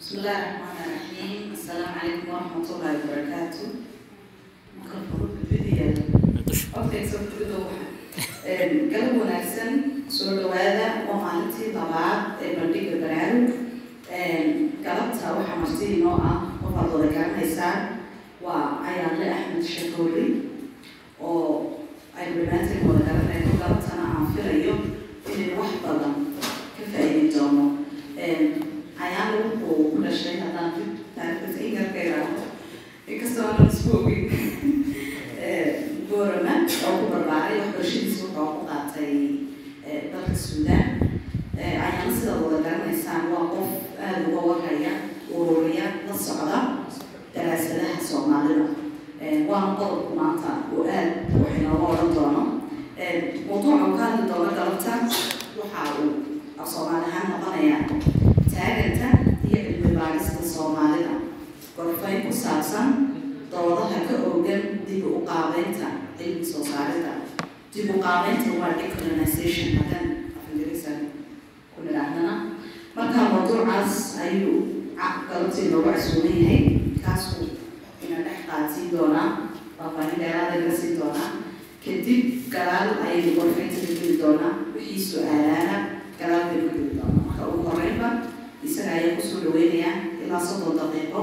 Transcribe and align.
بسم 0.00 0.18
الله 0.18 0.38
الرحمن 0.38 0.86
الرحيم 0.86 1.52
السلام 1.52 1.92
عليكم 2.02 2.26
ورحمة 2.32 2.66
الله 2.74 2.92
وبركاته 3.04 3.66
ميكروفون 4.78 5.30
فيديو 5.50 5.92
اوكي 6.76 7.00
soo 7.10 7.22
fidowaxa 7.34 7.86
galab 8.92 9.14
wanaagsan 9.20 9.72
soo 10.08 10.30
dhawaada 10.38 10.86
waa 11.08 11.18
maalintii 11.24 11.72
labaad 11.74 12.20
ee 12.44 12.50
bandhiga 12.58 12.94
baraarug 13.02 13.50
galabta 14.86 15.26
waxaa 15.38 15.58
marti 15.62 15.84
inoo 15.98 16.16
ah 16.30 16.36
waxaad 16.62 16.88
wada 16.94 17.08
garanaysaan 17.16 17.78
waa 18.44 18.66
ayaale 18.88 19.26
axmed 19.36 19.64
shakoori 19.74 20.26
oo 21.20 21.42
aynu 22.18 22.34
dhammaanteen 22.46 22.82
wada 22.88 23.02
garanayno 23.08 23.52
galabtana 23.62 24.04
aan 24.14 24.24
filayo 24.34 24.74
inaynu 25.30 25.54
wax 25.60 25.72
badan 25.84 26.14
ka 26.76 26.82
faa'iidi 26.92 27.26
doono 27.34 27.64
ayaale 29.09 29.37
wuxuu 29.45 29.75
ku 29.91 29.97
dhashay 30.05 30.35
haddaan 30.43 30.71
taariikhdiisa 31.15 31.59
in 31.67 31.73
yarka 31.77 31.99
yaraado 32.09 32.43
inkastoo 33.11 33.45
aanan 33.49 33.69
isku 33.73 33.89
ogin 33.97 34.21
goorama 36.09 36.53
oo 36.87 36.93
ku 36.99 37.05
barbaaray 37.13 37.55
waxbarashadiisa 37.61 38.23
wuxuu 38.25 38.47
ku 38.55 38.61
qaatay 38.69 39.13
dalka 40.11 40.33
suudaan 40.45 40.87
ayaana 41.59 42.11
sida 42.17 42.33
wada 42.43 42.57
garanaysaan 42.65 43.23
waa 43.33 43.45
qof 43.53 43.69
aada 44.05 44.21
uga 44.29 44.41
warhaya 44.49 44.91
ururiya 45.37 45.85
la 46.07 46.13
socda 46.25 46.59
daraasadaha 47.33 47.97
soomaalida 48.09 48.65
waana 49.49 49.71
qodobku 49.79 50.11
maanta 50.19 50.49
oo 50.75 50.83
aad 50.97 51.09
wax 51.41 51.51
inooga 51.59 51.85
odhan 51.93 52.11
doono 52.17 52.43
mawduuca 53.47 53.85
uu 53.85 53.97
ka 53.97 54.03
hadli 54.05 54.23
doono 54.31 54.51
galabta 54.57 54.93
waxa 55.59 55.81
uu 56.01 56.11
af 56.61 56.67
soomaali 56.73 57.05
ahaan 57.09 57.27
noqonayaa 57.31 57.81
taaganta 58.59 59.07
iyo 59.47 59.59
cilmi 59.67 59.91
baarista 59.99 60.43
soomaalida. 60.53 61.13
Gorfayn 61.75 62.21
ku 62.27 62.31
saabsan 62.43 62.87
doodaha 63.51 63.99
ka 64.07 64.15
oogan 64.29 64.61
dib 64.87 65.03
u 65.07 65.23
qaabeynta 65.29 65.87
cilmi 66.17 66.43
soo 66.51 66.63
saarida. 66.71 67.13
Dib 67.73 67.87
u 67.95 68.01
qaabeynta 68.05 68.49
waa 68.59 68.73
decolonization 68.79 69.69
haddaan 69.79 70.07
afingiriisan 70.37 70.99
ku 71.75 71.77
nidhaahdana 71.85 72.33
marka 72.95 73.19
mawduucaas 73.31 73.93
ayuu 74.25 74.57
galabtii 75.29 75.69
loogu 75.71 75.89
casuuman 75.95 76.35
yahay 76.43 76.61
kaasuu 77.05 77.47
ina 78.03 78.17
dhex 78.25 78.39
qaadsiin 78.49 78.91
doonaa 78.93 79.27
faahfaahin 79.77 80.19
dheeraada 80.21 80.55
laga 80.59 80.73
siin 80.79 80.99
doonaa. 80.99 81.29
Kadib 81.85 82.21
gadaal 82.53 82.89
ayaynu 83.05 83.31
gorfaynta 83.39 83.77
ka 83.85 83.91
geli 83.99 84.17
doonaa 84.21 84.53
wixii 84.75 84.99
su'aalaana 85.09 85.77
gadaal 86.19 86.43
baynu 86.49 86.67
ka 86.67 86.75
geli 86.75 86.91
doonaa. 86.99 87.23
Marka 87.27 87.43
ugu 87.53 87.63
horeynba 87.69 88.09
israel 88.67 89.05
wuxuu 89.17 89.39
dhaweynaya 89.45 89.91
ilaa 90.23 90.43
soddon 90.47 90.75
daqiiqo 90.79 91.21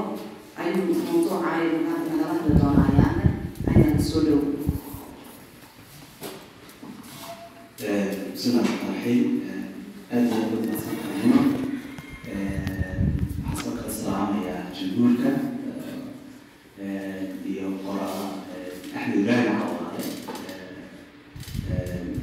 ayuu 0.61 0.83
mawduuca 0.89 1.35
aynuna 1.53 1.93
nagala 1.99 2.25
hadli 2.33 2.53
doonaayaan 2.61 3.15
ayaan 3.71 3.99
soo 4.09 4.21
dhow 4.27 4.39
bismillahi 8.33 8.67
raxmaan 8.67 8.93
raxiim 8.93 9.25
aada 10.11 10.35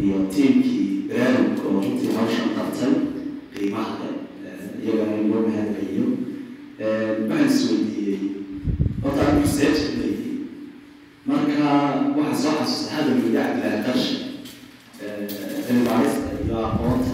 iyo 0.04 0.18
tiimkii 0.34 1.08
baraarugka 1.08 1.62
oo 1.68 1.80
runtii 1.82 2.10
hawshan 2.16 2.50
qabtay 2.56 2.92
qiimaha 3.54 3.94
leh 4.00 4.16
iyagana 4.84 5.16
inoo 5.24 5.40
mahadceliyo 5.48 6.06
waxaan 7.28 7.46
isweydiiyey 7.50 8.20
horta 9.02 9.20
aan 9.26 9.36
research 9.42 9.82
leeyihi 9.98 10.32
marka 11.30 11.68
waxaan 12.18 12.36
soo 12.42 12.54
xasuustay 12.58 12.92
hadal 12.96 13.14
weydi 13.22 13.36
cabdilaahi 13.38 13.82
qarshi 13.88 14.14
cilmibaarista 15.66 16.28
iyo 16.44 16.56
aqoonta 16.68 17.10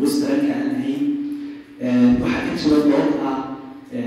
ama 0.00 0.06
westernka 0.06 0.52
aan 0.56 0.70
ahayn 0.80 1.04
waxaa 2.22 2.42
ka 2.48 2.52
jira 2.56 2.78
dood 2.88 3.12
ah 3.20 3.38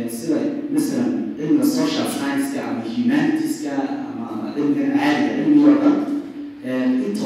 sida 0.10 0.38
masalan 0.74 1.36
cilmiga 1.38 1.66
social 1.66 2.08
science-ka 2.10 2.60
ama 2.70 2.82
humanitiska 2.82 3.74
ama 4.10 4.54
cilmiga 4.56 4.86
caadiga 4.98 5.32
cilmiga 5.38 5.70
oo 5.70 5.78
dhan 5.82 5.98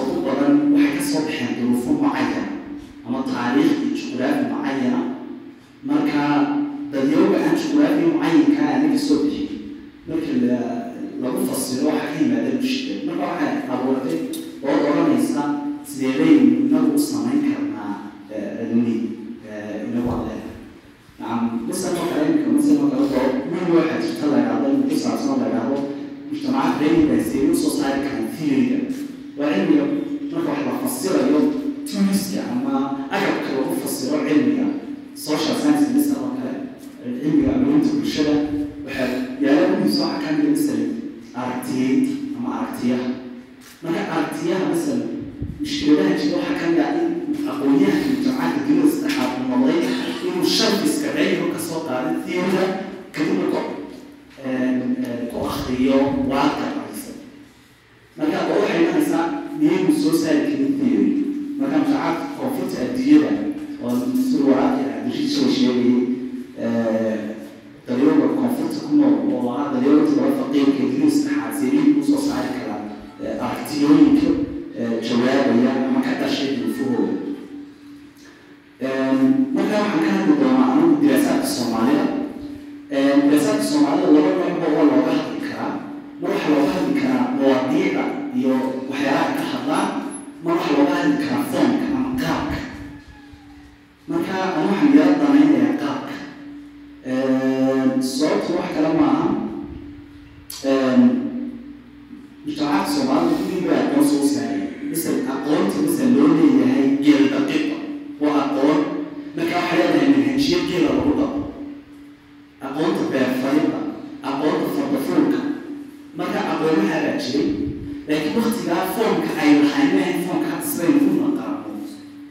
ugu 0.03 0.19
badan 0.27 0.53
waxay 0.75 0.91
ka 0.97 1.03
soo 1.09 1.21
baxeen 1.25 1.51
duruufo 1.59 1.89
mucayana 2.01 2.43
ama 3.07 3.19
taariikh 3.31 3.73
iyo 3.83 3.95
juqraafi 3.99 4.43
mucayana 4.51 5.01
marka 5.87 6.23
dadyooga 6.91 7.37
aan 7.45 7.55
juqraafi 7.61 8.03
mucayinka 8.11 8.61
aana 8.67 8.87
ka 8.93 8.99
soo 9.07 9.17
bixin 9.23 9.49
marka 10.07 10.31
la 10.47 10.59
lagu 11.23 11.39
fasiro 11.49 11.87
waxaa 11.87 12.11
ka 12.11 12.19
yimaada 12.19 12.51
bulshada 12.59 12.99
marka 13.07 13.23
waxay 13.31 13.53
abuurtay 13.73 14.17
oo 14.67 14.75
odhanaysa 14.89 15.41
sideebaynu 15.89 16.67
inagu 16.67 16.91
u 16.95 16.99
لي 18.75 18.97
نوعه 19.95 20.27
نعم 21.19 21.59
مثل 21.69 21.87
ما 21.93 21.99
كلامك 22.13 22.57
مثل 22.57 22.73
ما 22.81 22.89
كلامك 22.89 23.43
كل 23.49 23.75
واحد 23.75 23.99
يطلع 24.03 24.37
على 24.37 24.67
المتسع 24.71 25.15
صار 25.15 25.39
على 25.43 25.77
مجتمعات 26.31 26.73
غير 26.81 27.07
بيسيريو 27.15 27.53
سوسايتي 27.53 27.99
كان 27.99 28.27
ثيريا 28.39 28.79
وعلمي 29.39 29.81
marka 30.37 30.49
wax 30.51 30.59
la 30.65 30.73
fasirayo 30.83 31.39
tuuniska 31.87 32.41
ama 32.51 32.75
agabka 33.15 33.49
lagu 33.57 33.73
fasiro 33.83 34.17
cilmiga 34.27 34.65
social 35.15 35.55
science 35.61 35.85
misa 35.95 36.13
oo 36.23 36.31
kale 36.37 36.53
cilmiga 37.21 37.49
amrinta 37.55 37.89
bulshada 37.97 38.35
waxaa 38.85 39.07
yaaladiisa 39.43 40.03
waxaa 40.05 40.21
ka 40.23 40.29
mid 40.37 40.47
misal 40.53 40.79
aragtiyeed 41.41 42.03
ama 42.37 42.49
aragtiyaha 42.59 43.07
marka 43.83 44.01
aragtiyaha 44.15 44.65
misal 44.73 44.99
mushkiladaha 45.61 46.13
jira 46.21 46.35
waxaa 46.37 46.59
ka 46.61 46.65
mid 46.71 46.79
ah 46.85 46.91
in 47.01 47.47
aqoonyaha 47.51 47.99
aqoonyahanka 48.37 48.59
jamcadka 48.59 48.59
dunida 48.67 48.89
saddexaad 48.91 49.31
uu 49.39 49.47
noqday 49.51 49.79
inuu 50.27 50.45
sharfiska 50.57 51.07
cilmiga 51.17 51.53
ka 51.55 51.59
soo 51.67 51.81
qaaday 51.87 52.15
theoryga 52.25 52.63
kadibna 52.65 52.76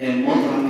ee 0.01 0.11
modranka 0.13 0.66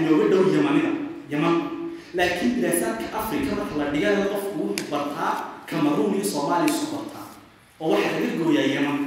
inooga 0.00 0.24
dhow 0.32 0.44
yamanida 0.56 0.90
yaman. 1.32 1.54
Laakiin 2.14 2.54
diraasaadka 2.56 3.06
africa 3.20 3.50
marka 3.58 3.74
la 3.80 3.86
dhigayo 3.92 4.24
qofku 4.32 4.58
wuxuu 4.66 4.90
bartaa 4.90 5.32
cameroon 5.70 6.14
iyo 6.14 6.24
soomaaliya 6.32 6.74
isu 6.74 6.86
bartaa 6.94 7.26
oo 7.80 7.88
waxaa 7.92 8.12
laga 8.20 8.30
gooyaa 8.40 8.68
yaman. 8.76 8.98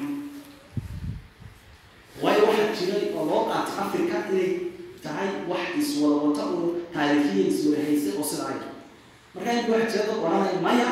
Waayo 2.21 2.43
waxaa 2.47 2.75
jiray 2.77 3.05
oo 3.17 3.23
loo 3.29 3.41
qaatay 3.49 3.77
africa 3.85 4.15
inay 4.31 4.49
tahay 5.03 5.29
wax 5.49 5.67
iswada 5.81 6.15
wata 6.25 6.43
oo 6.55 6.67
haysa 6.95 8.09
oo 8.19 8.23
sida 8.29 8.43
ay. 8.51 8.59
Marka 9.35 9.51
inta 9.53 9.71
waxaa 9.71 9.89
jira 9.91 10.05
dad 10.07 10.17
oranaya 10.25 10.61
maya 10.65 10.87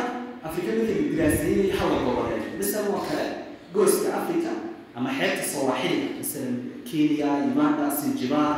africa 0.47 0.69
marka 0.77 0.91
la 0.93 1.01
diraasaynaya 1.11 1.75
hawla 1.79 1.97
goboleed. 2.05 2.43
Misal 2.59 2.85
oo 2.91 3.01
kale 3.07 3.25
gooska 3.73 4.09
africa 4.19 4.51
ama 4.95 5.09
xeebta 5.17 5.43
sawaaxiliga 5.51 6.07
masalan 6.19 6.55
kenya 6.87 7.27
uganda 7.51 7.85
sinjibaar 7.99 8.55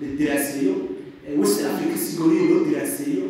la 0.00 0.06
diraaseeyo 0.18 0.74
west 1.40 1.60
africa 1.70 1.96
si 2.04 2.16
gooniya 2.18 2.44
loo 2.50 2.64
diraaseeyo 2.68 3.26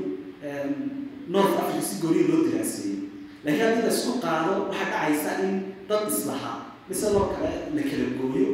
north 1.34 1.54
africa 1.62 1.82
si 1.88 1.94
gooniya 2.02 2.28
loo 2.30 2.42
diraaseeyo 2.48 2.96
laakiin 3.44 3.64
haddii 3.66 3.82
la 3.86 3.92
isku 3.96 4.12
qaado 4.24 4.52
waxaa 4.62 4.90
dhacaysa 4.92 5.30
in 5.44 5.52
dad 5.88 6.02
islahaa 6.12 6.56
misal 6.88 7.16
oo 7.16 7.26
kale 7.34 7.50
la 7.76 7.82
kala 7.90 8.04
gooyo 8.20 8.48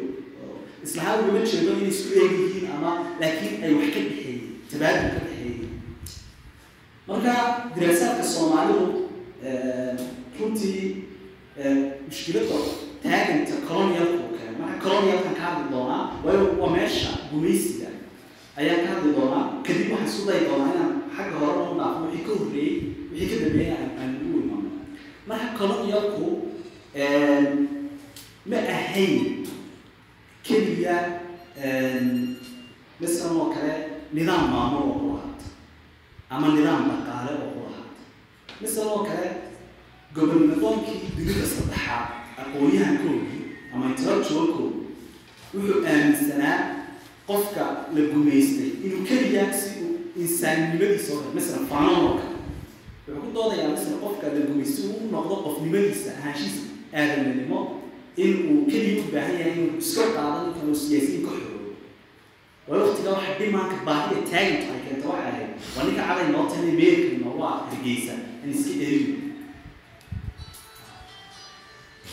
islahaa 0.85 1.17
ugama 1.21 1.41
jeedo 1.51 1.73
inay 1.79 1.89
isku 1.95 2.09
eeg 2.21 2.33
yihiin 2.41 2.67
ama 2.77 2.91
laakiin 3.21 3.65
ay 3.65 3.73
wax 3.79 3.89
ka 3.95 4.01
dhexeeyeen 4.01 4.41
tabaadul 4.71 5.11
ka 5.15 5.21
dhexeeyeen 5.27 5.69
marka 7.09 7.35
diraasaadka 7.75 8.25
soomaalidu 8.35 8.87
runtii 10.41 11.05
mushkilada 12.07 12.57
taaganta 13.03 13.53
colonialka 13.69 14.15
oo 14.25 14.31
kale 14.39 14.51
marka 14.61 14.77
colonialkan 14.85 15.35
ka 15.39 15.43
hadli 15.47 15.67
doonaa 15.75 16.03
waayo 16.25 16.45
waa 16.61 16.71
meesha 16.77 17.11
gumaysiga 17.33 17.80
ayaan 18.61 18.81
ka 18.87 18.91
hadli 18.95 19.11
doonaa 19.17 19.45
kadib 19.67 19.89
waxaan 19.93 20.09
isku 20.11 20.23
dayi 20.29 20.43
doonaa 20.49 20.71
inaan 20.75 20.93
xagga 21.17 21.37
hore 21.43 21.61
u 21.71 21.75
dhaafo. 21.81 22.01
Wixii 22.07 22.25
ka 22.27 22.33
horreeyey 22.39 22.75
wixii 23.13 23.29
ka 23.31 23.37
dambeeyey 23.45 23.73
aan 24.01 24.13
ugu 24.25 24.39
imaano 24.45 24.71
marka 25.29 25.49
colonialku 25.59 26.27
ma 28.51 28.59
ahayn 28.77 29.17
keliya 30.47 30.97
masalan 33.01 33.37
oo 33.41 33.47
kale 33.55 33.73
nidaam 34.15 34.45
maamul 34.53 34.83
oo 34.91 34.95
ku 35.01 35.07
lahaata 35.15 35.47
ama 36.33 36.47
nidaam 36.57 36.83
dhaqaale 36.91 37.31
oo 37.43 37.49
ku 37.55 37.59
lahaata 37.67 38.03
misal 38.61 38.87
oo 38.95 39.03
kale 39.09 39.29
gobonadoonkii 40.15 40.99
dunida 41.17 41.45
saddexaad 41.55 42.07
aqoon-yahankoodii 42.41 43.41
ama 43.73 43.85
intellectualkoodu 43.93 44.79
wuxuu 45.55 45.79
aaminsanaa 45.91 46.57
qofka 47.31 47.65
la 47.95 48.01
gumaystay 48.13 48.71
inuu 48.85 49.03
keliya 49.09 49.45
si 49.61 49.69
uu 49.85 49.95
insaannimadiisa 50.23 51.13
oo 51.17 51.31
masalan 51.37 51.67
fanon 51.71 51.99
oo 52.07 52.15
kale 52.19 53.15
wuxuu 53.15 53.21
ku 53.25 53.29
doodayaa 53.37 53.71
masalan 53.75 54.01
qofka 54.05 54.27
la 54.35 54.41
gumaystay 54.49 54.85
uu 54.91 54.97
u 55.05 55.11
noqdo 55.15 55.35
qofnimadiisa 55.47 56.11
ahaanshiisa 56.19 56.63
aadaminimo 56.99 57.59
in 58.25 58.33
uu 58.51 58.61
keliya 58.71 59.03
u 59.03 59.13
baahan 59.15 59.35
yahay 59.41 59.53
inuu 59.59 59.79
iska 59.85 60.05
qaado 60.17 60.39
ninkan 60.47 60.69
uu 60.73 60.79
siyaasiyiin 60.85 61.25
ka 61.27 61.33
xoroobo 61.39 61.71
waayo 62.69 62.83
waqtigaa 62.87 63.15
waxa 63.19 63.33
dhimaanka 63.41 63.77
baahida 63.89 64.21
taaginta 64.31 64.69
ay 64.75 64.81
keenta 64.87 65.07
waxay 65.13 65.29
ahayd 65.33 65.51
waa 65.77 65.85
ninka 65.87 66.03
caday 66.09 66.29
noo 66.35 66.45
tahay 66.51 66.73
meerka 66.81 67.15
noogu 67.23 67.43
ah 67.51 67.57
hargeysa 67.71 68.15
in 68.45 68.49
iska 68.55 68.71
eriyo 68.87 69.09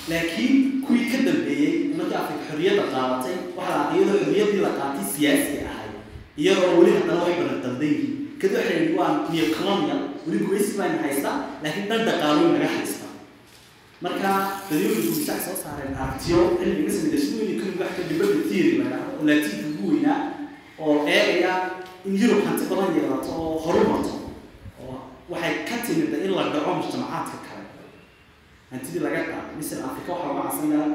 laakiin 0.09 0.81
kuwii 0.85 1.05
ka 1.11 1.17
dambeeyey 1.27 1.73
markii 1.97 2.15
afrika 2.21 2.43
xorriyadda 2.49 2.83
qaadatay 2.93 3.35
waxaa 3.57 3.77
la 4.09 4.13
xorriyaddii 4.23 4.61
la 4.67 4.71
qaatay 4.79 5.05
siyaasi 5.15 5.53
ahay 5.69 5.89
iyadoo 6.41 6.71
weli 6.79 6.91
haddana 6.97 7.21
daldan 7.63 7.89
yihiin 7.91 8.13
kadib 8.41 8.55
waxay 8.57 8.95
waa 8.97 9.11
neocolonial. 9.33 10.01
Weli 10.27 10.39
gumaysi 10.43 10.71
bayna 10.79 10.97
haysta 11.03 11.31
laakiin 11.63 11.87
dhan 11.89 12.01
dhaqaalo 12.07 12.41
naga 12.53 12.67
haysta. 12.75 13.05
Marka 14.03 14.29
gumaysi 14.69 15.31
ay 15.33 15.39
soo 15.45 15.55
saareen 15.63 15.95
aragtiyo 16.01 16.39
cilmi 16.59 16.81
masala 16.87 17.09
dasmuini 17.13 17.53
kuni 17.59 17.73
wax 17.81 17.91
ka 17.97 18.03
dibadda 18.09 18.39
theory 18.49 18.71
la 18.77 18.83
yidhahdo 18.85 19.11
oo 19.19 19.25
laatiinka 19.27 19.67
ugu 19.73 19.85
weynaa 19.91 20.19
oo 20.79 20.93
eegaya 21.15 21.53
in 22.05 22.13
yurub 22.21 22.41
hanti 22.47 22.63
badan 22.69 22.91
yeelato 22.97 23.29
oo 23.41 23.57
horumarto 23.65 24.13
oo 24.83 24.95
waxay 25.31 25.55
ka 25.69 25.75
timid 25.85 26.11
in 26.25 26.31
la 26.37 26.43
dhaco 26.53 26.69
mujtamacaadka 26.79 27.37
hantidii 28.71 29.01
laga 29.05 29.21
qaado 29.29 29.49
misal 29.59 29.79
africa 29.89 30.09
waxaa 30.13 30.31
uga 30.33 30.43
casanaa 30.49 30.87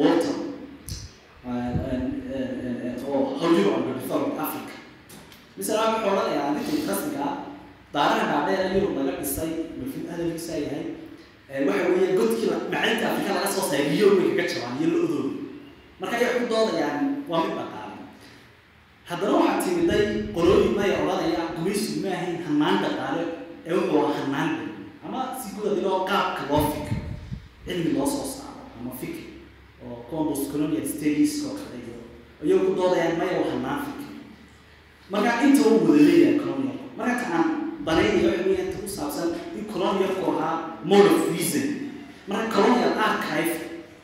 walton. 0.00 0.38
Oo 3.06 3.38
how 3.38 3.48
europe 3.54 3.86
and 3.90 4.00
developed 4.00 4.38
africa 4.46 4.74
misal 5.58 5.76
waxaa 5.78 5.92
wuxuu 5.94 6.12
odhanayaa 6.12 6.46
arrintii 6.50 6.86
rasmiga 6.90 7.22
ah 7.30 7.34
daaraha 7.94 8.26
dhaadheer 8.32 8.60
ee 8.66 8.78
yurub 8.78 8.96
laga 8.98 9.12
dhisay 9.22 9.50
mafin 9.80 10.02
hadalkiisa 10.10 10.54
yahay 10.64 10.84
waxa 11.68 11.88
weeye 11.92 12.08
godkii 12.18 12.48
macalinta 12.72 13.04
afrika 13.12 13.30
laga 13.36 13.48
soo 13.54 13.64
saaray 13.70 13.86
biyo 13.92 14.06
way 14.18 14.28
kaga 14.30 14.44
jabaan 14.52 14.74
iyo 14.80 14.88
lo-dooda 14.94 15.30
marka 16.00 16.14
ayay 16.18 16.32
ku 16.40 16.44
doodayaan 16.52 16.98
waa 17.30 17.40
mid 17.46 17.54
dhaqaale 17.60 17.96
haddana 19.08 19.34
waxaa 19.40 19.62
timiday 19.64 20.02
qolooyin 20.36 20.72
maya 20.78 20.94
odhanaya 21.02 21.42
gumaysigu 21.56 21.98
ma 22.04 22.10
ahayn 22.18 22.36
hanaan 22.46 22.76
dhaqaale 22.84 23.22
ee 23.68 23.72
wuxuu 23.78 24.02
hanaan 24.18 24.50
ama 25.06 25.20
si 25.40 25.48
guud 25.54 25.72
adigoo 25.72 26.04
qaabka 26.10 26.42
loo 26.50 26.62
fikro 26.72 26.98
cilmi 27.66 27.90
loo 27.96 28.06
soo 28.14 28.26
saaro 28.34 28.62
ama 28.80 28.90
fikr 29.00 29.22
oo 29.86 29.96
combos 30.10 30.40
colonial 30.52 30.86
studies 30.94 31.32
oo 31.46 31.54
kale 31.60 31.76
iyo 31.84 31.96
ayuu 32.42 32.60
ku 32.66 32.72
doodayaan 32.78 33.16
maya 33.20 33.38
hanaan 33.52 33.80
fikr 33.86 34.04
marka 35.10 35.30
inta 35.46 35.62
uu 35.68 35.78
wada 35.86 36.02
leeyahay 36.08 36.38
colonial 36.42 36.78
marka 36.98 37.14
ta 37.22 37.26
aan 37.38 37.48
banaynayo 37.86 38.28
waxa 38.30 38.44
weeyaan 38.48 38.70
ta 38.72 38.78
ku 38.82 38.88
saabsan 38.96 39.28
in 39.58 39.64
colonialku 39.72 40.22
ahaa 40.32 40.54
mode 40.84 41.06
of 41.14 41.22
reason. 41.34 41.66
Marka 42.28 42.48
colonial 42.54 42.94
archive 43.08 43.54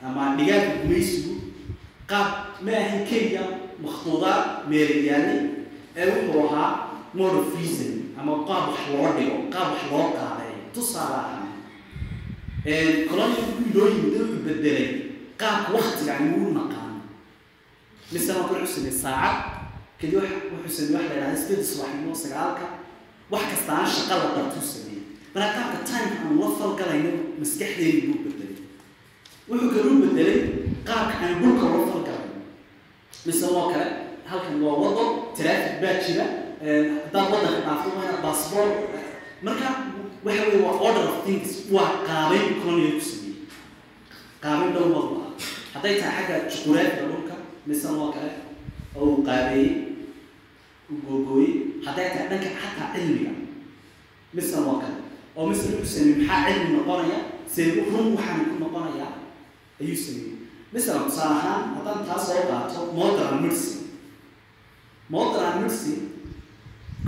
ama 0.06 0.25
dhigaalka 0.38 0.73
gumaysigu 0.82 1.35
qaab 2.11 2.28
ma 2.64 2.71
ahayn 2.80 3.02
kenya 3.11 3.42
makhduudaad 3.82 4.44
meelayaali 4.71 5.37
ee 5.99 6.06
wuxuu 6.11 6.42
ahaa 6.47 6.71
mode 7.18 7.37
of 7.42 7.49
reason 7.59 7.92
ama 8.21 8.32
qaab 8.49 8.64
wax 8.71 8.78
loo 8.94 9.09
dhigo 9.18 9.37
qaab 9.54 9.66
wax 9.75 9.82
loo 9.90 10.06
qaaday 10.18 10.31
tusaale 10.75 11.17
ahaan 11.23 11.49
colonial 13.09 13.45
kuwii 13.55 13.73
loo 13.75 13.88
yimid 13.95 14.14
wuxuu 14.21 14.43
bedelay 14.47 14.87
qaabka 15.41 15.73
waktiga 15.76 16.12
aynu 16.19 16.37
u 16.49 16.52
naqaano 16.59 17.00
wuxuu 18.52 18.75
sameeyey 18.75 18.99
saacad 19.02 19.37
kadib 20.00 20.14
wuxuu 20.52 20.73
la 21.09 21.14
yidhahda 21.14 21.37
sideed 21.43 21.64
subaxnimo 21.71 22.14
sagaalka 22.23 22.67
wax 23.33 23.43
kastaana 23.52 23.87
shaqa 23.97 24.14
la 24.23 24.29
marka 25.35 25.50
qaabka 25.57 25.79
time 25.91 26.11
aan 26.23 26.33
la 26.41 26.49
falgalayno 26.59 27.11
maskaxdeeni 27.41 28.00
buu 28.09 28.21
bedelay 28.25 28.57
wuxuu 29.49 29.71
kaluu 29.75 29.97
bedelay 30.05 30.38
qaabka 30.88 31.14
aan 31.25 31.35
dhulka 31.43 31.67
la 31.75 31.81
kale 33.73 33.87
halkan 34.31 34.57
waa 34.64 34.76
wado 34.83 35.05
baa 35.83 35.95
jira 36.05 36.25
haddaad 36.64 37.26
waddanka 37.33 37.61
dhaafto 37.67 37.88
waa 37.97 38.07
marka 39.47 39.69
waxa 40.25 40.43
weeye 40.49 40.61
waa 40.67 40.76
order 40.87 41.05
of 41.12 41.17
things 41.26 41.49
waa 41.75 41.91
qaabayn 42.09 42.49
colonial 42.62 42.95
ku 42.99 43.05
sameeyey 43.11 43.37
qaabayn 44.45 44.73
dhow 44.76 44.87
walba 44.95 45.21
ah 45.26 45.33
hadday 45.75 45.95
tahay 46.00 46.23
xagga 46.26 46.37
juquraafiga 46.52 47.05
dhulka 47.11 47.35
misal 47.69 47.95
oo 48.02 48.11
kale 48.17 48.33
oo 48.99 49.05
uu 49.11 49.23
qaabeeyey 49.29 49.71
uu 50.91 50.99
googooyey 51.07 51.52
hadday 51.87 52.07
tahay 52.12 52.26
dhanka 52.31 52.50
xataa 52.62 52.88
cilmiga 52.95 53.33
misal 54.37 54.62
oo 54.71 54.76
kale 54.83 54.97
oo 55.37 55.45
misal 55.50 55.71
wuxuu 55.79 55.91
sameeyey 55.95 56.17
maxaa 56.21 56.45
cilmi 56.55 56.71
noqonaya 56.79 57.19
see 57.55 57.67
run 57.93 58.07
waxaan 58.17 58.41
ku 58.50 58.55
noqonayaa 58.64 59.12
ayuu 59.81 59.99
sameeyey 60.05 60.33
misal 60.75 60.99
tusaale 61.07 61.35
ahaan 61.41 61.62
haddaan 61.76 62.00
taas 62.09 62.23
soo 62.29 62.43
qaato 62.50 62.81
modern 62.99 63.37
medicine 63.45 63.81
modern 65.14 65.55
medicine 65.62 66.02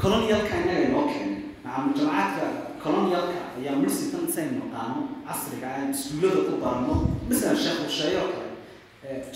colonialka 0.00 0.54
innaga 0.60 0.82
inoo 0.88 1.04
keenay 1.12 1.38
maca 1.64 1.78
mujtamacaadka 1.86 2.46
colonialka 2.84 3.38
ayaa 3.58 3.76
mersitan 3.82 4.24
saynu 4.34 4.56
naqaano 4.62 5.00
casriga 5.28 5.66
ah 5.72 5.76
aan 5.80 5.90
iskuullada 5.94 6.40
ku 6.48 6.54
barano 6.64 6.94
masalan 7.28 7.56
sheekh 7.64 7.80
husheeye 7.86 8.18
oo 8.24 8.28
kale 8.34 8.50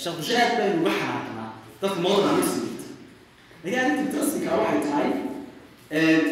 sheekh 0.02 0.16
husheeye 0.20 0.42
aad 0.44 0.54
baynu 0.60 0.76
uga 0.82 0.92
xanaaqnaa 1.00 1.50
dadka 1.82 1.98
modana 2.06 2.32
mersigita 2.38 2.86
laakiin 3.64 3.80
arrinta 3.84 4.12
drasmikaa 4.14 4.56
waxay 4.62 4.80
tahay 4.86 5.08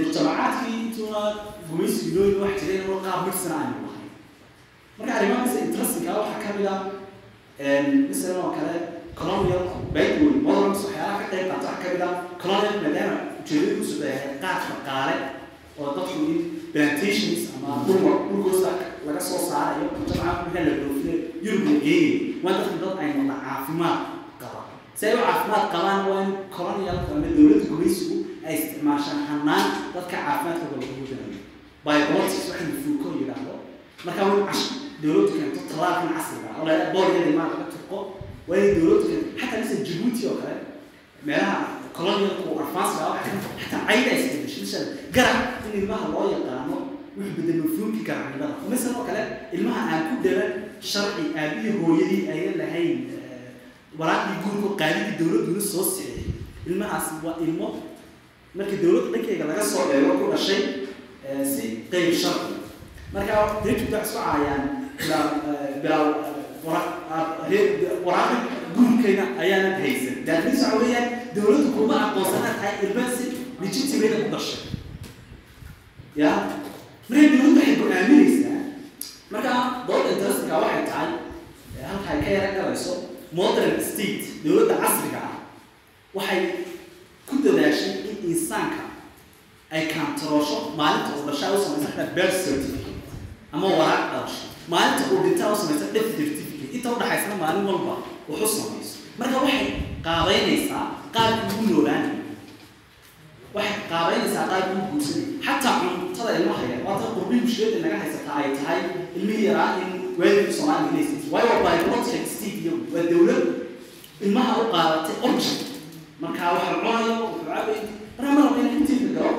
mujtamacaadkii 0.02 0.76
intuuna 0.86 1.20
gumaysi 1.68 2.04
wax 2.42 2.54
jiray 2.60 2.78
inuu 2.84 3.00
qaab 3.06 3.20
mersina 3.26 3.54
aynu 3.62 3.78
lahayn 3.86 4.10
marka 4.98 5.12
arrimahaas 5.18 5.54
intrasmikaa 5.66 6.16
waxaa 6.20 6.40
ka 6.44 6.50
mid 6.58 6.66
ah 6.74 6.80
masalan 8.10 8.38
oo 8.44 8.50
kale 8.58 8.74
colonialku 9.20 9.76
baydwoyn 9.94 10.36
modernus 10.46 10.82
waxyaalaha 10.84 11.18
ka 11.22 11.26
qayb 11.32 11.46
qaata 11.52 11.66
waxaa 11.72 11.82
ka 11.82 11.88
mid 11.94 12.02
ah 12.08 12.12
colonial 12.42 12.76
maadaama 12.84 13.16
ujeedadu 13.40 13.80
u 13.82 13.86
soo 13.90 13.98
daahay 14.04 14.30
qaar 14.44 14.58
shaqaale 14.68 15.14
oo 15.80 15.88
dadku 15.96 16.18
in 16.32 16.38
plantations 16.76 17.48
ama 17.56 17.84
dhulka 17.88 18.10
dhulkoosa 18.28 18.70
laga 19.06 19.20
soo 19.20 19.40
saarayo 19.50 19.88
marka 19.96 20.60
la 20.60 20.72
dhoofiyo 20.80 21.14
yurub 21.44 21.64
la 21.64 21.80
geenayo 21.80 22.36
waa 22.44 22.52
dadku 22.52 22.76
dad 22.84 22.98
ay 23.00 23.08
noqda 23.16 23.36
caafimaad 23.44 23.98
qaba 24.40 24.60
si 24.94 25.06
ay 25.06 25.14
u 25.16 25.18
caafimaad 25.24 25.64
qabaan 25.72 26.00
waa 26.10 26.20
in 26.28 26.32
colonial 26.56 26.98
ama 27.12 27.26
dowladda 27.36 27.64
gumaysigu 27.70 28.16
ay 28.46 28.54
isticmaashaan 28.58 29.20
hanaan 29.30 29.64
dadka 29.94 30.16
caafimaadkooda 30.26 30.76
lagu 30.84 31.00
wadanayo 31.02 31.40
biopolitics 31.84 32.48
waxa 32.50 32.76
fuuko 32.84 33.06
yidhaahdo 33.18 33.54
marka 34.04 34.22
waa 34.30 34.46
cash 34.48 34.64
dowladdu 35.02 35.32
keento 35.38 35.60
talaalkan 35.70 36.08
casriga 36.16 36.48
oo 36.60 36.64
la 36.68 36.74
boorgeeda 36.92 37.32
maa 37.38 37.48
laga 37.52 37.66
turqo 37.72 37.98
waa 38.48 38.56
inay 38.58 38.74
dowladdu 38.78 39.04
keento 39.08 39.28
xataa 39.40 39.60
misal 39.64 39.80
jabuuti 39.88 40.22
oo 40.28 40.36
kale 40.42 40.56
meelaha 41.26 41.56
colonialku 41.96 42.42
ah 42.60 42.68
waxay 42.76 43.32
xataa 43.60 43.82
cayda 43.88 44.10
ay 44.12 44.20
isbedeshay 44.20 44.84
garac 45.14 45.64
in 45.66 45.72
ilmaha 45.80 46.06
loo 46.12 46.26
yaqaano 46.34 46.65
wuxuu 47.16 47.34
bedel 47.38 47.58
mafhuumkii 47.64 48.04
garacnimada 48.08 48.54
misal 48.70 48.92
oo 48.98 49.04
kale 49.08 49.22
ilmaha 49.56 49.82
aan 49.92 50.02
ku 50.10 50.14
dhalan 50.24 50.50
sharci 50.90 51.22
aabihii 51.42 51.74
hooyadii 51.82 52.22
ayan 52.34 52.54
lahayn 52.62 52.98
waraaqdii 53.98 54.38
guurka 54.44 54.68
qaadidii 54.80 55.14
dowladduna 55.20 55.62
soo 55.72 55.84
sixiyay 55.84 56.24
ilmahaas 56.68 57.06
waa 57.24 57.36
ilmo 57.46 57.68
markii 58.58 58.78
dowladda 58.82 59.10
dhankeyga 59.14 59.44
laga 59.50 59.64
soo 59.72 59.84
eego 59.94 60.12
ku 60.20 60.26
dhashay 60.32 60.62
si 61.52 61.62
qeyb 61.92 62.12
sharci. 62.22 62.52
Marka 63.14 63.34
reerjuda 63.64 63.98
isku 64.04 64.18
caayaan 64.26 64.62
bilaa 65.82 66.04
waraaqi 68.06 68.36
guurkayna 68.76 69.24
ayaanan 69.42 69.74
haysan. 69.82 70.16
Daadmis 70.26 70.60
waxa 70.62 70.76
weeyaan 70.80 71.06
dowladdu 71.34 71.68
kuma 71.76 71.96
aqoonsana 72.06 72.50
tahay 72.60 72.74
ilmaasi 72.86 73.24
legitimate 73.62 74.16
u 74.26 74.30
dhashay. 74.34 74.60
Ya 76.22 76.30
dowladdu 77.10 77.54
waxay 77.58 77.74
go'aaminaysaa 77.80 78.58
marka 79.32 79.52
dooda 79.88 80.08
interestinka 80.14 80.56
waxay 80.62 80.82
tahay 80.90 81.10
halka 81.88 82.08
ay 82.12 82.18
ka 82.24 82.28
yara 82.36 82.50
galayso 82.58 82.92
modern 83.38 83.74
state 83.90 84.22
dowladda 84.44 84.74
casriga 84.82 85.20
ah 85.30 85.36
waxay 86.16 86.40
ku 87.28 87.34
dadaashay 87.44 87.92
in 88.10 88.16
insaanka 88.32 88.84
ay 89.74 89.82
kaantaroosho 89.92 90.56
maalinta 90.78 91.10
uu 91.18 91.24
ama 93.54 93.66
waraaq 93.78 94.04
dhalasho 94.12 94.44
maalinta 94.72 95.02
uu 95.12 95.22
inta 96.76 96.88
udhaxaysana 96.94 97.34
maalin 97.42 97.64
walba 97.70 97.94
wuxu 98.28 98.46
samayso 98.58 98.94
marka 99.18 99.36
waxay 99.42 99.64
qaabeynaysaa 100.06 100.84
qaabkii 101.14 101.54
ugu 101.54 101.64
noolaanay 101.72 102.14
waxay 103.56 103.78
qaabaynaysaa 103.90 104.44
qaab 104.52 104.64
uu 104.76 104.84
guursanay 104.90 105.26
xataa 105.46 105.74
cuntada 105.80 106.32
ilmaha 106.38 106.62
yar 106.72 106.80
waata 106.86 107.06
qurbi 107.16 107.36
mushkilada 107.44 107.78
naga 107.84 107.96
haysata 108.02 108.30
ay 108.40 108.48
tahay 108.58 108.80
ilmihii 109.16 109.46
yaraa 109.50 109.70
in 109.82 109.90
waalidka 110.18 110.52
soomaaliga 110.58 110.90
inaysan 110.94 111.20
waayo 111.32 111.48
waa 111.64 111.76
biological 111.78 112.24
state 112.34 112.58
iyo 112.62 112.72
waa 112.94 113.04
dowlad 113.12 113.44
ilmaha 114.26 114.52
u 114.62 114.66
qaadatay 114.74 115.16
object 115.28 115.62
marka 116.22 116.44
waxa 116.54 116.70
cunayo 116.82 117.14
wuxuu 117.24 117.44
cabay 117.50 117.78
marka 118.18 118.32
ma 118.36 118.40
rabo 118.44 118.56
in 118.62 118.68
intii 118.78 119.00
galo 119.16 119.32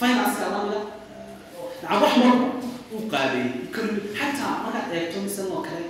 finance-ka 0.00 0.46
lamida 0.54 0.80
nacam 1.82 2.02
wax 2.02 2.12
marba 2.22 2.46
u 2.94 2.98
qaabeeyey 3.12 3.50
xataa 4.18 4.52
markaad 4.64 4.88
eegto 4.98 5.18
misan 5.26 5.46
oo 5.54 5.60
kale 5.66 5.82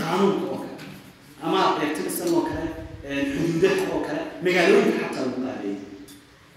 qaanuunka 0.00 0.46
oo 0.54 0.58
kale 0.64 0.74
ama 1.44 1.56
aad 1.64 1.78
eegto 1.84 2.00
misan 2.08 2.28
oo 2.36 2.42
kale 2.48 2.66
xuduudaha 3.32 3.84
oo 3.94 4.00
kale 4.06 4.22
magaalooyinka 4.44 5.05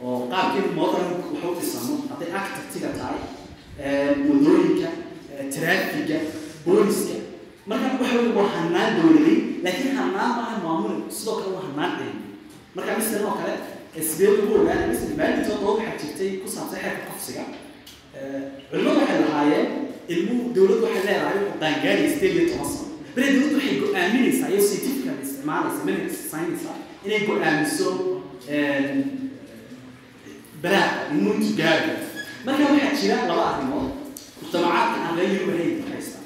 oo 0.05 0.17
qaabkeedu 0.31 0.69
modern 0.79 1.07
waxu 1.33 1.49
dhisano 1.59 1.93
hadday 2.09 2.29
architectiga 2.39 2.89
tahay 2.99 3.19
waddooyinka 4.29 4.89
traafiga 5.55 6.17
booliska. 6.65 7.15
Marka 7.69 7.87
waxa 8.01 8.15
wey 8.19 8.31
waa 8.37 8.49
hanaan 8.55 8.91
dowladay 8.97 9.37
laakiin 9.63 9.95
hanaan 9.99 10.31
maaha 10.37 10.57
maamul 10.65 10.95
sidoo 11.17 11.35
kale 11.39 11.51
waa 11.55 11.65
hanaan 11.69 11.91
cilmi 11.97 12.21
marka 12.75 12.91
misan 12.97 13.25
oo 13.25 13.35
kale 13.39 13.53
sidee 14.09 14.29
lagu 14.37 14.53
ogaana 14.61 14.87
misan 14.91 15.11
maalintoo 15.19 15.57
dood 15.61 15.77
waxaa 15.79 15.97
jirtay 16.01 16.31
ku 16.41 16.47
saabsan 16.55 16.79
xeerka 16.83 17.01
kufsiga 17.11 17.43
culimadu 18.69 18.99
waxay 18.99 19.19
lahaayeen 19.25 19.67
ilmuhu 20.13 20.43
dowladdu 20.55 20.83
waxay 20.85 21.03
leedahay 21.07 21.37
wuxuu 21.39 21.59
qaangaaraya 21.61 22.09
sideed 22.13 22.35
iyo 22.37 22.45
toban 22.51 22.71
dowladdu 23.15 23.55
waxay 23.57 23.75
go'aaminaysaa 23.83 24.49
iyo 24.53 24.61
scientifica 24.67 25.11
isticmaalaysa 25.23 25.81
manhaj 25.87 26.11
science 26.29 26.65
inay 27.05 27.21
go'aamiso 27.29 27.87
baraha 30.63 30.89
ilmuhu 31.11 31.33
intu 31.39 31.51
gaari 31.59 31.91
marka 32.45 32.63
waxaa 32.71 32.95
jira 32.99 33.15
laba 33.29 33.43
arrimood. 33.51 33.89
Mujtamacaadka 34.41 34.97
aan 35.05 35.15
reer 35.17 35.31
yurub 35.35 35.49
ahayn 35.55 35.83
haysta 35.91 36.19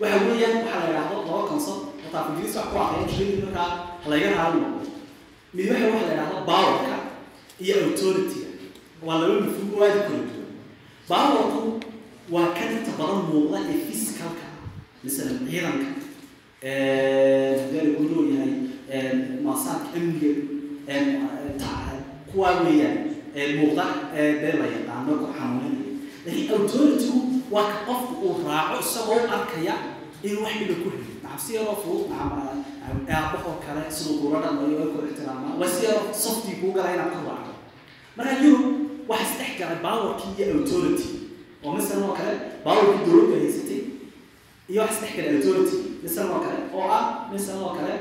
waxa 0.00 0.16
weeyaan 0.26 0.54
waxaa 0.62 0.80
la 0.80 0.86
yidhaahdo 0.88 1.16
laba 1.28 1.42
concept. 1.50 1.82
Hataa 2.04 2.22
ingiriis 2.30 2.56
wax 2.56 2.66
ku 2.72 2.76
aqriya 2.82 3.02
mushkilada 3.06 3.46
markaa 3.46 3.68
halaga 4.04 4.28
raali 4.36 4.58
noqdo. 4.64 4.88
Mid 5.54 5.66
waxa 5.70 5.86
waxa 5.92 6.06
la 6.08 6.12
yidhahdo 6.14 6.38
powerka 6.50 6.96
iyo 7.64 7.74
authority-ga. 7.88 8.48
Waa 9.06 9.18
laba 9.20 9.34
mafhuum 9.44 9.70
aada 9.82 10.00
kala 10.06 10.20
duwan. 10.28 10.50
Powerku 11.10 11.62
waa 12.34 12.48
kan 12.56 12.68
inta 12.76 12.92
badan 12.98 13.20
muuqda 13.30 13.58
ee 13.72 13.78
physicalka 13.86 14.46
masalan 15.04 15.38
ciidanka 15.48 15.90
gaari 17.72 17.90
uu 18.00 18.06
leeyahay 18.10 18.52
maasaadka 19.44 19.96
amniga 19.96 20.30
kuwaa 22.32 22.54
weeyaan 22.64 22.98
muuqda 23.58 23.84
dee 24.14 24.52
la 24.60 24.66
yaqaano 24.76 25.12
ku 25.20 25.26
xanuuninaya 25.36 25.92
laakiin 26.24 26.50
authority-gu 26.56 27.18
waa 27.54 27.66
ka 27.72 27.78
qofku 27.88 28.12
uu 28.26 28.34
raaco 28.48 28.74
isagoo 28.84 29.20
arkaya 29.36 29.74
in 30.26 30.34
wax 30.42 30.52
dhiba 30.60 30.74
ku 30.82 30.88
heli 30.94 31.12
nacam 31.22 31.38
si 31.44 31.50
yaroo 31.56 31.76
fudud 31.82 32.08
aabahoo 33.16 33.56
kale 33.64 33.82
siduu 33.96 34.32
oo 34.34 34.88
ku 34.92 34.98
ixtiraamaa 35.08 35.54
waa 35.60 35.68
si 35.74 35.84
yaroo 35.86 36.08
softii 36.24 36.56
kuu 36.60 36.72
gala 36.76 36.88
inaad 36.94 37.12
ku 37.14 37.20
raacdo. 37.28 37.52
Marka 38.16 38.34
yurub 38.44 38.64
waxa 39.10 39.24
isdhex 39.32 39.52
galay 39.60 39.78
powerkii 39.84 40.32
iyo 40.38 40.54
authority. 40.60 41.08
Oo 41.64 41.72
misalan 41.76 42.04
oo 42.08 42.14
kale 42.18 42.32
powerkii 42.64 43.04
dowladda 43.06 43.36
haysatay 43.42 43.80
iyo 44.70 44.80
waxa 44.82 44.94
isdhex 44.96 45.12
galay 45.16 45.32
authority. 45.38 45.76
Misalan 46.02 46.30
oo 46.34 46.40
kale 46.46 46.58
oo 46.76 46.86
ah 46.98 47.04
misalan 47.32 47.62
oo 47.66 47.72
kale 47.78 47.94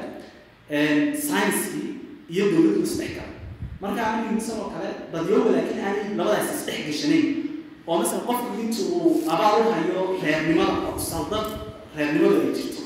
science-kii 1.27 1.89
iyo 2.33 2.43
dowladdu 2.51 2.81
isdhex 2.87 3.11
galay 3.17 3.34
marka 3.81 4.01
anigu 4.07 4.33
misalan 4.35 4.61
oo 4.63 4.69
kale 4.73 4.89
dadyoba 5.13 5.49
laakiin 5.55 5.81
aanay 5.85 6.07
labadaas 6.17 6.49
isdhex 6.55 6.79
gashanayn 6.87 7.27
oo 7.87 7.95
misalan 8.01 8.25
qofku 8.29 8.47
inta 8.63 8.81
uu 8.97 9.09
abaal 9.33 9.55
u 9.61 9.71
hayo 9.75 10.01
reernimada 10.23 10.77
oo 10.89 10.99
saldad 11.11 11.47
reernimadu 11.97 12.35
ay 12.41 12.51
jirto 12.57 12.81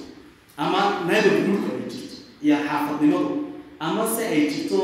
ama 0.64 0.82
naaba 1.08 1.30
guurka 1.46 1.70
ay 1.78 1.84
jirto 1.94 2.16
iyo 2.44 2.56
xaafadnimadu 2.68 3.32
ama 3.80 4.04
se 4.16 4.24
ay 4.34 4.42
jirto 4.54 4.80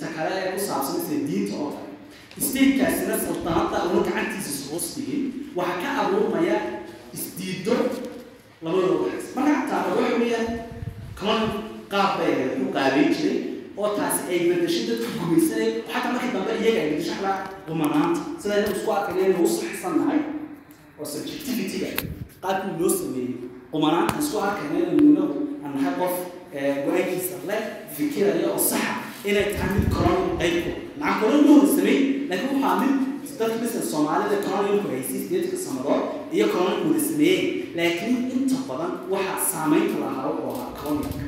ta 0.00 0.06
kale 0.16 0.30
ee 0.42 0.50
ku 0.54 0.60
saabsan 0.68 1.00
sida 1.06 1.26
diinta 1.28 1.54
oo 1.62 1.70
kale. 1.74 1.90
Statekaasina 2.46 3.14
saltanada 3.24 3.78
una 3.92 4.00
gacantiisa 4.06 4.52
hoos 4.72 4.86
dhigin 4.96 5.22
waxaa 5.56 5.80
ka 5.82 5.88
abuurmaya 6.02 6.56
isdiido 7.16 7.74
labadooda. 8.64 9.12
Marka 9.36 9.52
xataa 9.60 9.94
waxa 9.96 10.16
weeyaan 10.20 10.48
colon 11.18 11.42
qaab 11.92 12.10
bay 12.18 12.32
u 12.62 12.72
qaabeyn 12.76 13.10
jiray 13.16 13.38
oo 13.80 13.88
taasi 13.96 14.20
ay 14.32 14.38
bedeshay 14.50 14.84
dadka 14.88 15.08
gumaysanay. 15.20 15.68
Xataa 15.92 16.12
markii 16.14 16.32
dambe 16.34 16.52
iyaga 16.62 16.80
ay 16.82 16.88
bedesho 16.92 17.12
xalaa 17.18 17.36
qumanaanta 17.66 18.20
sida 18.42 18.54
inuu 18.60 18.74
isku 18.76 18.90
arkaya 18.98 19.24
inuu 19.28 19.46
saxsan 19.58 19.94
nahay 20.00 20.20
oo 21.00 21.04
subjectivity-ga 21.12 21.88
qaabkii 22.42 22.74
loo 22.80 22.90
sameeyey 22.98 23.34
qumanaanta 23.72 24.14
isku 24.22 24.36
arkayna 24.46 24.76
inuu 24.84 25.06
inagu 25.12 25.36
aan 25.64 25.96
qof 26.00 26.14
go'aankiisa 26.84 27.36
le 27.48 27.56
fikiraya 27.96 28.48
oo 28.54 28.58
saxa 28.70 28.92
inay 29.28 29.46
tahay 29.54 29.70
mid 29.76 29.86
colonial 29.94 30.36
qaybku 30.40 30.70
macaa 31.00 31.20
colonial 31.20 31.46
loo 31.48 31.66
samey 31.76 31.98
laakiin 32.28 32.60
waxaa 32.64 32.76
mid 32.82 32.92
dadka 33.38 33.56
business 33.62 33.86
soomaalida 33.92 34.36
colonialku 34.46 34.88
haysay 34.92 35.18
sideedka 35.24 35.56
sanadood 35.64 36.02
iyo 36.36 36.46
colonialku 36.54 36.88
wada 36.92 37.02
sameeyey 37.10 37.40
laakiin 37.78 38.16
inta 38.36 38.56
badan 38.68 38.92
waxaa 39.12 39.40
saameynta 39.52 39.96
lahaa 40.04 40.26
wuxuu 40.30 40.50
ahaa 40.54 40.70
colonialka 40.80 41.24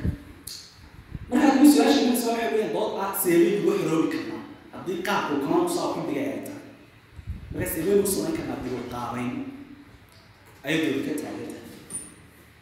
marka 1.30 1.46
adigu 1.52 1.66
su'aasha 1.74 2.00
imanaysa 2.02 2.28
waxay 2.30 2.48
weeyaan 2.52 2.72
dood 2.76 2.92
ah 3.04 3.10
seebay 3.22 3.52
ugu 3.60 3.72
xoroobi 3.82 4.08
karnaa. 4.14 4.42
Haddii 4.72 4.98
qaabku 5.06 5.34
colonial 5.44 5.68
saa 5.76 5.92
ku 5.94 6.00
dhigay 6.08 6.26
ay 6.34 6.40
tahay. 6.46 6.62
Marka 7.52 7.66
seebay 7.74 7.94
ugu 7.98 8.08
samayn 8.14 8.34
karnaa 8.38 8.62
dibu 8.64 8.78
qaabayn. 8.92 9.32
Ayadoo 10.66 11.02
ka 11.06 11.12
taagan 11.22 11.48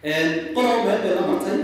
tahay 0.03 0.27
qolob 0.55 0.79
meel 0.87 1.01
bay 1.05 1.13
la 1.19 1.23
martay 1.31 1.59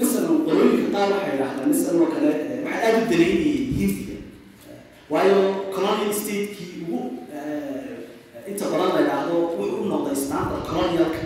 masalan 0.00 0.36
qolooyinka 0.46 0.86
qaar 0.94 1.08
waxay 1.14 1.32
yidhahdaan 1.34 1.68
masalan 1.72 2.00
oo 2.02 2.08
kale 2.14 2.30
waxay 2.64 2.82
aada 2.86 2.98
u 3.00 3.08
daneynayeen 3.10 3.72
hindiga 3.78 4.16
waayo 5.12 5.38
colonial 5.74 6.12
state-kii 6.20 6.72
ugu 6.84 7.00
inta 8.50 8.64
badan 8.72 8.90
la 8.94 9.00
yidhaahdo 9.02 9.34
wuxuu 9.58 9.80
u 9.84 9.88
noqday 9.92 10.16
standard 10.24 10.64
colonialka 10.70 11.22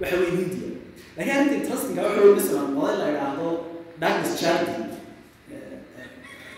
waxa 0.00 0.16
weye 0.20 0.30
hindiga 0.38 0.68
laakiin 1.16 1.34
arrinta 1.36 1.54
interestinga 1.60 2.02
waxa 2.06 2.20
weye 2.24 2.34
masalan 2.40 2.68
oday 2.82 2.96
la 3.00 3.06
yidhaahdo 3.12 3.46
douglas 4.00 4.32
jardin 4.42 4.82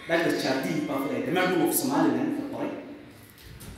douglas 0.08 0.36
jardin 0.44 0.78
baa 0.88 0.98
damaanku 1.26 1.68
of 1.68 1.74
somaliland 1.80 2.32
ka 2.38 2.44
qoray 2.52 2.72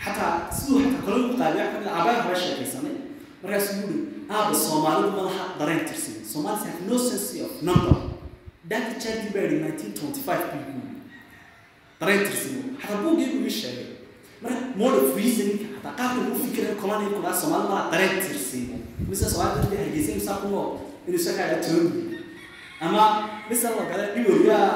xataa 0.04 0.32
siduu 0.56 0.78
xataa 0.84 1.02
colonial 1.06 1.30
u 1.34 1.38
qaabiya 1.40 1.64
ka 1.72 1.76
mid 1.80 1.88
abaan 1.98 2.18
haba 2.22 2.34
sheekaysanay 2.42 2.94
markaasuu 3.42 3.76
yuri 3.82 3.98
aaba 4.36 4.54
soomaalidu 4.66 5.10
madaxa 5.16 5.44
dareen 5.58 5.82
tirsan 5.88 6.16
somalis 6.32 6.62
have 6.68 6.80
no 6.90 6.96
sense 7.08 7.40
of 7.46 7.52
number. 7.68 7.94
Dr 8.70 8.94
chardi 9.02 9.28
baa 9.34 9.42
yidhi 9.44 9.58
nineteen 9.64 9.92
twenty 9.98 10.20
five 10.26 10.42
bii 10.52 10.62
guuri 10.68 10.94
dareen 12.00 12.22
tirsan 12.28 12.54
xataa 12.82 13.02
buuggii 13.04 13.28
buu 13.32 13.44
ii 13.48 13.56
sheegay 13.60 13.86
marka 14.42 14.60
mode 14.80 14.96
of 15.02 15.16
reasoning 15.20 15.58
xataa 15.74 15.94
qaabka 15.98 16.18
lagu 16.24 16.38
fikirayo 16.44 16.74
colonial 16.82 17.12
ku 17.16 17.20
dhaha 17.24 17.36
soomaali 17.40 17.66
madaxa 17.72 17.90
dareen 17.92 18.14
tirsan 18.24 18.64
mise 19.08 19.24
soomaalida 19.32 19.76
hargeysa 19.82 20.12
misaa 20.20 20.36
ku 20.42 20.48
nool 20.54 20.68
inuu 21.06 21.18
isa 21.22 21.32
kaaga 21.38 21.56
toomi 21.66 21.90
ama 22.80 23.04
mise 23.50 23.64
la 23.76 23.84
gale 23.90 24.04
dhigoriyaa 24.14 24.70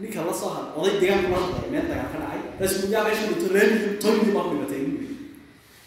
ninka 0.00 0.20
la 0.28 0.32
soo 0.40 0.50
oday 0.78 0.94
deegaanka 1.00 1.28
la 1.32 1.38
hadlaya 1.42 1.68
meel 1.72 1.86
dagaal 1.90 2.08
ka 2.12 2.18
dhacay. 2.22 2.40
Bas 2.60 2.72
yaa 2.92 3.04
meesha 3.06 3.24
dhunto 3.28 3.46
reermii 3.54 3.98
tomi 4.02 4.32
baa 4.34 4.44
ku 4.48 4.54
dhimatay 4.54 4.82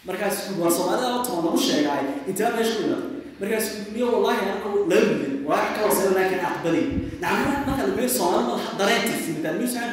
markaas 0.06 0.36
waa 0.60 0.70
soomaalida 0.76 1.08
oo 1.14 1.22
toban 1.26 1.44
lagu 1.46 1.58
sheegay 1.66 2.04
intaa 2.30 2.50
meesha 2.56 2.74
ku 2.78 2.82
dhimatay 2.82 3.10
markaas 3.40 3.66
niyo 3.92 4.06
wallahi 4.14 4.40
anagu 4.46 4.68
milyan 4.90 5.44
waa 5.48 5.64
ka 5.74 5.80
hooseyna 5.84 6.12
laakiin 6.18 6.42
aqbalay 6.50 6.84
nacam 7.22 7.64
marka 7.66 7.82
la 7.88 7.92
meeyo 7.98 8.10
soomaalida 8.18 8.52
madaxa 8.52 8.72
dareen 8.80 9.56
miyo 9.58 9.68
saan 9.74 9.92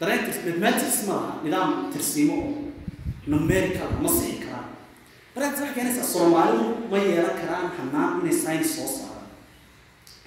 dareen 0.00 0.20
tirsiimo 0.26 0.50
mathematics 0.60 0.98
nidaam 1.44 1.70
tirsiimo 1.92 2.34
oo 2.42 2.52
numerical 3.32 3.90
ma 4.02 4.08
sixi 4.18 4.36
karaan. 4.44 4.66
Markaas 5.34 5.52
waxay 5.60 5.74
keenaysaa 5.76 6.06
soomaalidu 6.14 6.64
ma 6.90 6.96
yeelan 7.06 7.36
karaan 7.40 7.66
hanaan 7.78 8.12
inay 8.20 8.34
science 8.42 8.70
soo 8.76 8.88
saaraan 8.96 9.11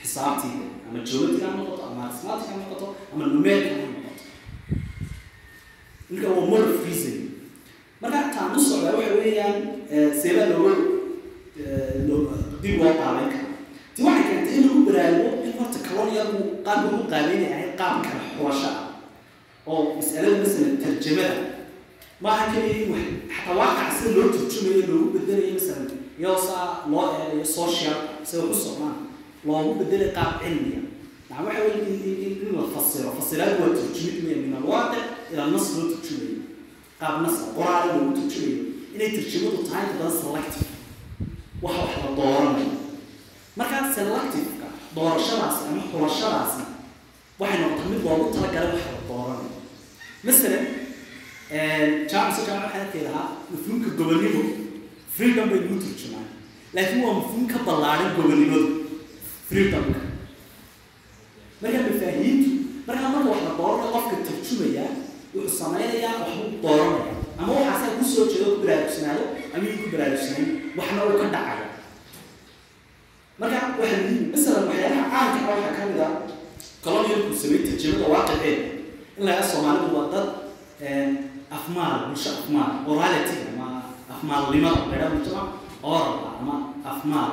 xisaabtii 0.06 0.56
ama 0.90 1.00
geometry 1.08 1.42
ha 1.46 1.52
noqoto 1.58 1.84
ama 1.90 2.02
ha 2.06 2.56
noqoto 2.62 2.88
ama 3.14 3.26
numerical 3.34 3.78
ha 3.82 3.88
noqoto. 3.94 4.24
Ninka 6.10 6.28
waa 6.30 6.46
mode 6.52 6.64
of 6.74 6.86
reasoning. 6.86 7.32
Marka 8.02 8.20
taan 8.34 8.56
u 8.58 8.60
socda 8.60 8.92
waxa 8.98 9.14
weeyaan 9.20 9.56
seebaa 10.22 10.48
looga 10.54 10.74
dib 12.62 12.80
loo 12.82 12.94
qaabeyn 13.00 13.30
kara 13.34 13.48
ti 13.96 14.04
waxay 14.04 14.24
keentay 14.30 14.56
in 14.58 14.64
lagu 14.68 14.82
baraarugo 14.88 15.30
in 15.46 15.52
horta 15.58 15.80
colonialku 15.88 16.40
qaab 16.66 16.80
lagu 16.86 17.04
qaabeynay 17.12 17.52
ahayd 17.54 17.72
qaab 17.80 17.96
kala 18.06 18.22
xurasho 18.36 18.68
ah 18.68 18.88
oo 19.72 19.96
masalada 19.96 20.38
masalan 20.44 20.78
tarjamada 20.84 21.36
maaha 22.24 22.44
keliya 22.54 22.76
in 22.84 22.94
xataa 23.36 23.56
waaqac 23.60 23.90
sida 23.98 24.12
loo 24.18 24.28
turjumayo 24.36 24.82
loogu 24.90 25.08
bedelayo 25.16 25.54
masalan 25.58 25.88
iyadoo 26.20 26.42
saa 26.48 26.68
loo 26.92 27.06
eedayo 27.20 27.46
social 27.60 27.98
sida 28.28 28.42
wax 28.44 28.52
u 28.58 28.62
socdaan 28.66 28.96
loogu 29.48 29.72
bedelay 29.80 30.12
qaab 30.18 30.34
cilmiya 30.44 30.82
macna 31.30 31.46
waxa 31.48 31.62
weeye 31.64 32.30
in 32.44 32.56
la 32.58 32.64
fasiro. 32.76 33.10
Fasiraad 33.18 33.54
waa 33.62 33.72
turjumid 33.78 34.38
min 34.44 34.54
alwaaqic 34.60 35.06
ilaa 35.32 35.48
nas 35.54 35.68
loo 35.76 35.86
turjumayo 35.94 36.42
qaab 37.00 37.16
nas 37.24 37.36
ah 37.44 37.50
qoraal 37.58 37.84
loogu 37.96 38.12
turjumayo 38.20 38.64
inay 38.96 39.10
tarjamadu 39.18 39.60
tahay 39.68 39.86
inta 39.92 40.08
selective. 40.22 40.70
Waxa 41.64 41.82
wax 41.86 41.94
la 42.04 42.10
dooranayo. 42.20 42.72
Markaa 43.60 43.84
selective-ka 43.96 44.68
doorashadaasi 44.96 45.62
ama 45.70 45.82
xulashadaasi 45.92 46.64
waxay 47.40 47.60
noqotay 47.62 47.88
mid 47.92 48.02
loogu 48.08 48.26
talagalay 48.36 48.72
wax 48.76 48.84
la 48.96 49.02
dooranayo. 49.10 49.52
Masalan 50.28 50.66
jaamacsa 52.12 52.42
jaamac 52.48 52.64
waxaan 52.66 52.82
arkay 52.86 53.04
lahaa 53.08 53.28
mafhuumka 53.52 53.90
gobonnimo 54.00 54.42
freedom 55.16 55.46
bay 55.50 55.60
lagu 55.64 55.76
turjumaan 55.84 56.28
laakiin 56.76 57.04
waa 57.06 57.14
mafhuum 57.20 57.46
ka 57.52 57.58
ballaaran 57.68 58.10
gobonnimadu 58.18 58.68
freedomka 59.50 60.00
markaa 61.62 61.84
mafaahiimtu 61.90 62.50
markaa 62.88 63.10
marka 63.14 63.30
wax 63.32 63.42
la 63.48 63.54
dooranayo 63.60 63.92
qofka 63.96 64.16
tarjumaya 64.28 64.86
wuxuu 65.36 65.58
samaynayaa 65.60 66.14
waxbuu 66.22 66.62
dooranaya 66.64 67.14
ama 67.40 67.52
waxaasaa 67.58 67.98
ku 68.00 68.04
soo 68.14 68.26
jeedo 68.32 68.46
ku 68.56 68.58
baraarugsanaado 68.66 69.24
ama 69.56 69.66
ku 69.82 69.88
baraarugsanayn 69.94 70.48
waxna 70.78 71.02
uu 71.08 71.18
ka 71.22 71.28
dhacayo. 71.36 71.66
Marka 73.40 73.58
waxaa 73.80 74.00
muhiim 74.04 74.24
masalan 74.34 74.64
waxyaalaha 74.70 75.06
caanka 75.14 75.40
ah 75.44 75.50
waxaa 75.52 75.74
ka 75.78 75.84
mid 75.90 76.00
ah 76.08 76.12
colonialku 76.84 77.34
samey 77.42 77.60
tarjamada 77.68 78.06
waaqiceeda 78.14 78.64
in 79.18 79.24
laga 79.28 79.44
soomaalidu 79.52 79.88
waa 79.98 80.08
dad 80.14 80.28
afmaal 81.58 81.94
bulsho 82.10 82.30
afmaal 82.40 82.72
morality 82.88 83.38
ama 83.52 83.68
afmaalnimada 84.14 84.80
laydhaa 84.92 85.10
mujtamac 85.16 85.50
oral 85.92 86.14
ama 86.40 86.56
afmaal 86.92 87.32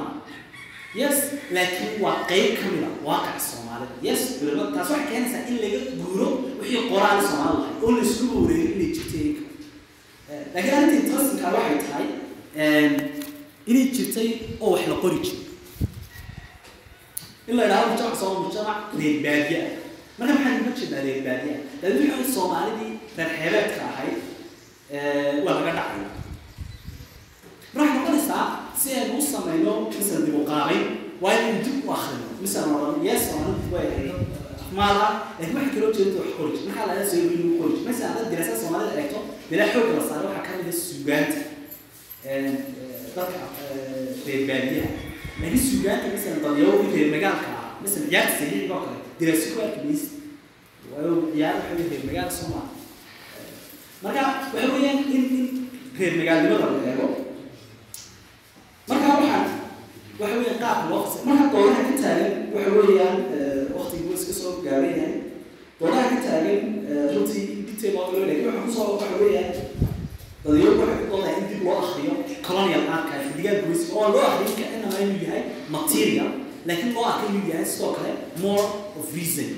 yes 1.00 1.16
laakiin 1.57 1.92
waa 2.05 2.16
qeyb 2.31 2.50
ka 2.61 2.64
mid 2.72 2.83
a 2.88 2.90
waaqaca 3.09 3.40
soomaalida 3.50 3.94
yes 4.09 4.20
culimada 4.38 4.70
taas 4.76 4.90
waxay 4.90 5.07
keenaysaa 5.11 5.42
in 5.50 5.57
laga 5.64 5.81
guuro 6.00 6.26
wixii 6.61 6.83
qoraal 6.90 7.18
soomaali 7.28 7.59
lahay 7.61 7.74
oo 7.85 7.90
la 7.96 8.02
isku 8.09 8.24
wareegin 8.44 8.72
inay 8.81 8.90
jirtay 8.96 9.28
laakiin 10.55 10.74
arrinta 10.78 10.96
interestingka 11.02 11.48
waxay 11.57 11.78
tahay 11.87 12.07
inay 13.70 13.85
jirtay 13.96 14.28
oo 14.61 14.70
wax 14.74 14.85
la 14.92 14.96
qori 15.05 15.18
jiray. 15.26 15.40
In 17.48 17.57
la 17.59 17.64
idhahdo 17.66 17.87
mujtamac 17.90 18.16
sooma 18.20 18.38
mujtamac 18.44 18.78
reer 18.98 19.16
baadiye 19.24 19.61
ah 19.66 19.72
marka 20.18 20.35
maxaa 20.35 20.55
nima 20.59 20.72
jeedaa 20.81 21.02
reer 21.07 21.20
baadiye 21.28 21.55
ah 21.59 21.62
laakiin 21.83 22.11
waxay 22.12 22.33
soomaalidii 22.37 22.92
reer 23.16 23.31
xeebeedka 23.38 23.83
ahayd 23.92 24.16
waa 25.44 25.55
laga 25.59 25.72
dhacay. 25.78 26.05
Waxay 27.76 27.94
noqonaysaa 27.98 28.44
si 28.82 28.88
aynu 28.98 29.18
u 29.18 29.22
samayno 29.32 29.72
misal 29.98 30.22
dib 30.26 30.36
waa 31.22 31.34
inaynu 31.38 31.60
dib 31.66 31.84
u 31.86 31.92
akrino 31.96 32.26
misal 32.42 32.64
oran 32.76 33.04
yes 33.06 33.22
afmaal 34.62 34.96
ah 35.06 35.12
waxay 35.40 35.68
kaloo 35.74 35.92
jeedada 35.96 36.18
wax 36.20 36.30
qori 36.38 36.50
jir 36.56 36.64
markaa 36.68 36.86
laga 36.90 37.04
soo 37.10 37.18
yiri 37.22 37.36
lagu 37.42 37.54
qori 37.60 37.72
jir 37.76 37.84
misal 37.88 38.06
haddaad 38.08 38.28
diraasaa 38.32 38.58
soomaalida 38.62 39.00
eegto 39.00 39.18
bilaa 39.50 39.68
xoogga 39.72 39.92
la 39.98 40.04
saaray 40.08 40.26
waxaa 40.28 40.44
ka 40.46 40.52
mid 40.58 40.68
ah 40.72 40.76
suugaanta. 40.86 41.38
Dadka 43.16 43.40
reer 44.26 44.42
baadiyaha. 44.48 44.90
Laakiin 45.40 45.64
suugaanta 45.68 46.06
misal 46.14 46.34
dalyawgi 46.44 46.86
reer 46.96 47.08
magaalka 47.14 47.48
ah 47.60 47.66
misal 47.82 48.02
ciyaarta 48.08 48.34
sahiixiga 48.38 48.74
oo 48.76 48.82
kale 48.86 48.98
diraasi 49.18 49.46
ku 49.52 49.58
arki 49.66 49.80
maysa 49.88 50.08
waayo 50.92 51.12
ciyaar 51.34 51.54
waxa 51.60 51.74
reer 51.90 52.02
magaala 52.08 52.30
soomaal 52.38 52.68
marka 54.04 54.22
waxa 54.54 54.68
weeyaan 54.74 54.98
in 55.16 55.24
in 55.38 55.46
reer 55.98 56.12
magaalnimada 56.20 56.66
la 56.74 56.80
eego 56.92 57.06
waxa 60.22 60.37
weeyaan 60.38 60.58
qaabka 60.64 60.85
loo 60.90 61.00
fasay 61.04 61.22
marka 61.28 61.44
doodaha 61.52 61.82
ka 61.88 61.94
taagan 62.02 62.32
waxa 62.54 62.70
weeyaan 62.78 63.16
waqtigu 63.76 64.04
wuu 64.08 64.16
iska 64.18 64.32
soo 64.40 64.52
detail 67.70 67.92
loo 67.96 68.06
doodaya 68.12 68.37
in 68.42 68.48
dib 68.56 68.66
kale 77.98 78.11
more 78.42 78.64
of 78.98 79.06
reason 79.16 79.50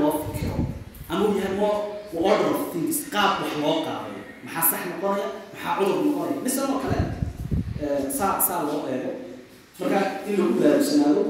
loo 0.00 0.12
fikiro. 0.24 0.56
Ama 1.10 1.22
uu 1.28 1.34
loo 3.62 3.76
qaadayo 3.86 4.20
maxaa 4.44 4.64
sax 4.70 4.80
noqonaya? 4.90 5.28
Maxaa 5.52 5.72
cudur 5.78 5.98
noqonaya? 6.06 6.36
Misal 6.44 6.66
oo 6.74 6.78
kale 6.84 6.98
saa 8.18 8.34
saa 8.46 8.62
loo 8.68 8.80
eego 8.92 9.10
marka 9.80 10.00
in 10.28 10.36
lagu 10.38 10.52
baraarugsanaado 10.60 11.22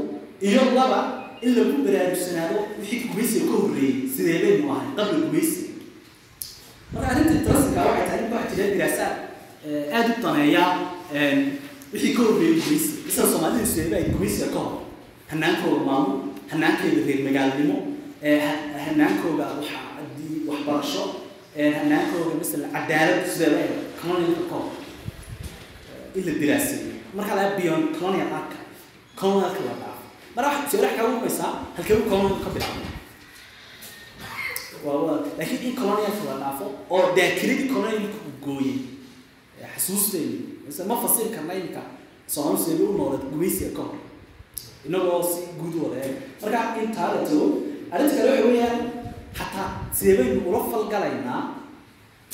iyo 0.48 0.62
laba 0.78 1.00
in 1.42 1.50
lagu 1.56 1.72
baraarugsanaado 1.86 2.56
wixii 2.80 3.00
gumaysiga 3.08 3.44
ka 3.50 3.52
horreeyey 3.62 3.94
sidee 4.16 4.38
baynu 4.44 4.72
ahay 4.72 4.88
qabla 4.96 5.18
gumaysiga 5.26 5.72
marka 6.92 7.08
arrinta 7.12 7.32
interestinka 7.38 7.80
waxay 7.88 8.06
tahay 8.08 8.20
in 8.24 8.56
jira 8.56 8.66
diraasaad 8.74 9.14
aada 9.94 10.10
u 10.18 10.22
daneeya 10.24 10.64
wixii 11.92 12.12
ka 12.16 12.22
horreeyey 12.28 12.54
gumaysiga 12.60 12.98
misal 13.06 13.26
soomaalidu 13.32 13.66
sidee 13.72 13.90
bay 13.92 14.04
gumaysiga 14.14 14.46
ka 14.54 14.58
hor? 14.64 14.74
Hanaankooda 15.30 15.80
maamul 15.88 16.18
hanaankeeda 16.50 17.00
reer 17.06 17.20
magaalnimo 17.26 17.76
hanaankooda 18.84 19.44
waxa 19.56 19.78
waxbarasho 20.50 21.04
hanaankooda 21.78 22.34
misal 22.40 22.62
cadaalad 22.74 23.22
sidee 23.34 23.50
bay 23.56 23.68
colonialka 24.02 24.44
ka 24.50 24.56
hor? 24.62 24.72
In 26.16 26.22
la 26.26 26.32
diraaseeyo 26.42 26.92
marka 27.16 27.32
laga 27.38 27.50
beyond 27.58 27.84
colonial 27.98 28.32
arka 28.40 28.58
colonialka 29.20 29.60
la 29.68 29.74
dhaafo 29.82 30.04
marka 30.36 30.48
wax 30.50 30.70
su'aalaha 30.70 30.96
kaga 30.96 31.08
umaysaa 31.18 31.52
halkee 31.76 31.96
u 32.00 32.04
colonialka 32.10 32.44
ka 32.44 32.50
bilaabo 32.54 32.88
laakiin 35.38 35.62
in 35.68 35.74
colonialka 35.80 36.22
la 36.30 36.36
dhaafo 36.42 36.64
oo 36.90 37.06
daakiradii 37.16 37.68
colonialka 37.74 38.18
uu 38.26 38.34
gooyey 38.44 38.78
xasuusteeni 39.74 40.36
mise 40.66 40.82
ma 40.84 40.96
fasiri 41.02 41.30
karna 41.36 41.54
iminka 41.54 41.82
soomaali 42.26 42.58
sidee 42.64 42.86
u 42.86 42.92
noolad 42.98 43.22
gumaysiga 43.30 43.70
ka 43.76 43.82
hor. 43.82 43.98
Inagoo 44.86 45.22
si 45.22 45.40
guud 45.60 45.74
wada 45.82 45.96
eeg 46.04 46.16
marka 46.42 46.80
intaa 46.82 47.08
la 47.14 47.20
tago 47.28 47.46
arrinta 47.92 48.14
kale 48.16 48.30
waxa 48.30 48.46
weeyaan 48.48 48.78
xataa 49.38 49.68
sidee 49.98 50.16
baynu 50.18 50.40
ula 50.50 50.60
falgalaynaa 50.70 51.42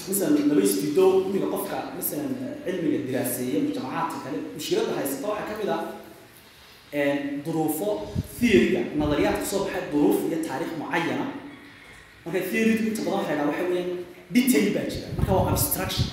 masalan 0.09 0.49
laba 0.51 0.63
istido 0.69 1.05
imiga 1.29 1.47
qofka 1.55 1.77
masalan 1.99 2.31
cilmiga 2.65 2.99
diraaseeya 3.09 3.59
mujtamacaadka 3.67 4.19
kale 4.25 4.37
mushkilada 4.57 4.93
haysata 4.99 5.27
waxaa 5.33 5.49
ka 5.51 5.55
mid 5.61 5.71
ah 5.77 5.83
duruufo 7.45 7.89
theoryga 8.41 8.81
nadariyaad 9.01 9.37
ku 9.43 9.47
soo 9.53 9.61
baxay 9.65 9.83
duruuf 9.93 10.19
iyo 10.29 10.39
taariikh 10.49 10.75
mucayana 10.81 11.27
marka 12.25 12.41
theorydu 12.51 12.83
inta 12.91 13.03
badan 13.07 13.19
waxaa 13.19 13.35
ydhaha 13.35 13.49
waxa 13.51 13.65
weeyaan 13.71 13.91
detail 14.37 14.67
baa 14.77 14.87
jira 14.93 15.07
marka 15.19 15.33
waa 15.39 15.51
abstraction. 15.55 16.07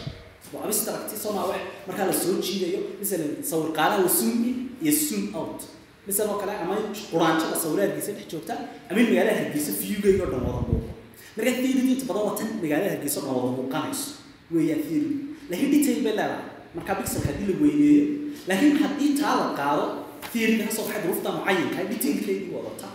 waa 0.53 0.63
abstract 0.69 1.09
soma 1.23 1.41
wax 1.51 1.61
markaa 1.87 2.05
la 2.09 2.13
soo 2.23 2.35
jiidayo 2.45 2.79
masalan 3.01 3.31
sawirqaalaha 3.51 3.99
waa 4.05 4.13
zoom 4.19 4.37
in 4.49 4.55
iyo 4.83 4.91
zoom 5.07 5.23
out. 5.39 5.59
misal 6.07 6.27
oo 6.29 6.37
kale 6.41 6.51
ama 6.63 6.75
quraanjada 7.11 7.55
sawiraadgiisa 7.63 8.11
dhex 8.17 8.27
joogta 8.33 8.53
ama 8.89 8.99
in 9.01 9.07
magaalada 9.09 9.37
hargeysa 9.39 9.71
viewgeyga 9.81 10.23
o 10.23 10.27
dhan 10.31 10.41
wada 10.47 10.61
muuqo 10.67 10.92
marka 11.37 11.51
theory 11.59 11.81
inta 11.93 12.05
badan 12.09 12.49
magaalada 12.61 12.89
hargeysa 12.93 13.19
oo 13.31 13.47
muuqanayso 13.57 14.07
weeyaan 14.53 14.81
theory 14.87 15.11
laakiin 15.49 15.71
detail 15.73 15.99
bay 16.05 16.13
leedahay 16.19 16.41
marka 16.75 16.91
pixelka 16.99 17.27
haddii 17.29 17.47
la 17.51 17.55
weyneeyo 17.63 18.03
laakiin 18.47 18.75
haddii 18.83 19.11
taa 19.21 19.33
la 19.41 19.47
qaado 19.59 19.85
theoryga 20.33 20.65
ka 20.69 20.73
soo 20.75 20.83
baxay 20.87 21.01
duruufta 21.03 21.29
mucayinka 21.37 21.79
detailkeedii 21.91 22.49
wadata 22.55 22.87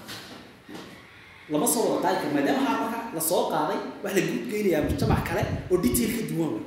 lama 1.52 1.66
soo 1.74 1.84
wada 1.90 2.00
qaadi 2.04 2.18
karo 2.22 2.32
maadaama 2.36 2.62
waxaa 2.62 2.80
marka 2.82 2.98
la 3.16 3.22
soo 3.30 3.42
qaaday 3.52 3.78
wax 4.02 4.12
la 4.16 4.22
gudgeynayaa 4.30 4.82
mujtamac 4.88 5.20
kale 5.28 5.42
oo 5.72 5.76
detail 5.84 6.10
ka 6.16 6.22
duwan 6.30 6.50
wey 6.56 6.64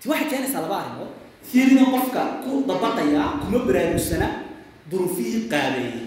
ti 0.00 0.04
waxay 0.10 0.28
keenaysaa 0.32 0.62
laba 0.64 0.76
arrimood 0.82 1.10
theoryga 1.50 1.84
qofka 1.94 2.22
ku 2.44 2.50
dabaqaya 2.68 3.22
kuma 3.40 3.58
baraarugsana 3.68 4.28
duruufihii 4.90 5.40
qaabeeyey 5.52 5.98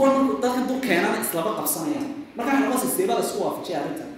kuwan 0.00 0.40
dadkan 0.42 0.64
dul 0.68 0.80
keenana 0.80 1.20
islaba 1.20 1.50
qabsanayaan. 1.60 2.08
Marka 2.36 2.50
waxay 2.52 2.64
noqonaysa 2.64 2.88
seebaa 2.96 3.16
la 3.20 3.24
isku 3.26 3.38
waafajiyay 3.44 3.80
arrintan 3.82 4.10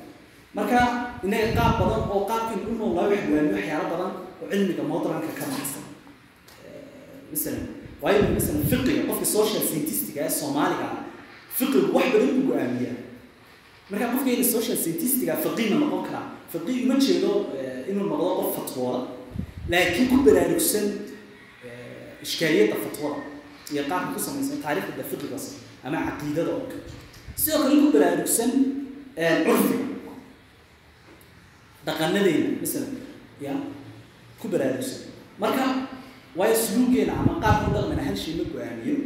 marka 0.56 0.78
innaga 1.24 1.48
qaab 1.58 1.74
badan 1.80 2.02
oo 2.14 2.20
qaabkan 2.30 2.58
u 2.70 2.74
noolaa 2.78 3.08
wax 3.10 3.22
waamiyo 3.32 3.54
waxyaalo 3.58 3.86
badan 3.92 4.10
oo 4.42 4.46
cilmiga 4.50 4.82
modernka 4.92 5.30
ka 5.38 5.44
baxsan 5.52 5.84
masalan 7.32 7.64
waayo 8.02 8.20
masalan 8.36 8.62
fiqiga 8.70 9.02
qofka 9.08 9.26
social 9.38 9.62
scientistiga 9.68 10.20
ee 10.26 10.30
soomaaliga 10.40 10.88
fiqigu 11.58 11.88
wax 11.96 12.06
badan 12.14 12.30
u 12.38 12.42
go'aamiyaa. 12.48 12.96
Marka 13.90 14.06
qofkayna 14.14 14.44
social 14.56 14.76
scientistiga 14.82 15.32
faqiina 15.44 15.76
noqon 15.82 16.02
karaa 16.06 16.26
faqii 16.52 16.76
uma 16.84 16.94
jeedo 17.06 17.30
inuu 17.90 18.06
noqdo 18.12 18.30
qof 18.38 18.50
fatwooda. 18.56 19.00
Laakiin 19.72 20.06
ku 20.10 20.16
baraarugsan 20.26 20.86
ishkaaliyadda 22.24 22.76
fatwada 22.84 23.18
iyo 23.72 23.82
qaabka 23.90 24.08
ku 24.14 24.20
samaysan 24.26 24.58
taariikhda 24.64 25.04
fiqiga 25.10 25.38
ama 25.84 25.98
caqiidada 26.08 26.50
oo 26.56 26.64
kale. 26.70 26.84
Sidoo 27.40 27.58
kale 27.64 27.74
ku 27.82 27.88
baraarugsan 27.94 28.50
curfiga 29.46 29.86
dhaqanadeena 31.86 32.48
masalan 32.62 32.92
ya 33.44 33.52
ku 34.40 34.46
baraarugsan. 34.52 35.00
Marka 35.42 35.64
waayo 36.38 36.54
suluugeena 36.64 37.12
ama 37.20 37.34
qaabka 37.42 37.68
dhaqmana 37.74 38.02
hal 38.06 38.16
shay 38.22 38.34
ma 38.38 38.44
go'aamiyo 38.52 38.96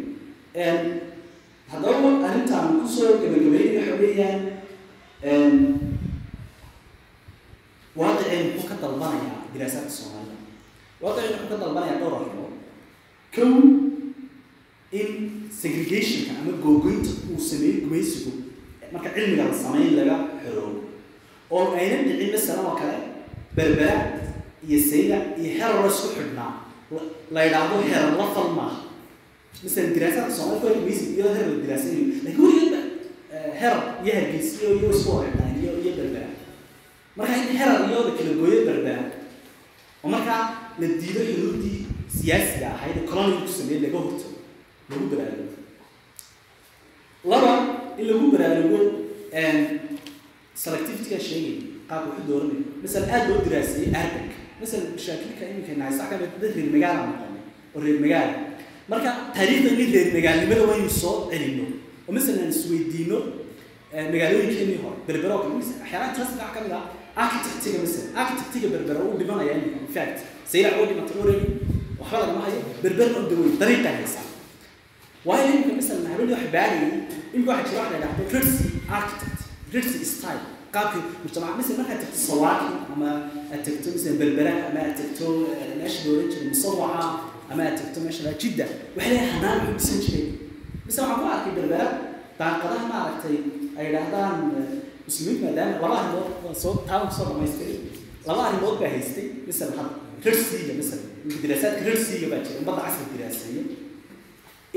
haddaba 1.70 2.08
arrintaan 2.28 2.68
ku 2.82 2.86
soo 2.96 3.10
gabagabeeyay 3.22 3.76
waxa 3.80 3.94
weeyaan 4.02 4.40
waaqiceen 7.98 8.44
muxuu 8.52 8.68
ka 8.70 8.76
dalbanayaa 8.82 9.38
diraasaadka 9.52 9.90
soomaalida 9.98 10.36
waaqiceen 11.02 11.32
muxuu 11.40 11.48
ka 11.52 11.56
dalbanayaa 11.62 11.98
dhowr 12.00 12.14
arrimood. 12.20 12.54
Kow 13.34 13.50
in 14.92 15.06
segregationka 15.60 16.32
ama 16.40 16.52
googoynta 16.64 17.10
uu 17.32 17.40
sameeyey 17.40 17.80
gumaysigu 17.80 18.32
marka 18.92 19.10
cilmiga 19.14 19.44
la 19.44 19.54
sameyn 19.62 19.96
laga 19.98 20.16
xoroobo 20.44 20.80
oo 21.50 21.74
ayna 21.78 21.96
dhicin 22.06 22.30
masalan 22.34 22.64
oo 22.66 22.74
kale 22.80 22.96
berbera 23.56 23.98
iyo 24.68 24.78
sayda 24.90 25.16
iyo 25.40 25.50
herar 25.58 25.86
isku 25.90 26.08
xidhnaa 26.16 26.52
la 27.34 27.40
yidhaahdo 27.44 27.76
herar 27.88 28.10
la 28.20 28.26
fal 28.34 28.50
maaha 28.58 28.80
masalan 29.64 29.92
diraasaadka 29.94 30.34
soomaalida 30.36 30.66
waa 30.68 30.74
gumaysiga 30.78 31.12
iyadoo 31.16 31.34
herar 31.34 31.50
la 31.54 31.58
diraasayo 31.64 31.98
laakiin 32.24 32.40
weligeedba 32.44 32.80
herar 33.60 33.80
iyo 34.04 34.12
hargeysa 34.14 34.54
iyo 34.62 34.70
iyo 34.78 34.90
isku 34.96 35.10
xidhnaa 35.22 35.50
iyo 35.62 35.72
iyo 35.82 35.92
berbera. 35.98 36.28
Marka 37.16 37.34
in 37.42 37.48
herar 37.58 37.78
iyo 37.90 37.98
la 38.08 38.12
kala 38.18 38.32
gooyo 38.40 38.60
berbera 38.68 39.02
oo 40.04 40.08
markaa 40.14 40.42
la 40.80 40.86
diido 41.00 41.20
xuduudii 41.28 41.78
siyaasiga 42.18 42.66
ahayd 42.76 42.96
ee 43.02 43.06
colonial 43.10 43.42
ku 43.46 43.52
sameeyey 43.58 43.82
laga 43.84 43.98
hortago 44.04 44.35
lagu 44.90 45.04
baraarugo 45.12 45.54
laba 47.30 47.52
in 48.00 48.04
lagu 48.10 48.26
baraarugo 48.34 48.78
selectivityga 50.62 51.18
sheegay 51.28 51.54
qaabka 51.88 52.08
wuxuu 52.10 52.26
dooranay 52.28 52.60
masalan 52.82 53.08
aada 53.14 53.28
loo 53.30 53.40
diraaseeyey 53.46 53.90
arbanka 54.02 54.36
masalan 54.60 54.86
mashaakilka 54.96 55.44
iminka 55.50 55.72
nahaysa 55.80 56.04
ka 56.10 56.14
mid 56.20 56.32
dad 56.42 56.52
reer 56.56 56.68
magaala 56.74 57.02
noqonay 57.10 57.42
oo 57.74 57.80
reer 57.84 57.98
magaala 58.04 58.34
marka 58.90 59.10
taariikhda 59.36 59.68
in 59.74 59.78
reer 59.94 60.06
magaalnimada 60.16 60.62
waynu 60.70 60.90
soo 61.02 61.14
celino. 61.30 61.64
Oo 62.08 62.12
masalan 62.16 62.48
isweydiino 62.54 63.18
magaalooyinkeenii 64.12 64.78
hore 64.84 64.96
berbero 65.08 65.34
kale 65.42 65.54
masalan 65.60 65.80
waxyaalaha 65.82 66.12
trustga 66.16 66.42
waxaa 66.44 66.54
ka 66.56 66.60
mid 66.64 66.72
ah 66.78 66.84
architectiga 67.24 67.78
masalan 67.84 68.08
architectiga 68.22 68.66
berbera 68.74 69.00
uu 69.06 69.16
dhimanaya 69.20 69.52
in 69.82 69.88
fact 69.96 70.16
saylac 70.50 70.74
oo 70.80 70.86
dhimatay 70.90 71.16
already 71.22 71.46
waxba 72.00 72.16
lagama 72.22 72.40
hayo 72.46 72.60
berberna 72.82 73.16
u 73.22 73.28
dawey 73.30 73.50
dariiqa 73.62 73.90
haysaa 73.98 74.25
waayo 75.26 75.46
iminka 75.54 75.72
masalan 75.80 76.06
habeenii 76.12 76.34
wax 76.34 76.44
baarayay 76.54 76.92
iminka 77.34 77.50
waxaa 77.52 77.68
jira 77.70 77.80
wax 77.82 77.90
la 77.92 77.96
yidhahdo 77.98 78.22
ritzy 78.34 78.64
architect 78.98 79.40
ritzy 79.74 80.04
style. 80.14 80.44
Qaabkii 80.74 81.02
mujtamac 81.24 81.52
masalan 81.58 81.78
markaad 81.80 82.00
tagto 82.04 82.18
sawaaki 82.28 82.68
ama 82.94 83.08
aad 83.52 83.60
tagto 83.66 83.86
masalan 83.94 84.16
berbera 84.22 84.52
ama 84.68 84.78
aad 84.86 84.94
tagto 85.00 85.26
meesha 85.80 86.00
la 86.04 86.10
oran 86.14 86.28
jiray 86.32 86.48
musawaca 86.52 87.04
ama 87.50 87.60
aad 87.68 87.76
tagto 87.80 87.98
meesha 88.04 88.22
la 88.28 88.32
jidda 88.42 88.64
waxay 88.96 89.10
leeyahay 89.12 89.30
hanaan 89.34 89.58
wuxuu 89.66 89.98
dhisan 89.98 90.00
jiray 90.06 90.26
mise 90.86 90.98
waxaan 91.00 91.18
ku 91.22 91.26
arkay 91.34 91.52
berbera 91.58 91.86
daaqadaha 92.40 92.84
maaragtay 92.92 93.36
ay 93.78 93.84
yidhaahdaan 93.86 94.34
muslimiintu 95.06 95.42
maadaama 95.46 95.74
laba 95.82 95.96
arrimood 96.00 96.56
soo 96.62 96.74
taaban 96.88 97.08
ku 97.10 97.14
soo 97.18 97.26
dhamaystiray 97.30 97.76
laba 98.28 98.40
arrimood 98.48 98.76
baa 98.80 98.90
haystay 98.94 99.26
masalan 99.48 99.74
had 99.78 99.90
rirsiga 100.26 100.72
masalan 100.80 101.04
diraasaadka 101.42 101.82
rirsiga 101.88 102.26
baa 102.32 102.40
jira 102.46 102.58
umbadda 102.62 102.82
casri 102.86 103.04
diraaseeya 103.14 103.62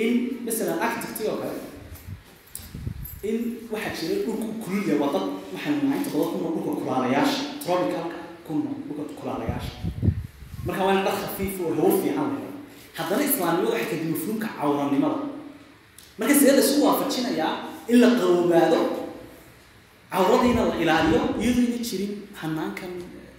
in 0.04 0.12
masalan 0.46 0.80
architectig 0.86 1.28
oo 1.32 1.38
kale 1.42 1.60
in 3.30 3.38
waxaa 3.72 3.94
jira 4.00 4.16
dhulku 4.26 4.48
kululya 4.64 4.96
waa 5.02 5.12
dad 5.16 5.26
waxaan 5.54 5.76
nahay 5.84 6.00
inta 6.00 6.10
badan 6.16 6.32
ku 6.34 6.38
nool 6.44 6.54
dhulka 6.56 6.74
kulaalayaasha 6.82 7.42
tropicalka 7.64 8.20
ku 8.46 8.52
nool 8.64 8.78
dhulka 8.88 9.04
kulaalayaasha. 9.20 9.74
Marka 10.66 10.82
waa 10.88 10.96
in 10.98 11.04
dhar 11.06 11.16
khafiif 11.22 11.54
oo 11.66 11.72
hawo 11.78 11.92
fiican 12.02 12.30
helo 12.36 12.52
haddana 12.98 13.24
islaamnimada 13.30 13.72
waxay 13.76 13.88
kadib 13.92 14.08
mafhuumka 14.14 14.48
cawranimada. 14.60 15.20
Marka 16.20 16.34
sidee 16.40 16.56
la 16.58 16.64
isku 16.66 16.80
waafajinayaa 16.88 17.52
in 17.92 17.98
la 18.04 18.08
qaroobaado 18.20 18.80
cawradiina 20.14 20.62
la 20.70 20.76
ilaaliyo 20.84 21.22
iyadoo 21.42 21.64
ina 21.70 21.80
jirin 21.88 22.12
hanaankan 22.42 22.92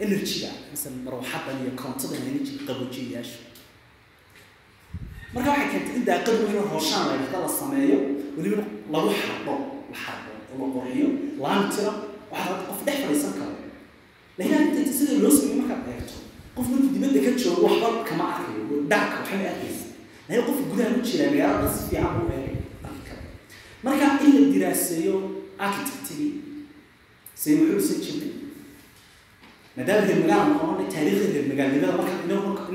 energyga 0.05 0.51
masalan 0.71 0.99
marwaxadan 1.07 1.57
iyo 1.63 1.73
korontadan 1.81 2.23
ina 2.31 2.41
jirin 2.47 2.63
qaboojiyayaasha 2.69 3.39
marka 5.35 5.51
waxay 5.51 5.69
keentay 5.73 5.95
in 5.99 6.05
daaqad 6.09 6.35
weyn 6.43 6.57
oo 6.61 6.69
rooshaan 6.75 7.07
la 7.45 7.49
sameeyo 7.61 7.97
welibana 8.37 8.65
lagu 8.93 9.09
xardho 9.21 9.55
la 9.93 9.97
xardho 10.05 10.31
oo 10.53 10.57
la 10.61 10.67
qurxiyo 10.75 11.09
laan 11.43 11.63
tira 11.73 11.93
waxaa 12.33 12.65
qof 12.69 12.81
dhex 12.87 12.99
fadhiisan 13.05 13.33
karo. 13.39 13.55
Laakiin 14.39 14.57
arrinta 14.59 14.93
sida 14.99 15.13
loo 15.23 15.33
sameeyo 15.39 15.57
markaad 15.63 15.87
eegto 15.93 16.17
qof 16.57 16.67
markuu 16.71 16.91
dibadda 16.95 17.21
ka 17.27 17.31
joogo 17.43 17.63
waxba 17.67 17.89
kama 18.09 18.25
arkayo 18.35 18.63
dhacka 18.91 19.17
waxba 19.29 19.47
arkaysa 19.53 19.85
laakiin 20.29 20.47
qofka 20.49 20.65
gudaha 20.71 20.91
ku 20.97 21.01
jira 21.09 21.25
magaalada 21.33 21.69
si 21.75 21.81
fiican 21.89 22.15
u 22.21 22.25
eegay 22.37 22.57
kara 23.07 23.23
marka 23.85 24.07
in 24.27 24.33
la 24.37 24.43
diraaseeyo 24.55 25.15
architectigi 25.65 26.29
say 27.41 27.53
muxuu 27.59 27.79
isan 27.83 27.99
jirnay 28.05 28.33
maadaama 29.77 30.03
reer 30.07 30.19
magaala 30.23 30.45
noqonay 30.53 30.87
taariikhda 30.95 31.27
reer 31.35 31.47
magaalnimada 31.53 31.93
marka 31.99 32.13
inagu 32.27 32.49
noqon 32.51 32.67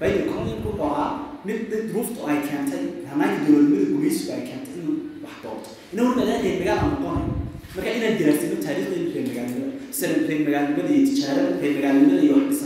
bayna 0.00 0.20
colonialku 0.30 0.68
wuxuu 0.68 0.86
ahaa 0.92 1.10
mid 1.46 1.60
dad 1.70 1.82
duruuftu 1.88 2.20
ay 2.30 2.38
keentay 2.48 2.84
hanaanka 3.10 3.38
dowladnimada 3.46 3.86
gumaysigu 3.92 4.30
ay 4.36 4.42
keentay 4.48 4.74
inuu 4.80 4.96
wax 5.24 5.34
doorto 5.44 5.70
inagu 5.92 6.08
maadaama 6.18 6.42
reer 6.44 6.56
magaala 6.60 6.84
noqonay 6.92 7.26
marka 7.74 7.90
inaan 7.98 8.14
diraasino 8.18 8.56
taariikhda 8.64 8.96
reer 9.14 9.26
magaalnimada 9.28 9.72
sida 9.98 10.14
reer 10.28 10.40
magaalnimada 10.46 10.88
iyo 10.96 11.04
tijaarada 11.10 11.52
reer 11.62 11.72
magaalnimada 11.78 12.22
iyo 12.26 12.34
wax 12.40 12.58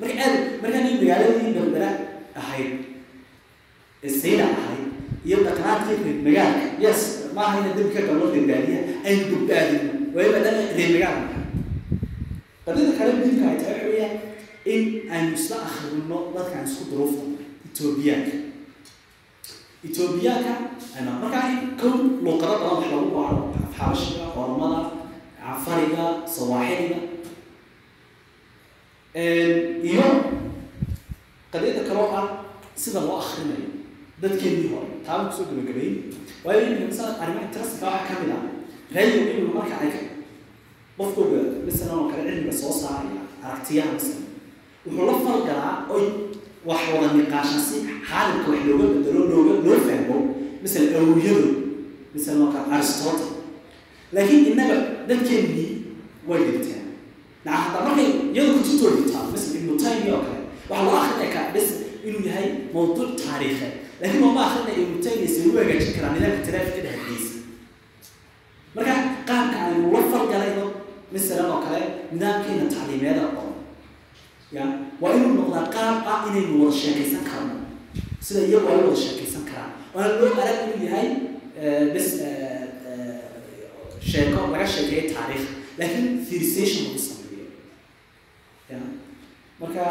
marka 0.00 0.20
aad 0.26 0.36
markaan 0.62 0.86
in 0.90 0.96
magaaladii 1.02 1.52
berbera 1.58 1.90
ahayd 2.40 2.70
sayda 4.22 4.44
ahayd 4.58 4.84
iyo 5.28 5.38
dhaqanaadkii 5.46 5.98
reer 6.06 6.18
magaalka 6.28 6.64
yes 6.84 7.00
maaha 7.36 7.54
ina 7.60 7.70
dembi 7.76 7.92
ka 7.96 8.02
galno 8.08 8.26
reer 8.34 8.46
baadiyaha 8.50 8.82
aynu 9.08 9.24
badbaadino 9.32 9.90
waayo 10.14 10.30
reer 10.78 10.90
magaala 10.94 11.20
nahay 11.24 11.46
qadida 12.66 12.90
kale 12.98 13.10
muhiimka 13.18 13.44
ay 13.50 13.56
tahay 13.62 13.74
waxa 13.74 13.88
weeyaan. 13.92 14.16
In 14.72 14.82
aynu 15.14 15.32
isla 15.40 15.56
akhrino 15.68 16.18
dadkaan 16.34 16.64
isku 16.68 16.84
duruufta 16.90 17.22
etoobiyaanka 17.78 18.34
etoobiyaanka 19.86 20.52
ayna 20.96 21.10
markaa 21.22 21.46
kow 21.80 21.94
luuqado 22.24 22.54
badan 22.58 22.74
wax 22.74 22.90
lagu 22.92 23.08
baaro 23.16 23.38
xabashiga 23.76 24.24
ormada 24.42 24.80
cafariga 25.40 26.04
sawaaxiliga 26.34 26.98
iyo 29.90 30.06
qadiyada 31.52 31.82
kaloo 31.88 32.08
ah 32.20 32.26
sida 32.82 33.00
loo 33.06 33.16
akrinayo 33.22 33.68
dadkeenii 34.22 34.68
hore 34.74 34.90
taaba 35.06 35.22
ku 35.30 35.32
soo 35.36 35.44
gabagabeyn 35.50 35.94
waayo 36.44 36.62
masala 36.90 37.10
arrimaha 37.22 37.46
interestiga 37.48 37.86
waxaa 37.94 38.06
ka 38.08 38.14
mid 38.22 38.30
ah 38.36 38.42
rayo 38.94 39.14
iminka 39.22 39.52
marka 39.58 39.74
ay 39.84 39.90
qofkooga 40.98 41.38
masalan 41.66 41.94
oo 41.98 42.06
kale 42.10 42.22
cilmiga 42.30 42.54
soo 42.62 42.72
saaraya 42.82 43.22
aragtiyaha 43.46 43.90
masalan 43.96 44.24
wuxuu 44.86 45.06
la 45.10 45.14
falgalaa 45.24 45.74
oy 45.94 46.04
wax 46.66 46.80
wada 46.94 47.08
niqaasha 47.18 47.58
si 47.68 47.76
xaalimka 48.08 48.48
wax 48.52 48.60
looga 48.68 48.86
bedelo 48.94 49.20
looga 49.32 49.52
loo 49.66 49.78
fahmo 49.86 50.16
masalan 50.62 50.94
awiyadu 51.00 51.48
masalan 52.14 52.42
oo 52.44 52.50
kale 52.54 52.66
aristotle. 52.76 53.28
Laakiin 54.12 54.44
innaga 54.52 54.76
dadkeenii 55.08 55.68
way 56.28 56.40
dhigteen. 56.46 56.84
Naca 57.44 57.56
hataa 57.62 57.82
markay 57.86 58.08
iyadu 58.34 58.50
kutubtooda 58.58 59.02
taal 59.12 59.26
masalan 59.32 59.56
ibnu 59.60 59.74
taymiya 59.82 60.14
oo 60.16 60.22
kale 60.26 60.40
waxaa 60.70 60.84
loo 60.86 60.96
akrinaya 61.02 61.30
ka 61.34 61.40
bes 61.54 61.68
inuu 62.06 62.22
yahay 62.28 62.46
mawduuc 62.74 63.10
taariikheed 63.20 63.74
laakiin 64.00 64.20
looma 64.22 64.40
akrinaya 64.46 64.78
ibnu 64.84 64.98
taymiya 65.04 65.28
si 65.32 65.38
lagu 65.44 65.56
hagaajin 65.60 65.92
karaa 65.96 66.12
nidaamka 66.14 66.42
taraafika 66.46 66.80
dhexdiisa. 66.86 67.34
Marka 68.74 68.94
qaabka 69.28 69.56
aynu 69.66 69.86
la 69.94 70.00
falgalayno 70.12 70.64
masalan 71.12 71.46
oo 71.54 71.60
kale 71.64 71.80
nidaamkeena 72.12 72.64
tacliimeeda 72.74 73.22
oo 73.40 73.47
ya 74.56 74.64
waa 75.00 75.12
inuu 75.16 75.32
noqdaa 75.38 75.66
qaab 75.74 75.96
ah 76.12 76.20
inaynu 76.28 76.54
wada 76.64 76.76
sheekaysan 76.80 77.24
karno 77.30 77.54
sida 78.24 78.40
iyagu 78.48 78.68
ay 78.72 78.78
wada 78.84 78.96
sheekaysan 79.04 79.44
karaan. 79.50 79.72
Waana 79.94 80.12
loo 80.20 80.32
arag 80.42 80.58
inuu 80.64 80.86
yahay 80.88 81.08
bes 81.94 82.08
sheeko 84.10 84.40
laga 84.52 84.66
sheekeeyo 84.74 85.04
taariikh 85.14 85.46
laakiin 85.78 86.08
theorization 86.28 86.82
lagu 86.86 86.98
sameeyo 87.06 87.46
marka 89.60 89.82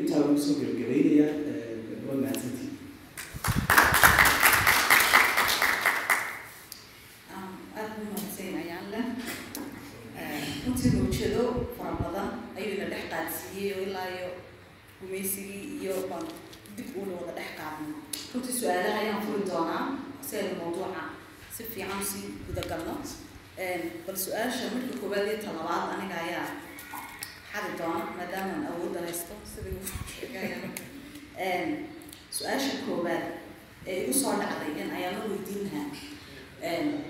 intaa 0.00 0.18
lagu 0.22 0.36
soo 0.44 0.54
gebagabeynaya 0.60 1.26
waa 2.06 2.16
mahadsantii 2.22 2.70
aada 7.76 7.94
u 8.02 8.04
mahadsan 8.12 8.54
ayaan 8.62 8.86
leh 8.94 9.06
runtii 10.64 10.90
mawjado 10.96 11.42
fara 11.78 11.92
badan 12.02 12.28
ayuu 12.56 12.74
ina 12.76 12.86
dhex 12.92 13.04
iyo 14.16 14.28
gumaysigii 15.00 15.62
iyo 15.82 15.94
baan 16.10 16.26
dib 16.76 16.88
uuna 16.98 17.12
wada 17.20 17.32
dhex 17.38 17.50
qaadno 17.58 17.88
runtii 18.34 18.54
su'aalaha 18.60 18.98
ayaan 19.02 19.22
furi 19.26 19.42
doonaa 19.50 19.84
si 20.26 20.32
aynu 20.36 20.54
mawduuca 20.60 21.02
si 21.56 21.62
fiican 21.72 22.00
u 22.02 22.06
sii 22.12 22.26
gudagalno 22.46 22.94
bal 24.06 24.16
su'aasha 24.24 24.64
marka 24.74 24.94
koowaad 25.00 25.26
iyo 25.28 25.38
talabaad 25.46 25.84
aniga 25.94 26.16
ayaa 26.26 26.48
xadi 27.52 27.70
doona 27.80 28.04
maadaamaan 28.18 28.64
awoodda 28.70 29.00
haysto 29.06 29.34
sidii 29.52 29.78
su'aasha 32.36 32.72
koowaad 32.86 33.24
ee 33.86 33.96
igu 34.04 34.14
soo 34.20 34.32
dhacday 34.40 34.72
in 34.82 34.90
ayaana 34.98 35.20
weydiin 35.30 35.62
lahaa 35.66 35.88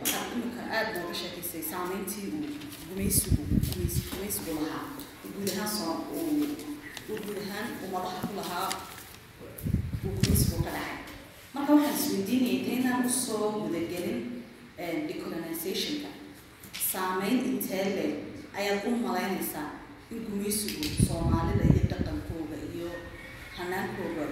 waxaad 0.01 0.29
imika 0.37 0.63
aada 0.77 0.91
nooga 1.01 1.15
sheekaysay 1.21 1.63
saameyntii 1.73 2.27
uu 2.37 2.47
gumaysigu 2.89 3.43
gumays- 3.51 4.05
gumaysigu 4.11 4.51
lahaa. 4.67 4.85
Uu 5.25 5.31
guud 5.35 5.49
ahaan 5.55 5.71
soo 5.79 5.95
uu 6.17 6.47
uu 7.13 7.21
guud 7.27 7.39
ahaan 7.45 7.69
ummadaha 7.87 8.21
ku 8.29 8.33
lahaa 8.41 8.69
uu 10.05 10.13
gumaysigu 10.19 10.59
ka 10.67 10.71
dhacay 10.77 10.99
marka 11.55 11.73
waxaan 11.79 11.97
isweydiinayay 12.01 12.57
intaynaan 12.59 13.07
u 13.07 13.11
soo 13.25 13.47
gudagelin 13.57 14.21
decolonizationka 15.09 16.11
saameyn 16.93 17.39
intee 17.51 17.85
leeg 17.97 18.15
ayaad 18.61 18.85
u 18.91 18.97
malaynaysaa 19.07 19.69
in 20.11 20.21
gumaysigu 20.29 20.85
soomaalida 21.09 21.65
iyo 21.73 21.85
dhaqankooda 21.93 22.57
iyo 22.77 22.89
hanaankooda 23.59 24.25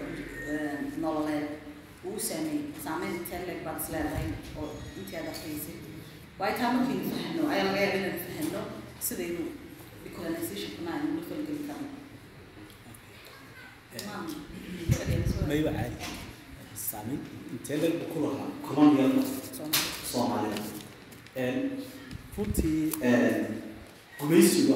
eh, 0.51 0.79
nololeed 1.03 1.47
uu 2.05 2.15
u 2.17 2.21
saameeyey 2.29 2.65
saameyn 2.85 3.15
intee 3.21 3.41
leeg 3.47 3.61
baad 3.67 3.79
is 3.83 3.89
leedahay 3.95 4.29
oo 4.61 4.69
intii 4.99 5.17
aad 5.21 5.29
akhriyeysay 5.35 5.77
waayo 6.39 6.55
taa 6.61 6.73
markaynu 6.77 7.11
fahno 7.15 7.43
ayaa 7.53 7.67
laga 7.69 7.81
yaaba 7.85 7.99
inaynu 8.01 8.21
fahno 8.27 8.61
sidaynu 9.09 9.45
decolonizationkuna 10.05 10.91
aynu 10.97 11.11
la 11.19 11.23
falgeli 11.31 11.63
karno 11.71 11.89
mayba 15.51 15.71
caadi 15.77 17.17
intee 17.53 17.77
buu 17.83 18.07
ku 18.13 18.19
lahaa 18.25 18.51
colonial 18.67 19.13
Soomaali. 19.57 19.81
soomaalida 20.11 20.63
runtii 22.37 22.93
gumaysigu 24.21 24.75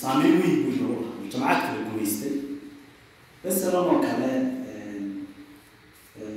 saameyn 0.00 0.34
weyn 0.42 0.56
buu 0.64 0.72
nagu 0.80 0.94
lahaa 1.02 1.30
jamacad 1.32 1.62
kala 1.66 1.80
gumaystay 1.88 2.34
masalan 3.44 3.84
oo 3.92 3.98
kale 4.06 4.30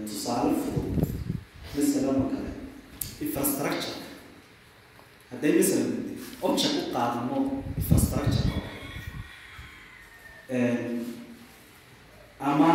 tusaale 0.10 0.54
fudud 0.62 0.96
masalan 1.76 2.16
oo 2.22 2.30
kale. 2.34 2.50
Infrastructure. 3.26 3.98
Hadday 5.32 5.52
masalan 5.58 5.92
object 6.48 6.76
u 6.82 6.94
qaadano 6.94 7.38
infrastructure. 7.80 8.52
Ama 12.40 12.70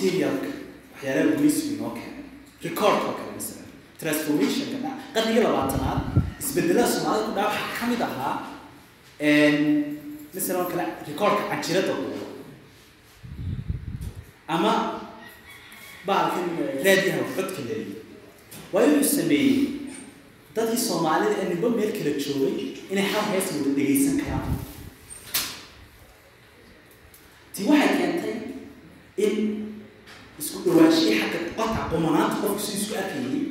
materialka 0.00 0.48
waxyaalaha 0.94 1.36
gumaysigu 1.36 1.74
inoo 1.74 1.90
keenay 1.90 2.24
recordka 2.64 3.06
oo 3.08 3.14
kale 3.18 3.32
masalan 3.36 3.66
transformationka 4.00 4.76
qarnigii 5.14 5.42
labaatanaad 5.46 6.00
isbedelada 6.40 6.88
soomaalida 6.92 7.26
ku 7.26 7.32
dhaca 7.36 7.48
waxaa 7.48 7.76
ka 7.80 7.86
mid 7.90 8.00
ahaa 8.08 8.36
masalan 10.34 10.60
oo 10.62 10.68
kale 10.72 10.84
recordka 11.08 11.42
canjirada 11.50 11.92
duuba 12.00 12.26
ama 14.54 14.72
baalkan 16.06 16.46
raadiyaha 16.84 17.22
codka 17.36 17.60
leeyahay. 17.68 17.94
Waa 18.72 18.84
inuu 18.86 19.04
sameeyey 19.04 19.58
dadkii 20.56 20.82
soomaalida 20.88 21.34
ee 21.42 21.48
ninba 21.52 21.68
meel 21.76 21.92
kala 21.98 22.10
joogay 22.24 22.56
inay 22.92 23.04
hal 23.12 23.24
hees 23.32 23.46
wada 23.56 23.70
dhegaysan 23.76 24.16
karaan. 24.22 24.54
Tii 27.54 27.64
waxay 27.70 27.92
keentay 27.98 28.36
in 29.24 29.34
qodka 31.90 31.96
qumanaanta 31.96 32.36
qofku 32.42 32.60
si 32.66 32.72
isku 32.78 32.94
arkayay 32.94 33.42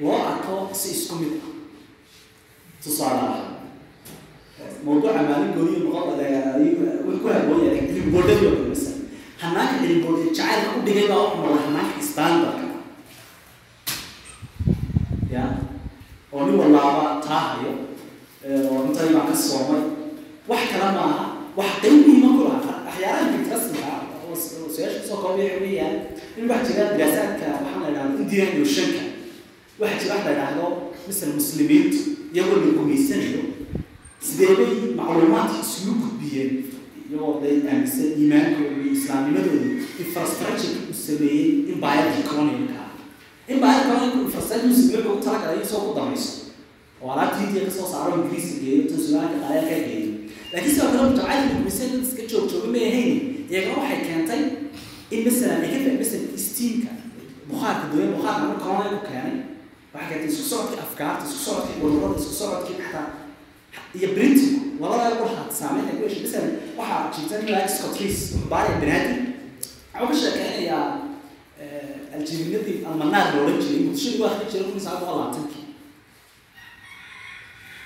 loo 0.00 0.16
arko 0.30 0.54
si 0.72 0.88
isku 0.96 1.14
mid 1.20 1.32
ah 1.44 1.52
tusaale 2.82 3.20
ahaan 3.20 3.52
mawduuca 4.84 5.20
maalin 5.28 5.52
gooniyo 5.56 5.78
noqon 5.84 6.02
ku 6.08 6.12
kale 6.16 6.24
masala 8.68 8.96
hanaanka 9.42 9.74
cilmibordha 9.80 10.24
jacaylka 10.36 10.70
u 10.78 10.80
dhigay 10.86 11.06
baa 11.10 11.20
wuxuu 11.24 11.42
noqday 11.44 11.62
hanaanka 11.66 12.00
standardka 12.10 12.66
ya 15.34 15.44
oo 16.32 16.42
nin 16.46 16.56
walaaba 16.60 17.04
taa 17.26 17.44
hayo 17.52 17.72
oo 18.70 18.78
intadii 18.88 19.14
baan 19.16 19.28
ka 19.30 19.36
soomay 19.46 19.82
wax 20.48 20.60
kale 20.72 20.86
maaha 20.96 21.24
wax 21.58 21.70
qeyb 21.82 21.94
muhiima 22.06 22.28
ku 22.36 22.40
lahaa 22.48 22.76
waxyaalaha 22.88 23.30
interestinga 23.36 23.92
oo 24.24 24.34
su'aasha 24.44 24.96
ku 25.00 25.04
soo 25.08 25.18
koobay 25.22 25.44
waxa 25.50 25.60
weeyaan 25.64 25.96
in 26.38 26.48
waxa 26.48 26.64
jira 26.66 26.84
diraasaadka 26.96 27.46
waxaa 27.54 27.80
la 27.82 27.88
idhahdo 27.90 28.18
indian 28.22 28.62
oceanka 28.62 29.02
waxaa 29.80 29.98
jira 30.02 30.14
wax 30.14 30.24
la 30.26 30.32
idhaahdo 30.32 30.66
misal 31.08 31.30
muslimiintu 31.38 31.98
iyagoo 32.34 32.58
la 32.64 32.70
gumaysanayo 32.78 33.42
sidee 34.26 34.54
bay 34.58 34.72
macluumaadka 34.98 35.56
isugu 35.64 35.92
gudbiyeen 36.02 36.52
iyagoo 37.10 37.34
day 37.42 37.56
aaminsan 37.70 38.08
iimaankooda 38.20 38.70
iyo 38.82 38.92
islaamnimadooda 38.98 39.66
infrastructure 40.04 40.74
uu 40.90 40.94
sameeyey 41.06 41.48
in 41.70 41.76
baayadkii 41.84 42.24
colonialka 42.30 42.74
ah. 42.84 42.90
In 43.52 43.58
baayad 43.64 43.84
uu 44.20 44.30
sameeyey 44.36 45.08
wuxuu 45.10 45.24
talagalay 45.24 45.60
isoo 45.66 45.80
ku 45.86 45.92
damayso 45.98 46.32
oo 47.02 47.10
alaabta 47.12 47.38
hindiya 47.42 47.64
ka 47.66 47.72
soo 47.76 47.86
saaro 47.92 48.12
ingiriiska 48.22 48.56
geeyo 48.64 48.82
tan 48.90 49.00
qaaya 49.44 49.62
ka 49.70 49.76
geeyo. 49.88 50.10
Laakiin 50.52 50.72
sidoo 50.74 50.88
kale 50.92 51.02
mutacalin 51.10 51.48
gumaysan 51.54 51.88
dad 51.92 52.02
iska 52.06 52.22
joog 52.30 52.44
ma 52.74 52.80
ahayn 52.90 53.12
iyagana 53.50 53.74
waxay 53.80 54.00
keentay 54.06 54.42
in 55.14 55.20
masalan 55.26 55.62
ay 55.64 55.70
ka 55.72 55.78
fahmi 55.84 55.98
masalan 56.02 56.38
steamka 56.46 56.90
bukhaarka 57.48 57.84
dooya 57.92 58.08
bukhaarka 58.16 58.42
marka 58.48 58.64
colonialku 58.64 59.00
keenay 59.08 59.36
waxay 59.94 60.08
keentay 60.10 60.30
isku 60.32 60.44
socodkii 60.50 60.80
afkaarta 60.86 61.22
isku 61.28 61.40
socodkii 61.46 61.80
ururada 61.84 62.16
isku 62.22 62.34
socodkii 62.40 62.76
xataa 62.84 63.06
iyo 63.98 64.08
printing 64.16 64.54
labada 64.80 65.16
waxaa 65.24 65.46
saameyn 65.60 65.86
ay 65.90 65.96
ku 65.96 66.04
masalan 66.24 66.52
waxaa 66.78 67.10
jirta 67.14 67.34
nin 67.40 67.50
lahaa 67.54 67.68
Scott 67.76 67.96
Rees 68.00 68.18
wuxuu 68.32 68.48
baaraya 68.52 68.76
banaadir 68.82 69.16
wuxuu 70.00 70.08
ka 70.08 70.14
sheekeynayaa 70.20 70.84
aljirinadii 72.16 72.76
almanaar 72.88 73.26
la 73.34 73.38
odhan 73.42 73.60
jiray 73.64 73.80
muqdishadii 73.86 74.20
waa 74.22 74.32
jiray 74.52 74.66
kun 74.72 74.80
sagaal 74.86 75.00
boqol 75.02 75.16
labaatankii 75.20 75.64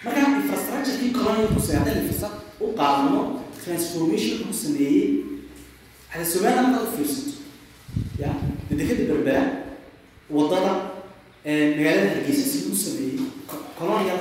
marka 0.04 0.20
infrastructurekii 0.40 1.11
colonialku 1.18 1.61
saadeen 1.68 1.98
infrasa 2.02 2.28
u 2.61 2.66
qaadano 2.78 3.20
transformation 3.64 4.38
uu 4.48 4.54
sameeyey 4.64 5.08
xadasomaali 6.12 6.57
halkaa 6.57 6.83
u 6.83 6.96
fiirsato 6.96 7.33
ya 8.22 8.31
dadegada 8.70 9.05
berbera 9.11 9.44
waddada 10.31 10.72
magaalada 11.77 12.11
hargeysa 12.14 12.44
siduu 12.53 12.72
u 12.72 12.77
sameeyey 12.77 13.18
colonial 13.79 14.20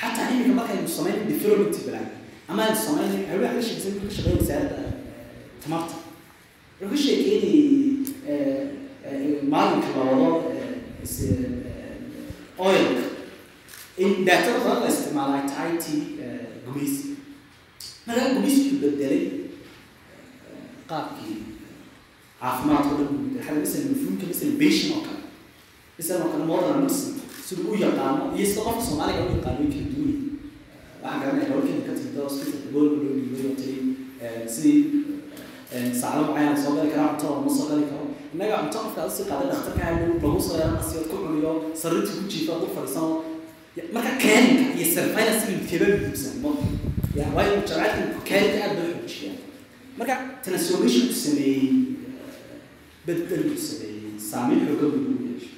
xataa 0.00 0.30
imika 0.34 0.52
markaynu 0.60 0.88
samayn 0.96 1.28
development 1.28 1.76
plan 1.84 2.06
ama 2.48 2.60
aynu 2.64 2.76
samayn 2.86 3.12
hawaa 3.30 3.54
ka 3.54 3.62
sheekaysan 3.62 3.92
wuxuu 3.94 4.08
ka 4.08 4.14
shaqeeya 4.16 4.36
wasaaradda 4.40 4.82
tamarta 5.62 5.94
wuxuu 6.80 6.90
ka 6.90 6.96
sheekeynayay 7.04 7.66
maalinka 9.52 9.88
la 9.96 10.02
wado 10.10 10.28
oilka 12.58 13.02
in 13.98 14.24
daatada 14.26 14.58
badan 14.64 14.82
la 14.82 14.88
isticmaala 14.94 15.34
ay 15.42 15.46
tahay 15.50 15.72
ti 15.84 15.94
gumaysi 16.66 17.06
markaa 18.06 18.34
gumaysi 18.34 18.60
wuxuu 18.60 18.80
bedelay 18.82 19.22
qaabkii 20.90 21.36
caafimaadka 22.40 22.90
o 24.96 25.00
kale 25.06 25.20
maslan 25.98 26.22
oo 26.24 26.30
kale 26.34 26.44
u 27.72 27.74
yaqaano 27.84 28.22
iyo 28.36 28.46
sida 28.50 28.60
qofka 28.66 28.82
soomaaliga 28.88 29.22
u 29.28 29.32
yaqaanoy 29.36 29.68
kala 29.74 29.86
duway 29.94 30.14
waxaa 31.02 31.20
garanaya 31.22 31.46
ka 31.86 31.92
timida 31.98 32.20
hospital 32.26 32.60
gool 32.72 32.88
loo 33.02 33.12
dhiibay 33.16 33.42
oo 33.48 33.54
tiri 33.60 33.80
sidii 34.54 34.80
sacdo 36.00 36.22
soo 36.62 36.72
gali 36.76 36.90
karaa 36.94 37.10
cuntada 37.18 37.34
lama 37.36 37.50
soo 37.56 37.66
gali 37.70 37.84
karo 37.90 38.04
innaga 38.34 38.56
cunto 38.62 38.78
qofka 38.84 39.00
ad 39.04 39.10
si 39.16 39.22
qaaday 39.30 39.48
dhakhtarka 39.52 39.84
lagu 40.22 40.40
soo 40.46 40.56
asiyood 40.80 41.06
ku 41.10 41.16
cuniyo 41.24 41.52
sarirta 41.80 42.10
ku 42.18 42.22
jiifa 42.32 42.52
u 42.66 42.68
fadhiisano 42.76 43.10
marka 43.94 44.12
kaalinka 44.24 44.64
iyo 44.78 44.86
surveillance 44.94 45.44
midkeeba 45.50 45.86
muhiimsan 45.92 46.34
mo 46.42 46.50
waayo 47.36 47.54
jabeecadka 47.68 48.20
kaalinka 48.28 48.58
aad 48.66 48.74
loo 48.78 48.90
xoojiyaa 48.94 49.36
marka 49.98 50.14
transformation 50.44 51.04
ku 51.10 51.14
sameeyey 51.24 51.66
bedel 53.06 53.42
ku 53.52 53.56
sameeyey 53.68 54.14
saameyn 54.30 54.60
xoogan 54.68 54.90
buu 54.94 55.14
u 55.18 55.24
yeeshay 55.28 55.54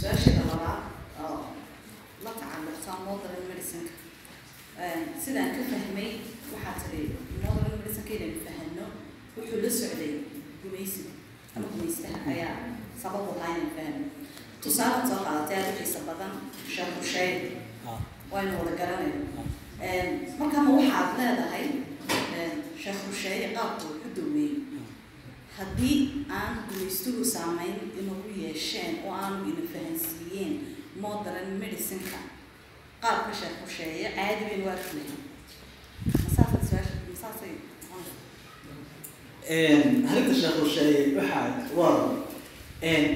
su'aasheeda 0.00 0.42
labaad 0.52 0.82
oo 1.24 1.36
la 2.24 2.30
tacalluqsan 2.40 2.98
modern 3.08 3.42
medicineka 3.50 3.94
sidaan 5.24 5.50
ka 5.56 5.62
fahmay 5.72 6.10
waxaa 6.52 6.74
tiri 6.82 7.02
modern 7.44 7.76
medicineka 7.80 8.12
inaynu 8.16 8.40
fahano 8.46 8.86
wuxuu 9.36 9.58
la 9.64 9.70
socday 9.80 10.12
gumaysiga 10.62 11.12
ama 11.56 11.66
gumaystaha 11.72 12.18
ayaa 12.34 12.56
sabab 13.02 13.24
u 13.30 13.32
ahaa 13.40 13.52
inaynu 13.56 13.70
fahno 13.78 14.04
tusaale 14.62 15.02
soo 15.10 15.20
qaadatay 15.26 15.56
aada 15.60 15.72
u 15.74 15.78
xiisa 15.80 16.00
badan 16.08 16.32
sheekh 16.74 16.92
husheyn 16.98 17.36
waynu 18.32 18.52
wada 18.60 18.72
garanayno 19.82 20.38
markama 20.38 20.70
waxaad 20.78 21.08
leedahay 21.18 21.66
sheekh 22.82 23.00
husheeye 23.08 23.46
qaabku 23.56 23.84
wuxu 23.92 24.08
daweeyey 24.16 24.54
haddii 25.58 25.98
aan 26.38 26.52
gumaystuhu 26.68 27.22
saameyn 27.34 27.76
inagu 28.00 28.28
yeesheen 28.42 28.92
oo 29.06 29.12
aanu 29.22 29.38
ina 29.50 29.64
fahansiiyeen 29.74 30.52
modern 31.04 31.48
medicineka 31.62 32.20
qaabka 33.02 33.32
sheekh 33.40 33.56
husheeye 33.64 34.06
caadi 34.16 34.42
baynu 34.48 34.66
arki 34.74 34.96
lahayn 34.98 35.20
arrinta 40.10 40.34
sheekh 40.40 40.56
husheeye 40.62 41.00
waxaa 41.16 41.46
waa 41.76 41.96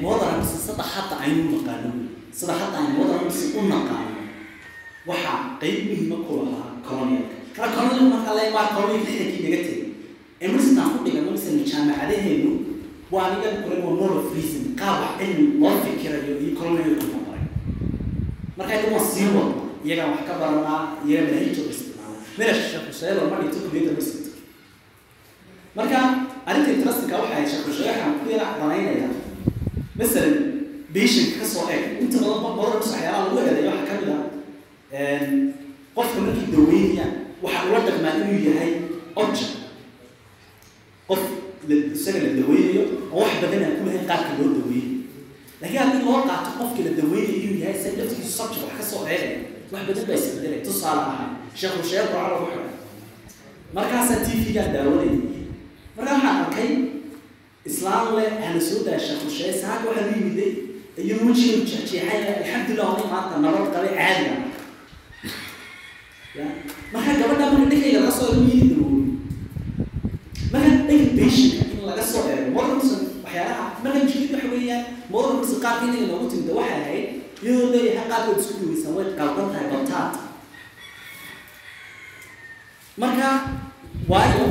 modern 0.02 0.40
sida 0.66 0.82
hadda 0.94 1.16
aynu 1.24 1.42
naqaano 1.54 1.90
sida 2.38 2.52
hadda 2.60 2.78
aynu 2.80 2.92
modern 2.98 3.26
u 3.58 3.62
naqaano 3.72 4.15
waxaa 5.09 5.38
qeyb 5.61 5.78
muhiima 5.88 6.16
ku 6.26 6.32
lahaa 6.46 6.70
colonialka 6.86 7.34
marka 7.59 7.74
colonial 7.76 8.07
marka 8.14 8.30
la 8.36 8.42
imaa 8.50 8.66
colonial 8.76 9.04
xilkii 9.07 9.42
naga 9.44 9.59
tegay 9.66 9.82
emerson 10.44 10.78
ku 10.92 10.98
dhigan 11.04 11.22
emerson 11.28 11.54
jaamacadaheenu 11.70 12.50
waa 13.12 13.24
aniga 13.26 13.50
kulen 13.62 13.80
waa 13.86 14.22
reason 14.34 14.64
qaab 14.80 14.96
wax 15.02 15.12
cilmi 15.18 15.44
loo 15.61 15.74
fikirayo 15.84 16.32
iyo 16.42 16.52
colonial 16.61 16.94
ku 17.00 17.07
noqonay 17.14 17.44
marka 18.59 18.72
iyaga 18.74 18.88
waa 18.96 19.07
sii 19.12 19.28
wadna 19.36 19.62
iyaga 19.86 20.04
wax 20.12 20.20
ka 20.28 20.34
baranaa 20.40 20.80
iyaga 21.07 21.26
manhajooda 21.32 21.70
isticmaala 21.74 22.16
melasha 22.38 22.64
sheekh 22.70 22.86
huseen 22.90 23.16
oo 23.22 23.26
madhigto 23.32 23.59
kuliyadda 23.64 23.90
emerson 23.94 24.20
marka 25.76 25.98
arrinta 26.48 26.70
interestinka 26.76 27.16
waxay 27.22 27.44
ahayd 27.92 28.16
ku 28.20 28.24
yara 28.32 28.46
danaynaya. 28.61 29.09
Masalan 29.98 30.34
beeshanka 30.92 31.40
ka 31.40 31.46
soo 31.52 31.64
eg 31.74 31.82
inta 32.02 32.18
badan 32.20 32.40
badan 32.59 32.72
waxyaalaha 32.80 33.24
lagu 33.24 33.38
eedeeyo 33.40 33.70
waxaa 33.72 33.88
ka 33.88 33.94
mid 34.00 34.11
ah 34.16 34.22
qofka 35.97 36.18
markii 36.26 36.49
daweynaya 36.57 37.07
waxa 37.42 37.61
ula 37.68 37.80
dhaqmaa 37.86 38.14
inuu 38.20 38.40
yahay 38.49 38.72
object 39.22 39.53
qof 41.09 41.20
isaga 41.97 42.18
la 42.24 42.30
daweynayo 42.40 42.82
oo 43.12 43.20
wax 43.22 43.32
badan 43.42 43.62
aan 43.64 43.74
ku 43.78 43.82
lahayn 43.86 44.07
qaabka 44.11 44.32
loo 44.38 44.51
daweeyo 44.59 44.88
laakiin 45.61 45.80
haddii 45.82 46.05
loo 46.07 46.20
qaato 46.28 46.51
qofka 46.59 46.80
la 46.86 46.92
daweynayo 47.01 47.36
inuu 47.42 47.59
yahay 47.62 47.74
isaga 47.80 47.97
laftigiisu 48.03 48.32
subject 48.38 48.62
wax 48.66 48.74
ka 48.80 48.84
soo 48.90 49.03
eegaya 49.12 49.38
wax 49.72 49.82
badan 49.88 50.05
baa 50.09 50.16
isbedelay 50.20 50.61
tusaale 50.66 51.01
ahaan 51.12 51.30
sheekh 51.59 51.74
husheer 51.80 52.07
baa 52.12 52.28
lagu 52.32 52.47
xiray 52.51 52.72
markaasaa 53.76 54.20
t 54.24 54.28
v-gaa 54.44 54.68
daawanayay. 54.74 55.18
Markaa 55.97 56.14
waxaan 56.16 56.36
arkay 56.44 56.70
islaan 57.70 58.07
le 58.16 58.24
hana 58.44 58.61
soo 58.68 58.80
daa 58.86 58.99
sheekh 59.07 59.22
husheer 59.26 59.53
saaka 59.62 59.84
waxaa 59.88 60.07
lu 60.09 60.12
yimiday 60.20 60.53
iyo 61.05 61.14
wejiga 61.26 61.57
jeexjeexay 61.68 62.20
alxamdulilah 62.40 62.88
oday 62.94 63.09
maanta 63.12 63.36
nabad 63.44 63.66
qabay 63.74 63.92
caadiga 63.99 64.34
marka 66.93 67.12
gabadha 67.20 67.45
marka 67.53 67.66
dhankayga 67.70 68.01
laga 68.05 68.12
soo 68.18 68.32
beeshinka 71.16 71.64
in 71.74 71.80
laga 71.89 72.03
soo 72.12 72.22
eego 72.32 72.51
modernson 72.57 73.01
waxyaalaha 73.24 73.64
marka 73.84 73.99
mushkilad 74.05 74.32
waxa 74.34 74.49
weeyaan 74.55 74.84
modernson 75.14 75.59
qaabka 75.64 75.84
inaga 75.89 76.07
noogu 76.11 76.26
timida 76.30 76.53
waxay 76.59 76.80
ahayd 76.82 77.07
iyadoo 77.43 77.68
leeyahay 77.74 78.07
qaabkood 78.12 78.39
isku 78.43 78.55
daweysan 78.61 78.93
way 78.97 79.07
qaldan 79.18 79.47
tahay 79.53 79.66
baltaad 79.72 80.12
marka 83.03 83.28
waayo 84.12 84.45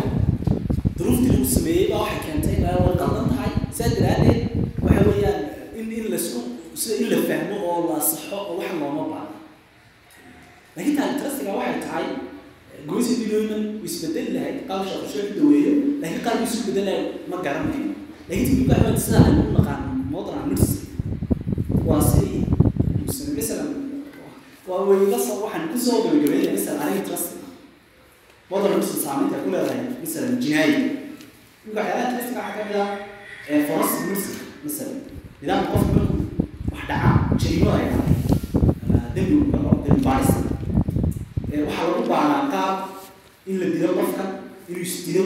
duruuftii 0.97 1.29
lagu 1.33 1.45
sameeyey 1.55 1.85
baa 1.91 2.01
waxay 2.05 2.19
keentay 2.25 2.57
way 2.85 2.95
qaldan 3.01 3.25
tahay 3.33 3.51
saa 3.77 3.89
daraadeed 3.97 4.41
waxa 4.85 5.01
weeyaan 5.09 5.39
in 5.79 5.85
in 5.97 6.05
la 6.11 6.17
isku 6.21 6.39
sida 6.81 6.95
in 7.03 7.07
la 7.13 7.17
fahmo 7.29 7.55
oo 7.69 7.79
la 7.93 7.97
saxo 8.09 8.35
oo 8.49 8.53
wax 8.59 8.71
looma 8.81 9.03
baahno 9.11 9.34
laakiin 10.75 10.95
taa 10.97 11.07
interestiga 11.13 11.51
waxay 11.59 11.79
tahay 11.85 12.05
goysi 12.89 13.13
bidooyman 13.21 13.63
isbedeli 13.87 14.31
lahayd 14.37 14.57
qaab 14.69 14.81
shaqusho 14.89 15.19
ku 15.27 15.33
daweeyo 15.39 15.71
laakiin 16.01 16.23
qaab 16.25 16.37
isu 16.45 16.57
bedelayo 16.67 17.03
ma 17.31 17.37
garanayo 17.45 17.87
laakiin 18.29 18.47
timid 18.49 18.67
waxa 18.71 18.83
weyn 18.87 18.99
sida 19.05 19.17
aynu 19.27 19.41
u 19.49 19.53
naqaano 19.57 19.87
modern 20.13 20.43
medicine 20.49 20.83
waa 21.87 22.01
si 22.09 22.25
masalan 23.37 23.69
waa 24.67 24.81
weyga 24.89 25.17
soo 25.25 25.37
waxaan 25.45 25.65
ku 25.71 25.77
soo 25.85 25.97
gabagabeynaya 26.03 26.51
masalan 26.57 26.81
aniga 26.83 26.99
interestiga 27.03 27.47
modern 28.51 28.73
medicine 28.77 29.01
saameynta 29.05 29.37
ku 29.43 29.49
leedahay 29.53 29.79
masalan 30.03 30.33
jinaayi 30.43 30.77
marka 31.65 31.79
waxyaalaha 31.81 32.07
interestiga 32.11 32.41
waxaa 32.41 32.55
ka 32.57 32.63
mid 32.69 32.77
ah 32.83 32.89
forensic 33.67 34.01
medicine 34.09 34.39
masalan 34.65 34.97
nidaamka 35.41 35.69
qofka 35.73 35.99
wax 36.73 36.83
dhaca 36.89 37.09
jariimo 37.41 37.69
ay 37.77 37.85
dhacay 37.93 38.17
dembi 39.15 39.35
dembi 39.85 40.01
waxaa 41.67 41.87
lagu 41.89 42.03
baaraa 42.11 42.43
qaab 42.53 42.77
in 43.49 43.55
la 43.61 43.65
dilo 43.73 43.89
qofka 43.99 44.23
inuu 44.69 44.81
isdilo 44.87 45.23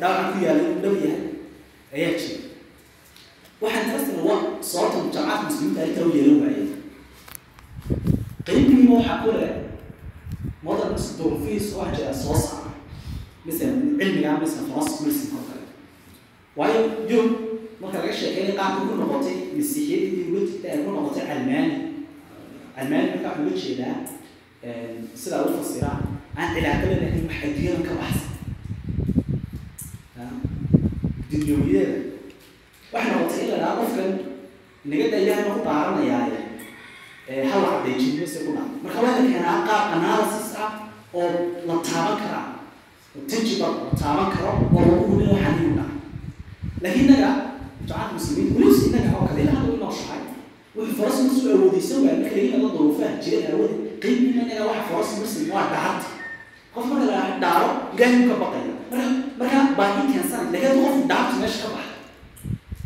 dhaawac 0.00 0.26
ku 0.32 0.36
yaalla 0.44 0.62
inuu 0.68 0.80
dhab 0.84 0.94
yahay 1.04 1.22
ayaa 1.96 2.12
jira. 2.20 2.38
Waxaan 3.62 3.86
taasina 3.90 4.20
waa 4.28 4.38
sababta 4.70 4.98
jaamacadka 5.14 5.44
muslimiinta 5.48 5.80
arrintaa 5.82 6.06
u 6.08 6.12
yeelan 6.16 6.38
waayeen. 6.42 6.68
Qeybigiiba 8.46 8.94
waxaa 8.98 9.18
ku 9.22 9.28
leh 9.38 9.52
modern 10.66 10.94
duruufihiis 11.18 11.66
waxaa 11.78 11.96
jira 11.96 12.12
soo 12.22 12.36
saara 12.44 12.70
masalan 13.46 13.76
cilmiga 13.98 14.30
masalan 14.42 14.66
forensic 14.70 15.00
medicine 15.04 15.32
oo 15.38 15.44
kale. 15.48 15.64
Waayo 16.58 16.80
yurub 17.10 17.32
marka 17.80 17.98
laga 18.00 18.12
sheekeynay 18.18 18.54
qaabka 18.58 18.80
ku 18.88 18.94
noqotay 19.00 19.36
masiixiyadii 19.56 20.12
dowladda 20.30 20.68
ay 20.72 20.78
ku 20.84 20.90
noqotay 20.96 21.24
almaani 21.34 21.76
almaani 22.78 23.06
marka 23.12 23.28
waxaa 23.28 23.42
uga 23.44 23.54
jeedaa 23.62 23.96
sidaa 25.22 25.42
u 25.48 25.56
fasiraa 25.58 25.96
aan 26.36 26.48
cilaaqo 26.54 26.86
leedahay 26.90 27.22
wax 27.28 27.38
adduunyada 27.44 27.82
ka 27.88 27.94
baxsan. 28.00 28.28
Dunyawiyada 31.30 31.94
waxay 32.92 33.12
noqotay 33.14 33.42
in 33.44 33.50
la 33.50 33.58
dhaha 33.62 33.76
qofkan 33.80 34.10
nagada 34.90 35.16
ilaahay 35.22 35.44
ma 35.48 35.54
ku 35.56 35.62
dhaaranayaaye 35.66 36.38
hal 37.50 37.62
caddeejinimo 37.70 38.26
se 38.32 38.38
ku 38.44 38.50
dhaca 38.56 38.74
marka 38.82 39.00
la 39.04 39.10
keenaa 39.16 39.58
qaab 39.68 39.84
analysis 39.96 40.48
ah 40.64 40.72
oo 41.14 41.28
la 41.68 41.74
taaban 41.86 42.16
karaa. 42.22 42.46
Tangible 43.30 43.68
la 43.86 43.92
taaban 44.02 44.28
karo 44.34 44.50
oo 44.74 44.80
lagu 44.88 45.04
hubin 45.10 45.28
waxaan 45.32 45.56
inuu 45.62 45.74
dhaca 45.78 45.94
laakiin 46.82 47.04
innaga 47.06 47.30
jacaanka 47.88 48.12
muslimiin 48.18 48.54
weliba 48.56 48.86
innaga 48.88 49.10
oo 49.18 49.24
kale 49.28 49.40
ilaa 49.42 49.56
hadda 49.60 49.72
u 49.72 49.78
nooshahay 49.84 50.22
wuxuu 50.76 50.96
farasi 50.98 51.22
ku 51.28 51.34
soo 51.40 51.52
awoodeysan 51.56 51.98
waaya 52.04 52.16
marka 52.22 52.36
laga 52.52 52.68
duruufaha 52.74 53.12
jira 53.22 53.38
aawade 53.52 53.76
qiimiina 54.02 54.42
inaga 54.46 54.64
waxa 54.70 54.84
farasi 54.90 55.14
muslim 55.22 55.46
waa 55.54 55.66
dhacanta 55.72 56.08
qof 56.74 56.84
marka 56.90 57.06
la 57.12 57.20
dhaaro 57.42 57.68
ilaahay 57.94 58.22
ka 58.30 58.34
baqaya 58.42 58.72
marka 58.90 59.06
marka 59.38 59.58
baahi 59.78 60.02
keensan 60.12 60.44
laakiin 60.52 60.82
qof 60.84 60.96
dhaarta 61.10 61.34
meesha 61.40 61.62
ka 61.64 61.68
baxa 61.76 61.94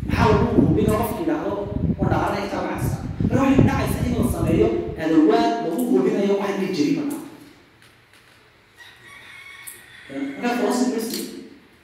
maxaa 0.07 0.27
lagu 0.31 0.45
hubin 0.67 0.85
qofka 0.91 1.15
yidhaahdo 1.21 1.51
oo 1.99 2.05
dhaarana 2.11 2.37
intaa 2.45 2.63
macasa 2.67 2.95
marka 3.27 3.41
waxay 3.43 3.63
dhacaysa 3.69 3.97
in 4.07 4.13
la 4.19 4.25
sameeyo 4.35 4.67
adawaad 5.03 5.51
lagu 5.63 5.81
hubinayo 5.91 6.33
wax 6.41 6.49
inay 6.57 6.71
jarima 6.77 7.03
marka 10.41 10.49
farasi 10.59 10.85
muslim 10.95 11.25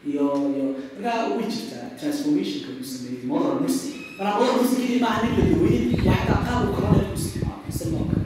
iyo 0.10 0.26
iyo 0.56 0.66
marka 1.02 1.12
way 1.36 1.46
jirtaa 1.54 1.86
transformationka 2.00 2.70
uu 2.80 2.86
sameeyey 2.94 3.24
modern 3.32 3.60
muslim. 3.66 3.94
Marka 4.20 4.34
modern 4.40 4.58
muslim 4.62 5.00
maaha 5.04 5.20
nin 5.26 5.34
la 5.40 5.44
daweeyey 5.52 5.84
waxaa 6.08 6.38
qaab 6.48 6.62
u 6.70 6.74
kalana 6.76 7.04
isagoo 7.72 8.06
kale 8.10 8.24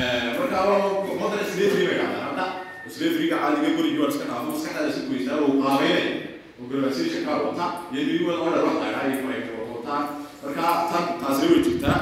marka 0.00 0.58
waa 0.68 1.16
modern 1.20 1.44
slavery 1.52 1.86
bay 1.88 1.96
dhacdaa 2.00 2.24
hadda 2.28 2.44
slaveryga 2.94 3.36
caadiga 3.42 3.70
gurigi 3.76 3.98
waa 4.02 4.08
iska 4.12 4.24
dhaafo 4.30 4.48
maskaxdaada 4.52 4.92
si 4.96 5.00
guysaa 5.08 5.38
uu 5.46 5.56
qaabeynaya 5.62 6.04
oo 6.60 6.64
globalizationka 6.70 7.32
wata 7.46 7.66
iyo 7.92 8.02
new 8.08 8.20
world 8.28 8.42
order 8.46 8.62
wax 8.66 8.76
laga 8.82 8.98
dhigay 9.04 9.22
maraykanka 9.26 9.62
wataa 9.74 10.00
marka 10.44 10.64
tan 10.92 11.04
taasi 11.22 11.44
way 11.50 11.60
jirtaa 11.66 11.98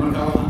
marka 0.00 0.18
waxaan 0.26 0.49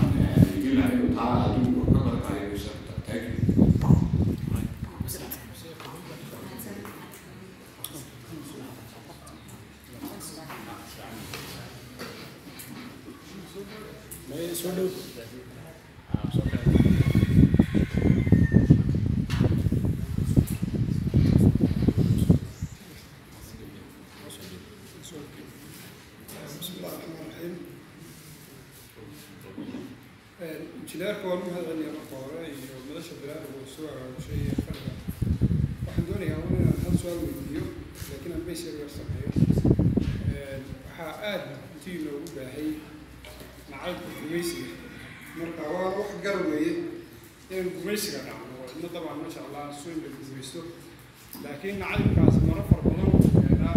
laakiin 51.61 51.79
nacaybkaas 51.79 52.37
maro 52.49 52.63
fara 52.71 52.83
badan 52.83 53.13
keenaa 53.49 53.77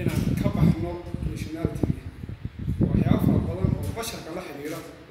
inaan 0.00 0.22
ka 0.42 0.48
baxno 0.56 0.90
nationality. 1.30 1.86
Waxyaaba 2.80 3.20
fara 3.26 3.38
badan 3.48 3.70
oo 3.78 3.90
basharka 3.96 4.30
la 4.34 4.42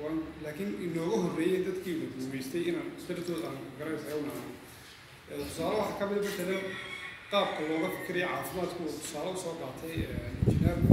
waan 0.02 0.18
laakiin 0.44 0.72
inooga 0.86 1.18
horreeyay 1.24 1.62
dadkii 1.68 1.96
la 2.00 2.06
guumaystay 2.16 2.62
inaan 2.70 2.90
dartood 3.08 3.44
aan 3.48 3.58
garaysa 3.80 4.16
unaano 4.22 4.50
tusaale 5.48 5.76
waxaa 5.82 6.00
ka 6.00 6.06
mid 6.10 6.20
matalan 6.26 6.64
qaabka 7.32 7.62
looga 7.70 7.90
fikiraya 7.96 8.28
caafimaadku 8.34 8.84
tusaale 9.02 9.30
u 9.32 9.38
soo 9.44 9.56
qaatay 9.62 9.94
injineerku 10.48 10.88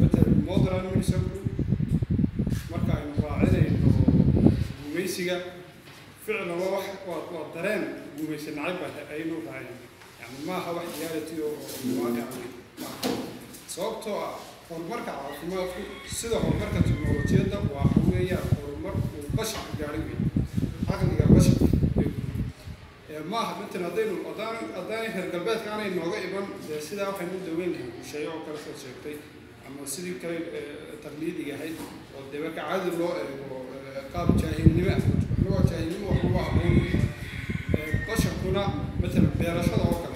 matalan 0.00 0.36
modern 0.48 0.84
medicine. 0.90 1.24
Marka 2.70 2.92
aynu 2.98 3.14
raacinayno 3.24 3.88
guumaysiga 4.82 5.36
ficlan 6.26 6.50
waa 6.60 6.70
wax 6.76 6.86
waa 7.08 7.46
dareen 7.54 7.82
guumaysi 8.16 8.50
nacayb 8.58 8.78
baa 8.82 9.08
aynu 9.16 9.36
raacin 9.48 9.91
yani 10.32 10.46
maaha 10.46 10.72
wax 10.72 10.88
maaha 12.80 13.08
sababtoo 13.66 14.16
ah 14.16 14.34
horumarka 14.68 15.12
caafimaadku 15.12 15.80
sida 16.18 16.36
horumarka 16.36 16.80
teknolojiyadda 16.88 17.58
waa 17.74 17.88
weeyaan 18.12 18.48
horumar 18.56 18.94
uu 18.94 19.28
basharka 19.36 19.72
gaadhay 19.78 20.00
wey 20.08 20.18
caqliga 20.88 21.26
basharka 21.34 21.66
maaha 23.32 23.52
matalan 23.60 23.90
haddaynu 23.90 24.16
haddaan 24.28 25.04
reer 25.14 25.30
galbeedka 25.32 25.70
nooga 25.96 26.18
iman 26.26 26.46
dee 26.68 26.80
sidaa 26.88 27.08
waxaynu 27.10 27.36
daweyn 27.46 27.72
lahay 27.72 27.88
busheeyo 27.98 28.30
oo 28.34 28.40
kale 28.46 28.58
soo 28.64 28.76
sheegtay 28.82 29.16
ama 29.66 29.86
sidii 29.86 30.16
kale 30.22 30.38
taqliidiga 31.04 31.54
ahayd 31.54 31.76
oo 32.16 32.22
dee 32.32 32.40
marka 32.44 32.62
loo 33.00 33.12
eego 33.22 33.56
qaab 34.12 34.28
jaahilnimo 34.40 34.90
ah. 34.96 35.64
Jaahilnimo 35.70 36.06
waxna 36.10 36.30
waa 36.36 36.46
aqoon 36.50 36.72
matalan 39.00 39.32
beerashada 39.38 39.84
oo 39.90 39.98
kale 40.02 40.11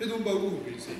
cid 0.00 0.10
unbaa 0.16 0.34
ugu 0.38 0.48
horreysay 0.56 0.98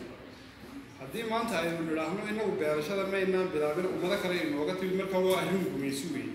haddii 1.01 1.24
maanta 1.32 1.55
aynu 1.62 1.80
nidhaahno 1.88 2.20
inagu 2.32 2.53
beerashada 2.61 3.05
maynaan 3.12 3.48
bilaabin 3.55 3.86
ummado 3.94 4.16
kale 4.22 4.34
inooga 4.46 4.74
timid 4.80 4.96
marka 5.01 5.18
waa 5.26 5.38
arrin 5.42 5.62
gumaysi 5.72 6.05
wey 6.14 6.26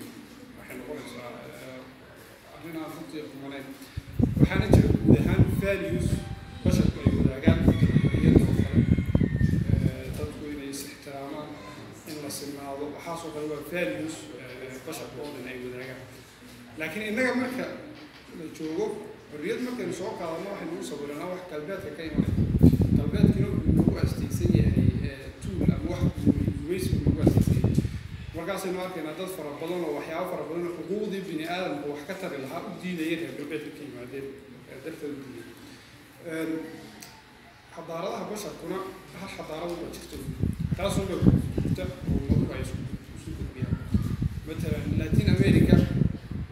waxay 0.57 0.75
noqonaysaa 0.79 1.29
arrin 2.55 2.75
aan 2.81 2.91
runtii 2.95 3.23
kumanayn 3.31 3.65
waxaana 4.39 4.65
jira 4.73 4.89
guud 5.03 5.17
ahaan 5.21 5.43
values 5.61 6.07
basharku 6.63 6.97
ay 7.05 7.11
wadaagaan 7.19 7.59
iyadoo 8.19 8.53
kale 8.59 8.81
dadku 10.17 10.43
inay 10.53 10.69
is 10.75 10.81
ixtiraamaan 10.91 11.49
in 12.09 12.17
la 12.23 12.29
sinaado 12.37 12.83
waxaasoo 12.95 13.31
kale 13.35 13.45
waa 13.53 13.63
values 13.73 14.15
basharka 14.87 15.17
oo 15.23 15.29
dhan 15.35 15.47
ay 15.51 15.57
wadaagaan 15.65 16.01
laakiin 16.79 17.05
innaga 17.11 17.33
marka 17.43 17.65
la 18.39 18.45
joogo 18.57 18.85
xorriyad 19.31 19.59
markaynu 19.67 19.93
soo 20.01 20.11
qaadano 20.19 20.47
waxaynu 20.53 20.73
u 20.81 20.87
sawiranaa 20.89 21.29
wax 21.33 21.41
galbeedka 21.51 21.91
ka 21.97 22.03
imanaya 22.09 22.44
wuxuu 23.13 23.73
nagu 23.77 23.97
astaysan 24.03 24.51
yahay 24.59 24.87
tuul 25.41 25.69
ama 25.75 25.89
wax 25.91 26.03
gumaysi 26.25 26.89
buu 27.03 27.11
nagu 27.11 27.21
astaysan 27.27 27.57
yahay 27.61 27.75
markaasaynu 28.35 28.79
arkaynaa 28.85 29.15
dad 29.19 29.29
fara 29.37 29.51
badan 29.61 29.81
oo 29.87 29.93
waxyaabo 29.97 30.27
fara 30.31 30.43
badan 30.49 30.65
oo 30.67 30.73
xuquuqdii 30.77 31.21
bini 31.27 31.43
aadamka 31.55 31.85
wax 31.93 32.01
ka 32.09 32.13
tari 32.21 32.37
lahaa 32.43 32.61
u 32.69 32.71
diidaya 32.81 33.15
reer 33.21 33.33
galbeedka 33.37 33.69
ka 33.77 33.81
yimaadeen 33.87 34.25
darteed 34.83 35.11
u 35.13 35.23
diidaya 35.23 35.53
xadaaradaha 37.75 38.25
basharkuna 38.31 38.77
hal 39.19 39.29
xadaaradu 39.37 39.75
ba 39.81 39.87
jirto 39.95 40.17
taasoo 40.77 41.05
dhow 41.09 41.21
jirta 41.63 41.83
oo 42.09 42.17
ummadu 42.21 42.45
ay 42.55 42.61
isku 42.65 42.79
isu 43.17 43.29
gudbiyaan 43.37 43.75
matalan 44.47 44.83
latin 44.99 45.27
america 45.35 45.75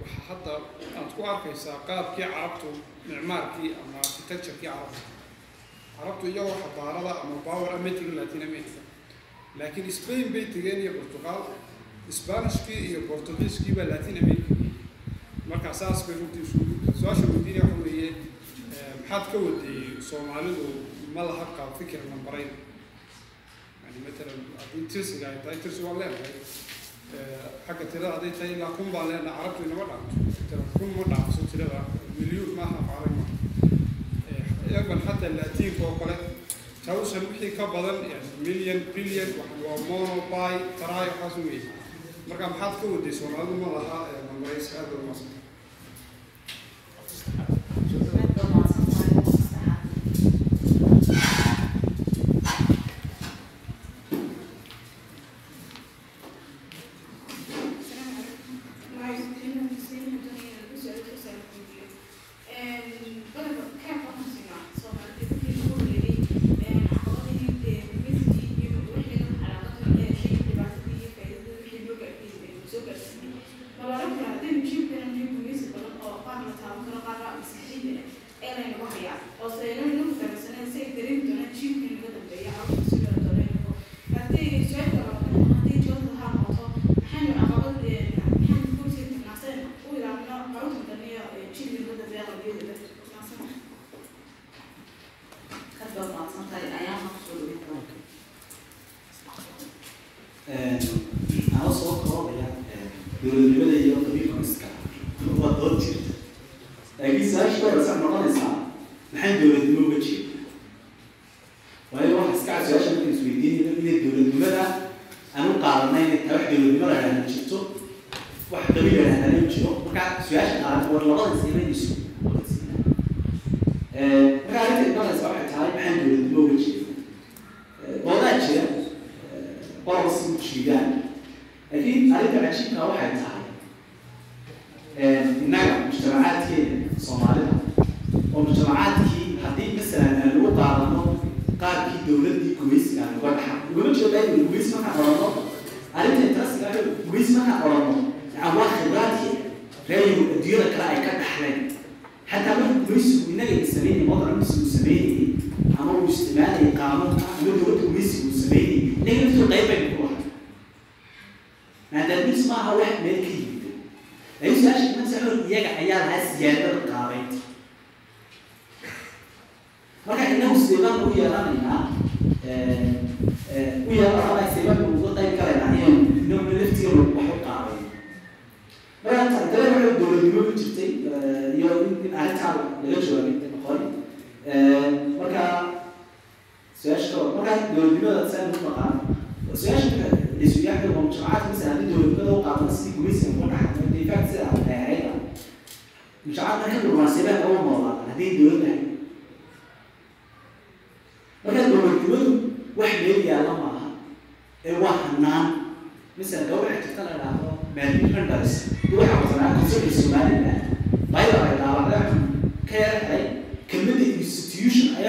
waxaa 0.02 0.24
hadda 0.30 0.52
aad 1.00 1.10
ku 1.16 1.22
arkaysaa 1.34 1.78
qaabkii 1.90 2.28
carabtu 2.34 2.68
micmaarkii 3.10 3.70
ama 3.82 3.98
architecturekii 4.06 4.68
carabta 4.70 5.00
carabtu 6.04 6.26
iyagoo 6.32 6.56
xadaarada 6.64 7.12
ama 7.24 7.36
power 7.48 7.72
tegin 7.86 8.16
latin 8.20 8.42
america 8.50 8.80
laakiin 9.60 9.92
spain 10.00 10.26
bay 10.34 10.46
tegeen 10.54 10.80
iyo 10.84 10.92
portugal 11.00 11.40
spanishkii 12.20 12.80
iyo 12.90 13.00
portugiiskii 13.10 13.74
baa 13.78 13.88
latin 13.94 14.18
america 14.24 14.52
marka 15.50 15.72
saas 15.82 16.00
bay 16.08 16.16
runtii 16.20 16.46
su'aasha 17.00 17.26
weydiinaya 17.32 17.64
waxa 17.70 17.84
weeye 17.86 18.10
maxaad 19.00 19.26
ka 19.32 19.38
wadeeyey 19.46 19.88
soomaalidu 20.10 20.66
ma 21.16 21.22
laha 21.30 21.46
qaab 21.58 21.72
fikir 21.80 22.00
nambareyn 22.12 22.52
yani 23.84 24.00
matalan 24.06 24.40
haddii 24.60 24.86
tirsiga 24.94 25.26
ay 25.32 25.38
tahay 25.44 25.58
tirsi 25.64 25.82
waan 25.86 25.98
leenahay. 26.02 26.34
Xagga 27.68 27.86
tirada 27.92 28.12
hadday 28.16 28.32
tahay 28.38 28.52
ilaa 28.56 28.72
kun 28.78 28.88
baan 28.94 29.08
leenahay 29.12 29.38
carabtu 29.40 29.62
inama 29.68 29.86
dhaafto. 29.90 30.58
Kun 30.80 30.90
ma 30.98 31.04
dhaafso 31.12 31.42
tirada 31.52 31.80
milyuun 32.20 32.52
maaha 32.58 32.76
afcalan 32.82 33.14
ma 33.20 33.26
eban 34.80 35.00
xataa 35.06 35.32
laatiinka 35.38 35.84
oo 35.88 35.96
kale 36.02 36.16
tawsan 36.86 37.24
wixii 37.30 37.52
ka 37.58 37.66
badan 37.74 37.98
million 38.46 38.80
billion 38.96 39.30
waa 39.66 39.78
mono 39.90 40.16
by 40.32 40.54
taraay 40.80 41.08
waxaas 41.12 41.36
u 41.42 41.48
weeye 41.50 41.70
marka 42.28 42.46
maxaad 42.52 42.74
ka 42.82 42.86
waday 42.94 43.14
soomaalidu 43.20 43.56
ma 43.64 43.70
laha 43.78 44.00
mamarays 44.30 44.68
aad 44.80 44.88
baa 44.92 45.00
umaasan 45.04 45.30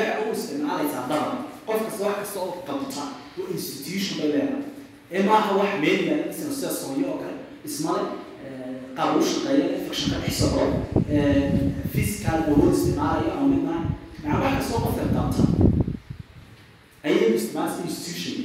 ayaa 0.03 0.21
u 0.29 0.33
isticmaalaysaa 0.37 1.09
daba 1.11 1.31
qof 1.67 1.81
kasta 1.87 2.05
wax 2.07 2.17
kasta 2.21 2.39
oo 2.41 2.53
qabta 2.69 3.03
waa 3.39 3.49
institution 3.57 4.15
bay 4.21 4.29
leedahay. 4.33 4.63
Ee 5.13 5.23
maaha 5.29 5.51
wax 5.61 5.71
meel 5.83 6.01
yaalla 6.09 6.27
misala 6.31 6.55
sida 6.57 6.71
sooyo 6.81 7.07
oo 7.13 7.19
kale 7.23 7.37
ismale 7.69 8.03
qaab 8.97 9.11
u 9.21 9.23
shaqeeya 9.31 9.67
fiction 9.87 10.09
ka 10.13 10.19
dhex 10.23 10.35
socdo 10.41 10.63
physical 11.93 12.39
awood 12.49 12.73
isticmaalayo 12.75 13.31
ama 13.39 13.47
mid 13.53 13.63
maaha. 13.69 13.89
Wax 14.43 14.53
kastoo 14.59 14.79
qofka 14.85 15.05
qabta? 15.17 15.43
Ayay 17.05 17.35
isticmaalsa 17.37 17.79
institution. 17.89 18.37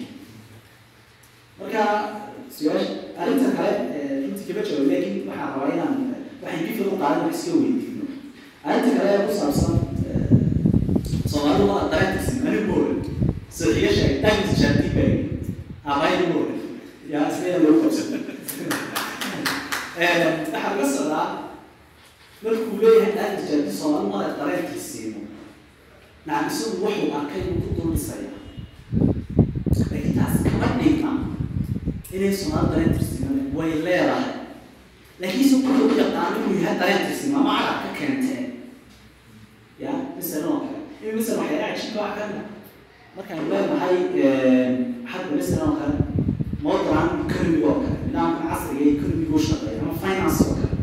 Marka 1.60 1.84
su'aasha 2.56 2.94
arrinta 3.22 3.50
kale 3.58 3.72
runtii 4.24 4.46
kama 4.48 4.62
jawaab 4.68 4.88
laakiin 4.92 5.28
waxaan 5.30 5.52
rabaa 5.54 5.74
inaan 5.76 5.96
waxaan 6.42 6.64
gifir 6.68 6.88
u 6.94 6.98
qaadan 7.02 7.30
iska 7.36 7.52
weydiino. 7.62 8.06
Arrinta 8.68 8.92
kale 8.98 9.10
ee 9.16 9.26
ku 9.28 9.34
saabsan 9.40 9.76
soomaalidu 11.30 11.70
waa 11.72 11.90
dareenkiisi 11.92 12.48
ani 12.48 12.62
moore 12.70 12.94
soo 13.58 13.72
iga 13.80 13.92
sheegay 13.98 14.22
dagis 14.24 14.60
jaadibay 14.62 15.14
abayni 15.86 16.26
moore 16.34 16.54
yaa 17.12 17.28
isleeya 17.32 17.58
lagu 17.64 17.80
qabsan 17.84 18.08
waxaa 20.00 20.70
laga 20.76 20.86
socdaa 20.96 21.28
markuu 22.44 22.78
leeyahay 22.82 23.14
waa 24.14 24.28
dareenkiisiino 24.40 25.20
nacam 26.26 26.48
isagu 26.52 26.78
wuxuu 26.86 27.14
arkay 27.20 27.42
uu 27.52 27.62
ku 27.66 27.70
taas 30.18 30.36
kama 30.46 30.68
dhigna 30.80 31.12
inay 32.16 32.34
soomaali 32.40 32.70
dareen 32.72 32.94
tirsiman 32.98 33.38
way 33.58 33.72
leedahay 33.86 34.34
laakiin 35.20 35.50
se 35.50 35.56
wuxuu 35.56 35.88
u 35.94 36.00
yaqaan 36.02 36.34
inuu 36.40 36.56
yahay 36.64 36.78
dareen 36.82 37.02
tirsiman 37.08 37.42
ama 37.42 37.54
carab 37.60 37.80
ka 37.86 37.90
keentee 38.00 38.44
ya 39.84 39.92
misalan 40.18 40.79
in 41.04 41.16
misalan 41.16 41.40
waxyaala 41.44 41.68
cajiibka 41.74 42.02
wax 42.02 42.14
kamida 42.20 42.44
markaan 43.16 43.50
leenahay 43.52 43.98
xagga 45.12 45.32
misalan 45.40 45.70
oo 45.70 45.76
kale 45.80 45.96
modern 46.64 47.10
economy 47.26 47.60
oo 47.70 47.76
kale 47.84 47.98
nidaamkan 48.06 48.48
casriga 48.52 48.82
ee 48.86 48.94
economiga 48.96 49.36
u 49.36 49.40
shaqeeya 49.48 49.80
ama 49.84 49.94
finance 50.04 50.40
oo 50.48 50.54
kale. 50.60 50.76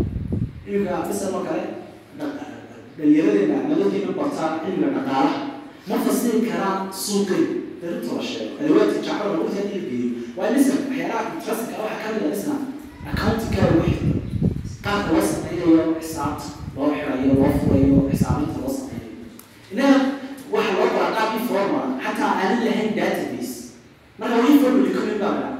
Iminka 0.68 0.94
misalan 1.08 1.34
oo 1.38 1.44
kale 1.48 1.62
dhalinyaradeenna 2.98 3.56
madalkiina 3.68 4.12
bartaa 4.18 4.48
cilmiga 4.64 4.90
dhaqaalaha. 4.96 5.40
Ma 5.88 5.96
fasiri 6.04 6.40
karaan 6.50 6.80
suuqay 7.04 7.44
darinta 7.80 8.10
la 8.18 8.22
sheego 8.28 8.52
adawaadka 8.60 8.98
jacbada 9.06 9.30
lagu 9.32 9.48
taa 9.54 9.62
in 9.64 9.70
la 9.74 9.80
geeyo 9.90 10.08
waa 10.38 10.50
misal 10.54 10.76
waxyaalaha 10.88 11.22
interestka 11.36 11.74
waxaa 11.84 12.00
ka 12.02 12.08
mid 12.14 12.24
a 12.26 12.28
misna 12.32 12.54
accountingkaaga 13.10 13.76
wax 13.82 13.94
qaabka 14.84 15.10
loo 15.14 15.24
sameynayo 15.32 15.82
xisaabta 16.00 16.46
loo 16.76 16.88
xirayo 16.94 17.32
loo 17.40 17.50
furayo 17.60 17.96
xisaabinta 18.10 18.58
loo 18.64 18.72
sameynayo 18.78 18.85
inaha 19.72 19.98
waxa 20.52 20.72
loo 20.78 20.88
kala 20.94 21.08
qaab 21.16 21.32
formal 21.48 21.86
ah. 21.90 21.98
xataa 22.04 22.32
aanan 22.40 22.64
lahayn 22.66 22.94
database. 22.98 23.54
Marka 24.18 24.36
waa 24.40 24.50
informal 24.54 24.86
economy 24.90 25.18
baa 25.22 25.34
la 25.40 25.50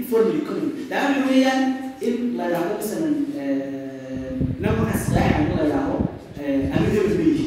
informal 0.00 0.36
economy 0.42 0.70
laa 0.90 1.04
waxa 1.06 1.26
weeyaan 1.28 1.62
in 2.06 2.14
la 2.38 2.44
yidhahdo 2.46 2.74
masalan 2.80 3.14
namca 4.62 4.92
saaxa 5.06 5.38
in 5.42 5.56
la 5.56 5.62
yidhahdo 5.64 5.96
ama 6.74 6.86
hebel 6.92 7.14
meyi 7.18 7.46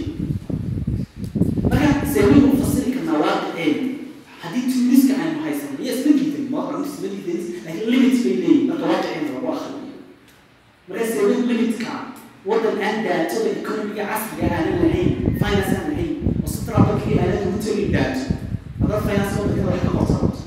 marka 1.70 1.90
seemin 2.14 2.44
u 2.50 2.58
fasiri 2.62 2.92
karnaa 2.96 3.22
waaqiceen 3.24 3.76
haddii 4.42 4.66
tuuniska 4.74 5.14
aanu 5.22 5.40
haysan 5.46 5.74
iyo 5.84 5.94
isma 5.96 6.12
diidan 6.20 6.46
ma 6.54 6.60
isma 6.88 7.08
diidan 7.14 7.40
laakiin 7.66 7.90
limit 7.94 8.21
isagoo 12.46 13.52
economiga 13.62 14.04
casriga 14.10 14.46
aanan 14.56 14.78
lahayn 14.82 15.12
finance 15.42 15.74
aan 15.78 15.86
lahayn 15.92 16.14
oo 16.42 16.48
central 16.54 16.84
bankii 16.88 17.18
aanan 17.22 17.48
ugu 17.48 17.60
tegin 17.66 17.92
dhaato 17.94 18.22
haddaad 18.82 19.02
finance 19.08 19.34
waddanka 19.40 19.70
wax 19.72 19.80
ka 19.86 19.90
qabsan 19.98 20.20
rabto 20.22 20.42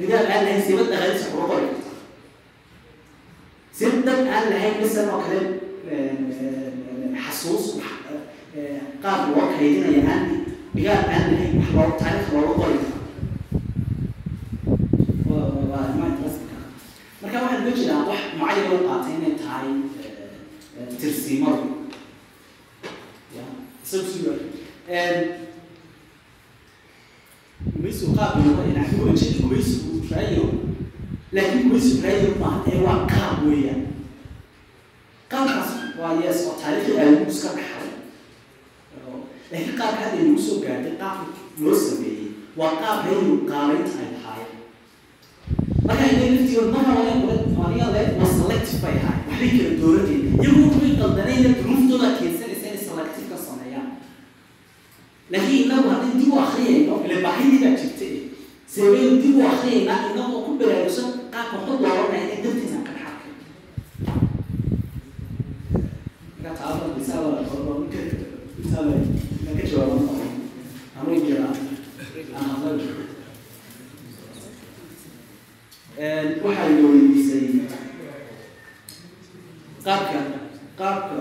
nidaam 0.00 0.24
aan 0.32 0.42
lahayn 0.44 0.62
sibad 0.66 0.86
dhaqaalisa 0.92 1.26
kula 1.32 1.44
qori 1.50 1.66
karta 3.80 3.98
dad 4.06 4.20
aan 4.36 4.44
lahayn 4.52 4.74
misan 4.80 5.06
oo 5.14 5.20
kale 5.26 5.40
xasuus 7.24 7.64
qaab 9.02 9.20
loo 9.34 9.46
kaydinaya 9.56 10.00
aan 10.12 10.22
dhigaal 10.74 11.04
aan 11.14 11.24
lahayn 11.32 11.52
wax 11.60 11.68
loo 11.76 11.88
taariikh 12.00 12.30
looga 12.34 12.54
qori 12.60 12.78
marka 17.22 17.38
waxaan 17.44 17.64
loo 17.64 17.74
jeedaa 17.78 18.02
wax 18.10 18.20
mucayan 18.38 18.66
loo 18.70 18.80
qaatay 18.88 19.14
tahay 19.52 19.72
suga 24.10 24.32
gumaysigu 27.74 28.12
qaab 28.18 28.34
looga 28.44 28.62
yani 28.74 28.96
ujeeda 29.02 29.38
gumaysigu 29.42 29.90
raayo 30.10 30.44
laakiin 31.34 31.62
gumaysigu 31.68 32.00
raayo 32.06 32.28
maaha 32.40 32.58
ee 32.72 32.78
waa 32.86 32.98
qaab 33.12 33.36
weeyaan 33.48 33.82
qaabkaas 35.32 35.70
waa 36.00 36.12
yes 36.24 36.38
oo 36.48 36.54
taariikhii 36.62 36.96
aalamu 37.00 37.26
iska 37.32 37.48
dhaxay 37.58 37.88
laakiin 39.52 39.76
qaabka 39.80 40.00
hadda 40.04 40.18
inagu 40.22 40.42
soo 40.46 40.58
gaartay 40.64 40.94
qaabka 41.02 41.26
loo 41.62 41.76
sameeyey 41.86 42.26
waa 42.58 42.72
qaab 42.82 42.98
haynu 43.06 43.34
qaabaynta 43.50 43.94
ay 44.04 44.10
tahaayeen 44.16 44.61
marka 45.86 46.04
inay 46.12 46.30
laftigood 46.34 46.74
aniga 47.64 47.86
le 47.94 48.02
waa 48.18 48.30
selective 48.38 48.80
bay 48.82 48.96
ahay 49.02 49.18
waxbay 49.28 49.50
kala 49.58 49.70
dooranayeen 49.80 50.24
iyagu 50.42 50.60
waxbay 50.68 50.92
qaldanayna 51.00 51.48
duruuftooda 51.58 52.08
keensanaysa 52.18 52.66
inay 52.68 52.82
selective 52.88 53.26
ka 53.32 53.36
sameeyaan 53.46 53.88
laakiin 55.32 55.64
inagu 55.66 55.88
haddii 55.92 56.18
dib 56.20 56.30
u 56.34 56.38
akriyayno 56.44 56.94
ile 57.06 57.16
baahidii 57.26 57.60
baa 57.64 57.74
jirta 57.80 58.06
seebaynu 58.74 59.16
dib 59.22 59.36
u 59.40 59.42
akriyaynaa 59.52 60.00
inagoo 60.10 60.40
ku 60.46 60.50
baraarugsan 60.60 61.08
qaabka 61.34 61.56
waxu 61.58 61.74
dooranaya 61.82 62.24
ee 62.34 62.42
dantiina 62.44 62.78
ka 62.86 62.92
misaal 68.62 68.86
ma 69.44 69.50
ka 69.58 69.64
jawaaban 69.70 70.30
anuu 70.98 71.18
jiraa 71.26 71.52
aan 72.36 72.46
hadlayo 72.50 72.94
waxaa 76.02 76.68
la 76.68 76.88
weydiisay 76.88 77.46
qaabka 79.84 80.18
qaabka 80.78 81.16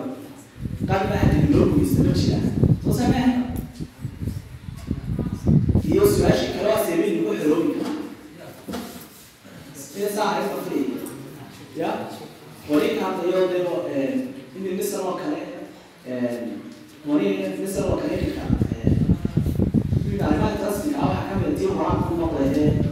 qaabka 0.87 1.13
ahadin 1.17 1.45
loo 1.53 1.65
geysta 1.73 2.03
ma 2.07 2.13
jira 2.19 2.39
soo 2.83 2.93
samee 2.99 3.27
iyo 5.91 6.03
su'aashii 6.13 6.53
kale 6.55 6.73
seebeyn 6.85 7.25
lagu 7.25 7.75
saa 10.15 10.29
hay 10.33 10.43
fafri 10.49 10.79
ya 11.81 11.89
warinka 12.69 13.03
hadda 13.05 13.23
iyo 13.29 13.41
deo 13.53 13.73
in 14.57 14.63
misr 14.77 14.99
oo 15.07 15.13
kale 15.21 15.41
wani 17.07 17.29
misr 17.61 17.83
oo 17.89 17.97
kale 18.01 18.15
ninka 18.21 18.43
arrimaha 20.25 20.49
ah 20.49 21.05
waxaa 21.09 21.27
ka 21.29 21.33
mid 21.41 21.53
tii 21.59 21.69
horaan 21.75 22.01
ku 22.07 22.90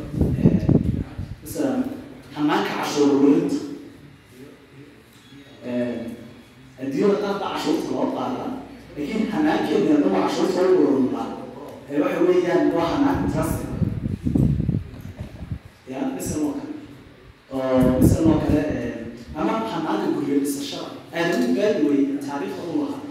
ammaanka 2.39 2.71
cashuurweynta 2.79 3.55
adduunyada 6.81 7.17
qaar 7.23 7.39
baa 7.41 7.51
cashuurta 7.53 7.89
loo 7.95 8.07
baaraa 8.15 8.51
laakiin 8.97 9.31
hanaankeeda 9.33 9.91
adago 9.95 10.09
cashuurta 10.25 10.61
u 10.61 10.77
ururnaa 10.83 11.27
ee 11.91 11.99
waxa 12.03 12.19
weeyaan 12.27 12.65
waa 12.75 12.87
hanaanka 12.93 13.27
taasi 13.35 13.63
ya 15.91 15.99
islan 16.19 16.43
oo 16.47 16.53
kale 16.59 16.73
oo 17.53 17.99
islan 18.05 18.25
oo 18.31 18.37
kale 18.43 18.61
ama 19.39 19.51
hanaanka 19.73 20.07
guryo 20.15 20.35
dhisashada 20.43 20.89
aadamu 21.17 21.47
baadi 21.57 21.81
wey 21.89 22.01
taariikhda 22.27 22.63
u 22.73 22.81
lahaa 22.81 23.01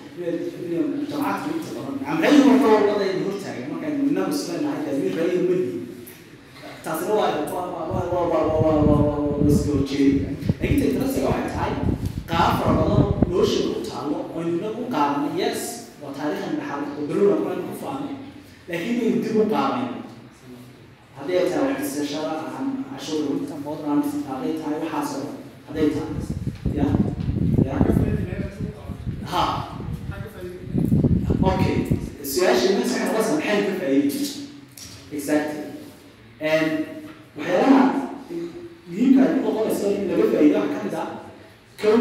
jamacaadka 1.10 1.48
inta 1.56 1.70
badan 1.76 1.96
amreyn 2.10 2.36
marka 2.48 2.66
waddada 2.74 3.04
hortaagan 3.26 3.68
markaan 3.72 3.94
midna 4.02 4.22
muslim 4.30 4.60
nahay 4.64 4.80
tadmiir 4.86 5.14
rayiga 5.18 5.42
madi 5.50 5.77
taasina 6.88 7.14
waa 7.20 7.30
la 9.46 9.52
soo 9.62 9.78
jeeda 9.90 10.28
laakiin 10.60 10.80
technology 10.82 11.20
waxay 11.28 11.48
tahay 11.54 11.72
qaab 12.30 12.52
fara 12.60 12.72
badan 12.80 13.04
noloshooda 13.30 13.76
u 13.78 13.82
taalo 13.90 14.16
oo 14.34 14.40
inuna 14.48 14.68
u 14.80 14.84
qaadanay 14.94 15.32
yes 15.42 15.60
waa 16.02 16.12
taariikhan 16.18 16.54
oo 16.98 17.06
berona 17.08 17.36
kulan 17.42 17.60
ku 17.68 17.74
faanay 17.84 18.14
dib 19.24 19.36
u 19.36 19.44
hadday 21.16 21.36
ay 21.40 21.46
tahay 21.52 21.68
waxdisashada 21.74 22.32
cashuur 22.90 23.20
urinta 23.30 23.54
modran 23.64 24.00
hadday 25.66 25.86
ya 26.78 26.86
ya 27.68 27.74
okay 31.50 31.76
su'aasha 32.32 32.68
masaxa 32.78 33.08
qasa 33.14 33.30
maxay 33.36 33.58
ka 33.66 33.72
faa'iidi 33.80 34.20
exactly 35.16 35.67
waxyaalaha 36.40 37.82
muhiimka 38.88 39.22
ay 39.26 39.32
ku 39.34 39.38
noqonayso 39.46 39.86
in 39.96 40.02
laga 40.10 40.24
faa'iido 40.32 40.58
waxa 40.62 40.78
ka 40.78 40.84
mid 40.86 40.94
ah 41.02 41.08
kow 41.80 41.96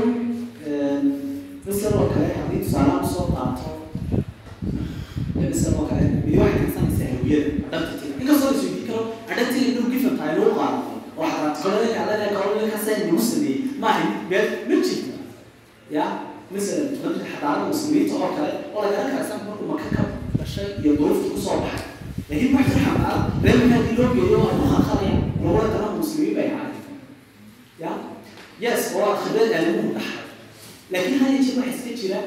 jira 31.99 32.19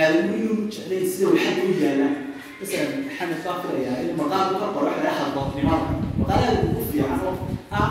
aadamu 0.00 0.68
jeclayn 0.72 1.04
sida 1.12 1.26
waxaad 1.32 1.58
u 1.70 1.74
yaalaa 1.84 2.12
masalan 2.60 2.90
maxamed 3.06 3.40
baa 3.46 3.56
filayaa 3.62 3.96
inuu 4.02 4.16
maqaal 4.22 4.48
uga 4.56 4.68
qoro 4.74 4.86
wax 4.90 4.96
laga 5.00 5.12
hadlo 5.20 5.42
nimanka 5.56 6.36
ugu 6.66 6.80
fiican 6.90 7.20
oo 7.28 7.34
ah 7.80 7.90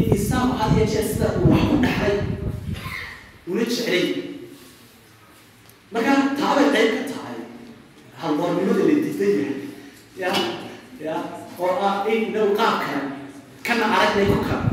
in 0.00 0.06
islaamku 0.18 0.54
had 0.60 0.72
iyo 0.76 0.86
jeer 0.92 1.06
sida 1.12 1.26
uu 1.40 1.48
wax 1.52 1.62
ku 1.70 1.76
dhaxlay 1.84 2.16
una 3.50 3.62
jeclay 3.72 4.04
markaa 5.92 6.16
taabay 6.40 6.66
qayb 6.74 6.90
ka 6.98 7.02
tahay 7.12 7.38
haldoornimada 8.20 8.82
la 8.88 8.94
diidan 9.04 9.32
yahay 9.40 9.56
ya 10.22 10.30
ya 11.06 11.14
oo 11.62 11.72
ah 11.88 11.94
in 12.12 12.20
inagu 12.28 12.52
qaabkan 12.60 13.02
kana 13.66 13.84
aragna 13.96 14.24
ku 14.32 14.38
kala 14.48 14.66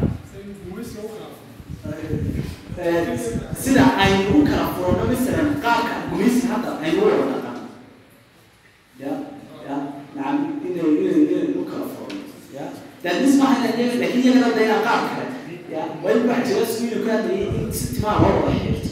sida 3.64 3.84
aynu 4.04 4.40
u 4.40 4.46
kala 4.48 4.66
furano 4.76 5.04
masalan 5.12 5.50
qaabka 5.64 5.96
gumaysi 6.10 6.48
hadda 6.52 6.70
aynu 6.84 7.00
wada 7.06 7.26
dhaqan 7.32 7.58
ya 9.02 9.12
ya 9.68 9.76
nacam 10.16 10.38
inay 10.68 10.88
inay 11.00 11.18
inay 11.24 11.48
u 11.60 11.66
kala 11.70 11.86
furano 11.94 12.24
ya 12.56 12.66
daadis 13.04 13.34
maaha 13.40 13.68
inay 13.68 13.86
iyaga 13.86 14.00
laakiin 14.02 14.24
iyagana 14.24 14.56
dayna 14.58 14.78
qaab 14.88 15.02
kale. 15.12 15.26
Ya 15.74 15.82
wali 16.04 16.22
wax 16.30 16.42
jira 16.50 16.66
suuyo 16.74 16.98
ka 17.06 17.12
hadlayay 17.16 17.48
in 17.62 17.68
si 17.78 17.86
timaa 17.96 18.16
loo 18.22 18.32
wada 18.42 18.52
xiriirto. 18.58 18.90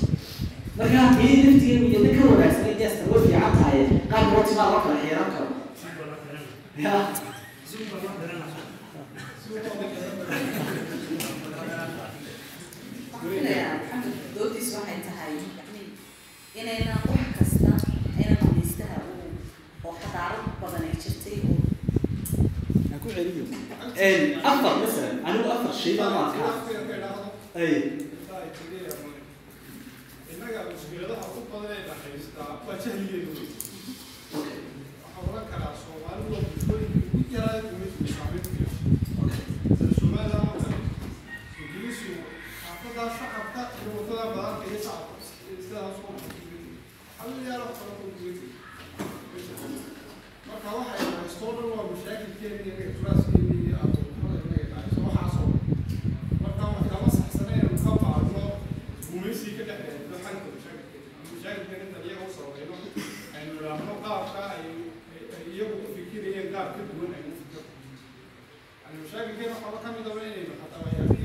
Marka 0.77 0.99
iyay 1.23 1.37
naftigeenu 1.45 1.85
iyada 1.89 2.09
ka 2.17 2.21
wanaagsanay 2.29 2.75
jeesta 2.79 3.01
way 3.11 3.21
fiican 3.25 3.53
tahay 3.59 3.79
qaabka 4.11 4.31
loo 4.35 4.43
timaa 4.49 4.69
loo 4.71 4.81
kala 4.85 4.95
xiiran 5.01 5.29
karo. 5.33 5.49
Ya 6.85 6.93
maxamed 13.43 14.15
doodiis 14.35 14.69
waxay 14.75 14.99
tahay 15.07 15.33
inayna 16.59 16.93
wax 17.09 17.25
kasta 17.37 17.71
ayna 18.17 18.33
dhamaystaha 18.41 18.97
oo 19.85 19.93
xadaarad 20.01 20.45
badan 20.61 20.83
ay 20.89 20.95
jirtay 21.03 21.37
oo 21.49 21.57
afar 24.49 24.73
masalan 24.81 25.15
anigu 25.27 25.49
afar 25.55 25.73
shay 25.81 25.93
baan 25.99 26.13
u 26.13 26.19
arkaa. 26.25 26.53
Ay. 27.55 27.73
Innaga 30.31 30.59
mushkiladaha 30.69 31.25
ugu 31.29 31.41
badan 31.51 31.71
ee 31.77 31.83
dhaxaystaa 31.89 32.51
waa 32.65 32.75
jahligeedu 32.83 33.29
wey 33.37 33.49
waxaa 34.33 35.21
oran 35.29 35.45
karaa 35.51 35.73
soomaalidu 35.83 36.29
waa 36.33 36.43
bulshooyinka 36.49 36.99
ugu 37.13 37.21
yaraa 37.35 37.61
gumaysigu 37.69 38.07
saameyn 38.17 38.43
ku 38.45 38.51
waddada 42.97 43.13
shacabka 43.13 43.61
iyo 43.77 43.89
waddada 43.97 44.25
badanka 44.33 44.65
iyo 44.69 44.79
shacabka 44.81 46.17
marka 50.47 50.69
waxay 50.77 51.09
haystoo 51.17 51.51
dhan 51.57 51.69
waa 51.77 51.85
mashaakilkeena 51.91 52.57
inaga 52.65 52.83
ikhlaaskeen 52.91 53.45
iyo 53.65 53.75
aqoonxumada 53.83 54.39
inaga 54.45 54.65
dhacayso 54.71 54.99
waxaasoo 55.05 55.49
marka 56.43 56.63
waxkama 56.73 57.09
saxsaneen 57.17 57.69
ka 57.85 57.91
baadno 58.03 58.43
gumaysii 59.09 59.53
ka 59.57 59.63
dhexeeya 59.69 60.17
xalinka 60.23 60.49
mashaakilkeena 60.55 61.09
mashaakilkeena 61.33 61.83
inta 61.87 61.99
iyaga 62.07 62.23
u 62.29 62.33
sababayno 62.35 62.75
aynu 63.37 63.51
idhaahno 63.59 63.93
qaabka 64.05 64.41
ay 64.55 64.65
iyagu 65.53 65.75
ku 65.83 65.87
fikirayeen 65.95 66.49
ka 66.55 66.61
duwan 66.89 67.13
aynu 67.17 67.31
fikir 67.41 67.63
yani 68.81 68.97
mashaakilkeena 69.03 69.53
waxaba 69.55 69.77
ka 69.85 69.89
mid 69.95 71.16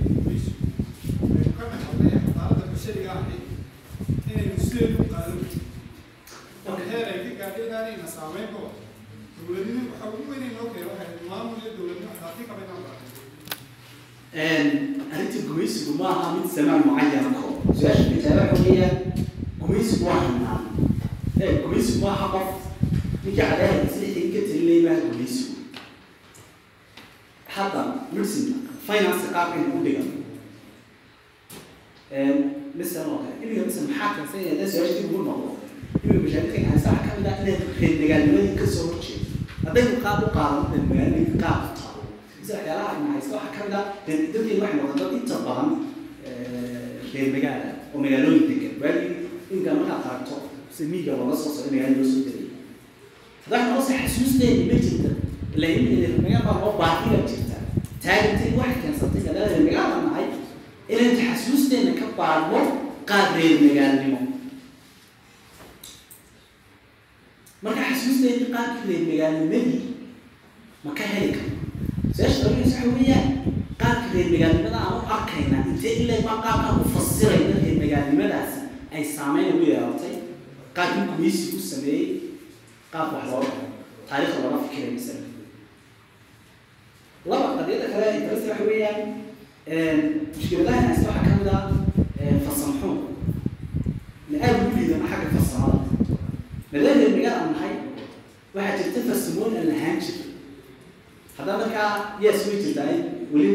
heer 6.91 7.05
ay 7.13 7.19
ka 7.29 7.33
gaadheenaanayna 7.41 8.07
saameyn 8.17 8.49
ka 8.53 8.59
wada 8.65 8.81
dowladnimo 9.47 9.83
waxa 9.93 10.07
ugu 10.15 10.31
weyn 10.31 10.45
noo 10.57 10.69
keen 10.75 10.87
waxay 10.91 11.09
maamul 11.31 11.59
iyo 11.63 11.71
dowladnimo 11.79 12.13
xaaqi 12.21 12.43
ka 12.49 12.55
baynaan 12.59 12.83
arrinta 15.13 15.39
gumaysigu 15.49 15.93
ma 16.01 16.07
aha 16.15 16.27
mid 16.37 16.47
samaan 16.55 16.83
mucayan 16.87 17.35
ko 17.39 17.47
su'aasha 17.79 18.05
kitaabaka 18.13 18.57
weeya 18.65 18.89
gumaysigu 19.61 20.05
waa 20.09 20.21
hanaan 20.25 20.63
gumaysigu 21.63 21.99
maaha 22.07 22.27
qof 22.35 22.49
ninkii 23.25 23.37
cadaahada 23.41 23.89
sixii 23.95 24.33
ka 24.35 24.41
telinay 24.49 24.81
maaha 24.87 25.01
gumaysigu 25.11 25.55
hadda 27.55 27.83
medicine 28.13 28.55
finance 28.87 29.25
qaabka 29.35 29.57
in 29.61 29.69
ku 29.73 29.79
dhigan 29.85 30.09
misan 32.79 33.07
oo 33.11 33.19
kale 33.25 33.35
iliga 33.45 33.63
misan 33.69 33.85
maxaa 33.89 34.15
kansan 34.17 34.41
yahay 34.47 34.69
su'aashii 34.73 35.07
ugu 35.13 35.21
noqdo 35.29 35.51
inuu 36.05 36.21
mashaariicda 36.25 36.59
gacansaca 36.65 37.01
ka 37.07 37.13
mid 37.19 37.27
ah 37.33 37.37
inaad 37.43 37.63
reednagaalnimada 37.81 38.53
ka 38.61 38.67
soo 38.75 38.87
horjeedo 38.91 39.27
hadday 39.65 39.87
qaab 40.05 40.19
u 40.27 40.29
qaadan 40.37 40.83
magaalooyinka 40.91 41.37
qaab 41.45 41.61
u 41.69 41.71
qaado 41.79 42.01
mise 42.39 42.53
waxyaalaha 42.57 42.89
ay 42.93 42.99
mahaysta 43.07 43.35
waxaa 43.39 43.55
ka 43.57 43.61
mid 43.67 43.75
ah 43.81 43.85
dalkeena 44.07 44.63
waxay 44.65 44.79
noqon 44.81 44.97
dad 45.01 45.13
inta 45.21 45.37
badan 45.47 45.69
reer 47.13 47.29
magaala 47.35 47.69
oo 47.95 47.99
magaalooyin 48.05 48.45
degan 48.51 48.75
waagii 48.83 49.11
inkaa 49.55 49.75
markaad 49.79 50.05
aragto 50.11 50.37
se 50.77 50.83
miiga 50.93 51.13
looga 51.19 51.37
soo 51.43 51.51
socdo 51.57 51.71
magaala 51.75 51.95
loo 51.99 52.07
soo 52.13 52.23
degay 52.29 52.47
haddaa 53.45 53.63
noose 53.71 53.93
xasuusteeni 54.03 54.63
ma 54.71 54.77
jirta 54.85 55.11
ilain 55.57 55.81
magaala 56.25 57.23
jirta 57.31 57.57
taagintay 58.05 58.51
waxay 58.61 58.79
keensantay 58.83 59.23
adaadeer 59.33 59.63
magaala 59.69 59.97
nahay 60.07 60.27
inaan 60.93 61.17
xasuusteena 61.21 61.93
ka 62.01 62.07
baarno 62.19 62.61
qaab 63.11 63.29
reer 63.39 63.57
magaalnimo 63.67 64.19
marka 67.63 67.83
xasuusteedii 67.91 68.53
qaarkiileyd 68.55 69.05
magaalnimadii 69.11 69.81
ma 70.85 70.95
ka 70.99 71.05
heli 71.13 71.33
kara 71.37 71.51
su'aasha 72.17 72.43
dabaas 72.45 72.73
waxa 72.75 72.89
weeyaan 72.97 73.29
qaabka 73.83 74.09
reer 74.15 74.31
magaalnimada 74.35 74.79
aan 74.87 74.97
u 74.99 75.03
arkayna 75.17 75.59
intee 75.71 75.95
ilaa 76.03 76.23
baa 76.27 76.43
qaabkaan 76.47 76.81
u 76.81 76.93
fasirayna 76.95 77.55
reer 77.63 77.79
magaalnimadaasi 77.83 78.61
ay 78.95 79.05
saameyn 79.17 79.55
ugu 79.55 79.65
yeelatay? 79.71 80.15
Qaabkii 80.77 81.07
gumaysi 81.11 81.57
u 81.57 81.61
sameeyey 81.71 82.09
qaabka 82.93 83.17
wax 83.17 83.27
loo 83.31 83.41
looga 83.41 83.63
taariikhda 84.09 84.43
loona 84.43 84.65
fikiray 84.65 84.91
masala 84.97 85.27
laba 87.31 87.49
qadiyada 87.57 87.87
kale 87.93 88.07
darasta 88.27 88.51
waxa 88.51 88.65
weeyaan 88.71 89.01
mushkiladaha 90.35 90.81
naasta 90.87 91.09
waxaa 91.11 91.25
ka 91.27 91.33
mid 91.39 91.49
a 91.55 91.57
ah, 91.59 92.41
farsamaxuun 92.47 92.99
ma 94.31 94.37
aada 94.45 94.59
ugu 94.67 94.77
liidana 94.79 95.11
xagga 95.13 95.29
farsamada 95.35 95.82
magaal 96.73 97.37
aan 97.37 97.53
nahay 97.53 97.75
waxaa 98.55 98.77
jirta 98.81 99.01
farsamooyin 99.09 99.57
aan 99.61 99.69
lahaan 99.73 99.99
jirin 100.01 100.31
haddana 101.37 101.59
markaa 101.65 101.91
yes 102.25 102.47
way 102.49 102.57
jirtaa 102.65 102.89
weli 103.33 103.53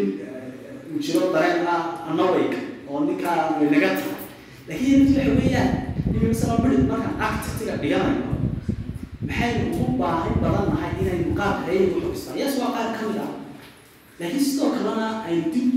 uu 0.93 0.99
jiro 1.05 1.34
dareen 1.34 1.68
ah 1.68 1.82
anawayg 2.11 2.53
oo 2.89 2.99
ninkaa 3.05 3.57
naga 3.61 3.89
tahay. 3.97 4.15
Laakiin 4.70 5.01
waxa 5.07 5.32
weeyaan 5.39 5.70
imi 6.13 6.28
masala 6.32 6.53
midhig 6.63 6.86
markaan 6.91 7.15
architectiga 7.26 7.74
dhiganayo 7.82 8.22
maxaynu 9.28 9.65
ugu 9.74 9.97
baahi 10.01 10.30
badan 10.43 10.65
nahay 10.74 10.91
inaynu 11.01 11.34
qaabka 11.39 11.68
ayaga 11.72 11.95
u 11.97 12.01
xubistaan 12.05 12.38
yes 12.41 12.53
waa 12.61 12.72
qaab 12.76 12.89
ka 12.99 13.03
mid 13.09 13.20
ah. 13.26 13.32
Laakiin 14.20 14.43
sidoo 14.47 14.70
kalena 14.78 15.07
aynu 15.28 15.45
dib 15.53 15.70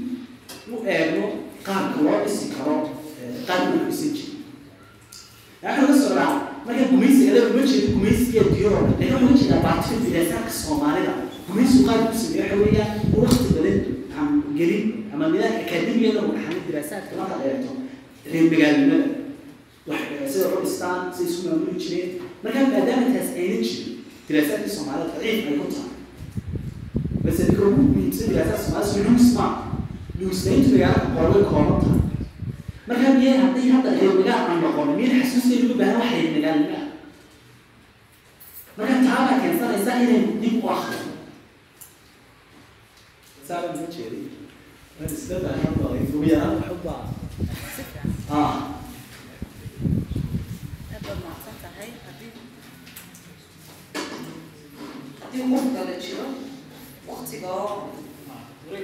u 0.72 0.84
eegno 0.94 1.26
qaabka 1.66 1.98
loo 2.04 2.18
dhisi 2.24 2.44
karo 2.54 2.74
qaabka 3.48 3.70
loo 3.76 3.84
dhisan 3.88 4.10
jiro. 4.16 4.32
Waxaa 5.62 5.86
la 5.88 5.96
socdaa 6.02 6.32
marka 6.66 6.84
gumaysiga 6.92 7.32
la 7.34 7.40
uma 7.50 7.62
jeedo 7.66 7.88
gumaysiga 7.94 8.42
diyor 8.54 8.72
laakiin 9.00 9.14
waxaa 9.14 9.36
jeedaa 9.40 9.62
baartika 9.66 9.96
diraasaadka 10.06 10.52
soomaalida 10.62 11.12
gumaysigu 11.48 11.84
qaab 11.88 12.00
ku 12.10 12.16
sameeyo 12.22 12.44
waxa 12.44 12.56
weeyaan 12.64 12.92
waqti 13.22 13.48
badan 13.56 13.78
aan 14.18 14.30
gelin 14.58 14.84
ama 15.14 15.24
nidaamka 15.28 15.60
akaademiyada 15.66 16.20
dhaxlay 16.20 16.60
diraasaadka 16.68 17.12
marka 17.20 17.36
eegto 17.48 17.70
reer 18.32 18.44
magaalnimada 18.52 19.06
wax 19.88 20.00
sida 20.32 20.46
u 20.56 20.60
dhistaan 20.64 21.00
sida 21.14 21.28
isku 21.30 21.42
maamuli 21.48 21.78
jireen 21.84 22.10
marka 22.44 22.58
maadaama 22.74 23.06
taas 23.14 23.30
ayna 23.40 23.56
jirin 23.66 23.88
diraasaadka 24.28 24.68
soomaalida 24.76 25.08
daciif 25.14 25.46
ay 25.48 25.56
ku 25.60 25.66
tahay 25.74 25.90
base 27.24 27.42
ninka 27.48 27.62
ugu 27.68 27.82
muhiimsan 27.88 28.28
diraasaadka 28.30 28.64
soomaalida 28.66 29.10
luusma 29.10 29.46
luusnayntu 30.20 30.68
magaalada 30.74 31.06
qorway 31.16 31.44
kooban 31.52 31.78
tahay 31.82 32.00
marka 32.90 33.08
miyay 33.18 33.38
haddii 33.42 33.70
hadda 33.74 33.90
magaal 34.18 34.42
aan 34.50 34.60
noqon 34.64 34.88
miyay 34.96 35.22
xasuusteeda 35.22 35.64
ugu 35.66 35.74
baahan 35.80 35.98
wax 36.00 36.10
reer 36.14 36.30
magaalnima 36.36 36.80
marka 38.76 38.94
taabaa 39.06 39.40
keensanaysa 39.42 39.92
inaynu 40.02 40.32
dib 40.42 40.56
u 40.64 40.68
akrino 40.76 41.14
saaba 43.48 43.68
ma 43.78 43.86
jeedi 43.94 44.20
isdaba 45.06 45.50
hadda 45.62 45.84
ugu 46.02 46.18
yaraan 46.32 46.56
waxuba 46.62 46.94
ah 48.40 48.54
haddii 55.20 55.44
qof 55.50 55.66
kale 55.74 55.94
jiro 56.04 56.26
waqtiga 57.08 57.48
oo 57.62 57.74
qof 58.70 58.80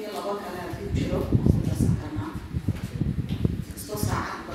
iyo 0.00 0.08
laba 0.16 0.32
kale 0.42 0.58
haddii 0.64 0.90
jiro 0.96 1.18
waqtigaas 1.22 1.82
karnaa 2.00 2.30
kastoo 3.72 3.98
saacad 4.06 4.46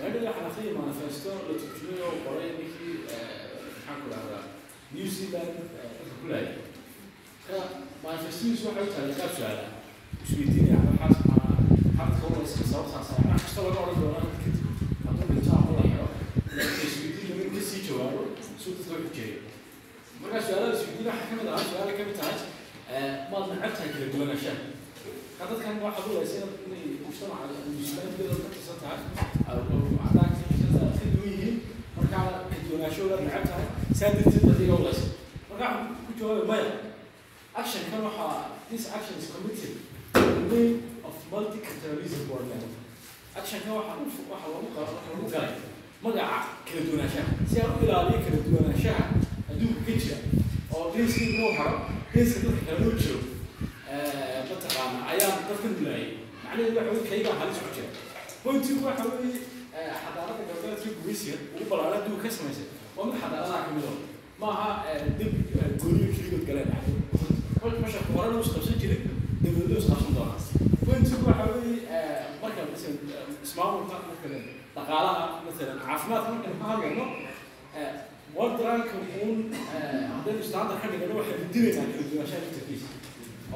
waxaan 0.00 0.46
akhriya 0.50 0.72
manifesto 0.80 1.30
la 1.48 1.54
turjumay 1.60 2.00
oo 2.06 2.14
qoray 2.24 2.50
ninkii 2.58 2.94
maxaan 3.06 3.98
ku 4.02 4.06
dhahdaa 4.12 4.42
new 4.94 5.06
zealand 5.16 5.54
ku 6.20 6.24
laayay 6.30 6.54
ka 7.46 7.56
manifestidiisu 8.04 8.64
waxay 8.68 8.84
u 8.88 8.92
tahay 8.94 9.14
qaab 9.18 9.32
su'aala 9.36 9.64
isweydiinaya 10.24 10.78
waxaas 10.86 11.16
maxaa 11.96 12.14
xabadka 12.20 12.26
waraysa 12.32 12.64
sababtaas 12.72 13.08
wax 13.28 13.40
kasta 13.44 13.60
laga 13.66 13.80
odhan 13.84 14.00
doonaa 14.02 14.24
kadib 14.42 14.56
hadduu 15.06 15.26
dhinto 15.32 15.50
ama 15.58 15.72
la 15.78 15.82
xiro 15.88 16.06
isweydiin 16.88 17.28
lamin 17.30 17.50
ka 17.56 17.60
sii 17.70 17.80
jawaabo 17.88 18.20
suu 18.62 18.72
dadka 18.78 18.92
wuxuu 18.94 19.14
jeeyo 19.18 19.38
markaa 20.20 20.42
su'aalada 20.46 20.74
isweydiin 20.78 21.08
waxaa 21.10 21.28
ka 21.30 21.34
mid 21.40 21.48
ahaa 21.52 21.64
su'aala 21.70 21.92
ka 21.98 22.02
mid 22.08 22.16
tahay 22.20 22.38
maad 23.30 23.44
tahay 23.76 23.88
kala 23.94 24.06
duwanaanshaha 24.12 24.58
ka 25.38 25.44
dadkan 25.50 25.76
waxaad 25.86 26.06
ulaysa 26.12 26.38
inay 26.66 26.84
geeska 52.12 52.38
dadka 52.44 52.62
kale 52.66 52.78
loo 52.84 52.94
jiro 53.00 53.18
mataqaana 54.50 54.98
ayaa 55.12 55.32
dadka 55.48 55.68
dilaayay 55.78 56.10
macnaheedu 56.48 56.76
waxa 56.78 56.90
weye 56.94 57.08
kaygaa 57.10 57.36
halis 57.40 57.58
ku 57.62 57.68
jira 57.76 57.88
pointigu 58.44 58.80
waxa 58.88 59.04
weeye 59.12 59.38
xadaarada 60.02 60.42
galbeedka 60.48 60.88
gumaysiga 60.98 61.36
ugu 61.54 61.64
ballaaran 61.70 61.98
adduunka 62.00 62.22
ka 62.28 62.30
samaysay. 62.36 62.66
Waa 62.96 63.06
mid 63.08 63.16
xadaaradaha 63.22 63.64
ka 63.66 63.70
mid 63.76 63.84
oo 63.90 63.96
ma 64.40 64.46
aha 64.54 64.68
dib 65.18 65.32
gooniyo 65.80 66.08
keligood 66.16 66.44
galeen 66.48 66.70
masha 67.82 67.98
horena 68.14 68.40
isqabsan 68.44 68.76
jirin 68.82 69.02
dawladda 69.42 69.76
isqabsan 69.82 70.12
doonaa 70.16 70.38
pointigu 70.86 71.24
waxa 71.30 71.44
weeye 71.54 71.76
ismaamulka 73.46 73.96
marka 74.08 74.28
dhaqaalaha 74.76 75.24
maalan 75.44 75.78
caafimaadka 75.86 76.30
markaynu 76.34 76.58
ka 76.60 76.66
hadlayno 76.72 77.04
waddanka 78.38 78.94
uun 79.22 79.38
haddaynu 80.14 80.42
standard 80.50 80.78
ka 80.82 80.86
dhigano 80.92 81.14
waxaynu 81.20 81.44
dilaynaa 81.54 81.86
kala 81.92 82.04
duwanaanshaha 82.10 82.40
laftarkiisa 82.44 82.88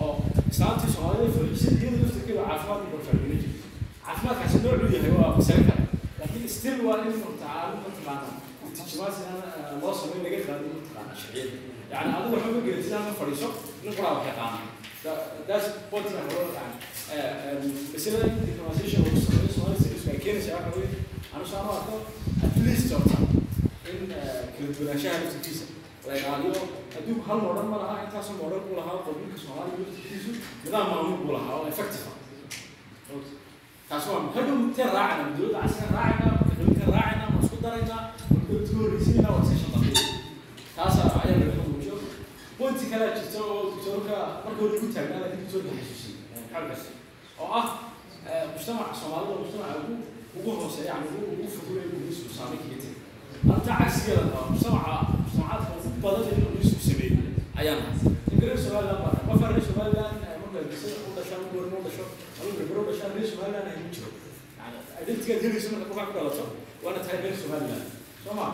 oo 0.02 0.12
islaantii 0.50 0.92
soomaalida 0.94 1.32
fahimsan 1.36 1.74
iyada 1.80 1.96
laftarkeeda 2.02 2.42
caafimaad 2.48 2.82
barfaamina 2.92 3.36
jirta 3.42 3.66
caafimaadkaasi 4.06 4.56
noocuu 4.64 4.92
yahay 4.96 5.12
waa 5.20 5.32
masale 5.38 5.62
kale 5.68 5.84
laakiin 6.18 6.48
still 6.56 6.78
waa 6.86 6.98
in 7.06 7.14
mutacaalum 7.24 7.78
mataqaana 7.86 8.28
tijimaasina 8.76 9.32
loo 9.82 9.94
sameyn 10.00 10.22
laga 10.26 10.40
qaado 10.48 10.64
mataqaana 10.78 11.12
sharciyada 11.20 11.56
yani 11.92 12.08
adigu 12.16 12.34
waxba 12.36 12.52
ma 12.56 12.60
gelaysid 12.66 12.92
ama 13.00 13.12
fadhiiso 13.20 13.48
nin 13.84 13.92
quraa 13.96 14.14
wax 14.16 14.26
yaqaana 14.30 14.58
that's 15.48 15.68
point 15.90 16.08
aan 16.18 16.26
hore 16.32 16.48
yani 16.58 17.68
masalada 17.92 18.26
diplomatization 18.48 19.00
lagu 19.06 19.20
sameeyo 19.26 19.52
soomaalida 19.56 19.82
serious 19.84 20.04
baa 20.08 20.18
keenaysa 20.24 20.52
waxa 20.56 20.72
weye 20.78 20.90
anu 21.34 21.44
saan 21.52 21.66
u 21.68 21.72
arko 21.78 21.96
at 22.46 22.54
least 22.66 22.86
in 22.92 23.02
kala 24.56 24.68
duwanaanshaha 24.78 25.18
laftarkiisa 25.24 25.64
la 26.06 26.12
ilaaliyo 26.20 26.54
adduunku 26.98 27.22
hal 27.28 27.38
moodhan 27.44 27.68
ma 27.72 27.76
laha 27.82 27.94
intaasoo 28.06 28.34
moodhan 28.40 28.60
buu 28.66 28.76
lahaa 28.80 28.98
qabiilka 29.06 29.38
soomaaliya 29.44 29.78
laftarkiisu 29.84 30.30
nidaam 30.64 30.86
maamul 30.92 31.16
buu 31.22 31.32
lahaa 31.36 31.54
oo 31.58 31.66
effective 31.72 32.06
ah 32.10 32.16
taas 33.88 34.04
waa 34.10 34.20
hadhow 34.34 34.56
intee 34.66 34.88
raacana 34.96 35.24
dowladda 35.36 35.60
casriga 35.66 35.88
raacayna 35.98 36.32
qabiilka 36.48 36.84
raacayna 36.96 37.24
ma 37.34 37.38
isku 37.44 37.56
daraynaa 37.64 38.00
marka 38.30 38.52
dowladda 38.52 38.76
horreysiinayna 38.82 39.30
waa 39.36 39.44
session 39.50 39.70
daqiiq 39.74 39.98
taasa 40.76 41.00
ayaa 41.22 41.38
laga 41.42 41.62
muujiyo 41.68 41.96
pointi 42.58 42.84
kale 42.92 43.06
jirta 43.16 43.38
oo 43.50 43.58
doctorka 43.72 44.16
marka 44.44 44.60
hore 44.62 44.76
ku 44.82 44.86
taagnaa 44.94 45.20
laakiin 45.22 45.44
doctorka 45.44 45.70
xasuusiyey 45.78 46.16
xalkaas 46.52 46.82
oo 47.42 47.48
ah 47.60 47.66
mujtamaca 48.54 48.94
soomaalida 49.00 49.34
mujtamaca 49.42 49.74
ugu 49.82 49.94
ugu 50.38 50.50
hooseeya 50.60 50.88
yani 50.92 51.06
ugu 51.10 51.24
ugu 51.32 51.34
gumaysigu 51.92 52.30
saameyn 52.38 52.62
kaga 52.64 52.78
tegay 52.82 52.96
anta 53.54 53.72
mujtamaca 54.52 54.92
ugu 55.08 55.19
badan 56.04 56.24
in 56.32 56.40
gumaysigu 56.44 56.82
sameeyey 56.88 57.16
ayaan 57.60 57.78
nahay 57.82 57.96
ninka 58.30 58.44
reer 58.46 58.58
somaliland 58.66 59.00
baa 59.04 59.12
qof 59.28 59.40
reer 59.52 59.64
somaliland 59.70 60.16
marka 60.42 60.58
bisada 60.70 60.96
u 61.08 61.12
dhashaan 61.18 61.40
u 61.46 61.48
goorma 61.54 61.76
u 61.80 61.84
dhasho 61.86 62.04
ama 62.40 62.50
gabaro 62.58 62.80
u 62.84 62.88
dhashaan 62.90 63.12
reer 63.16 63.28
somaliland 63.32 63.66
ay 63.70 63.76
ku 63.84 63.88
jiro 63.94 64.08
yani 64.60 64.76
identitygaad 65.02 65.42
helayso 65.44 65.68
marka 65.74 65.86
qofkaa 65.90 66.06
ku 66.08 66.14
dhalato 66.18 66.44
waana 66.84 67.00
tahay 67.04 67.18
reer 67.24 67.36
somaliland 67.42 67.84
soo 68.24 68.34
ma 68.40 68.46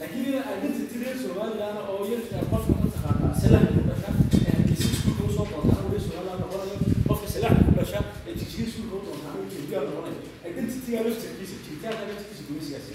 laakiin 0.00 0.24
in 0.28 0.42
identity 0.56 0.96
reer 1.04 1.16
somaliland 1.24 1.76
oo 1.92 2.02
yar 2.10 2.22
qofka 2.52 2.72
mataqaana 2.82 3.28
salax 3.42 3.66
ku 3.76 3.80
dhasha 3.90 4.08
ee 4.46 4.52
hargeysa 4.56 4.86
iskuulka 4.94 5.22
u 5.28 5.32
soo 5.36 5.46
doontaan 5.52 5.86
reer 5.92 6.02
somaliland 6.06 6.40
noqonayo 6.44 6.76
qofka 7.08 7.26
salax 7.34 7.54
ku 7.66 7.72
dhasha 7.78 7.98
ee 8.28 8.34
jigjiga 8.40 8.64
iskuulka 8.68 8.94
u 9.00 9.04
doontaan 9.06 9.34
uu 9.40 9.46
jirgaa 9.54 9.82
noqonayo 9.88 10.18
identityga 10.50 10.98
laftarkiisa 11.06 11.56
jiritaanka 11.64 12.02
laftarkiisa 12.10 12.42
gumaysigaasi 12.48 12.94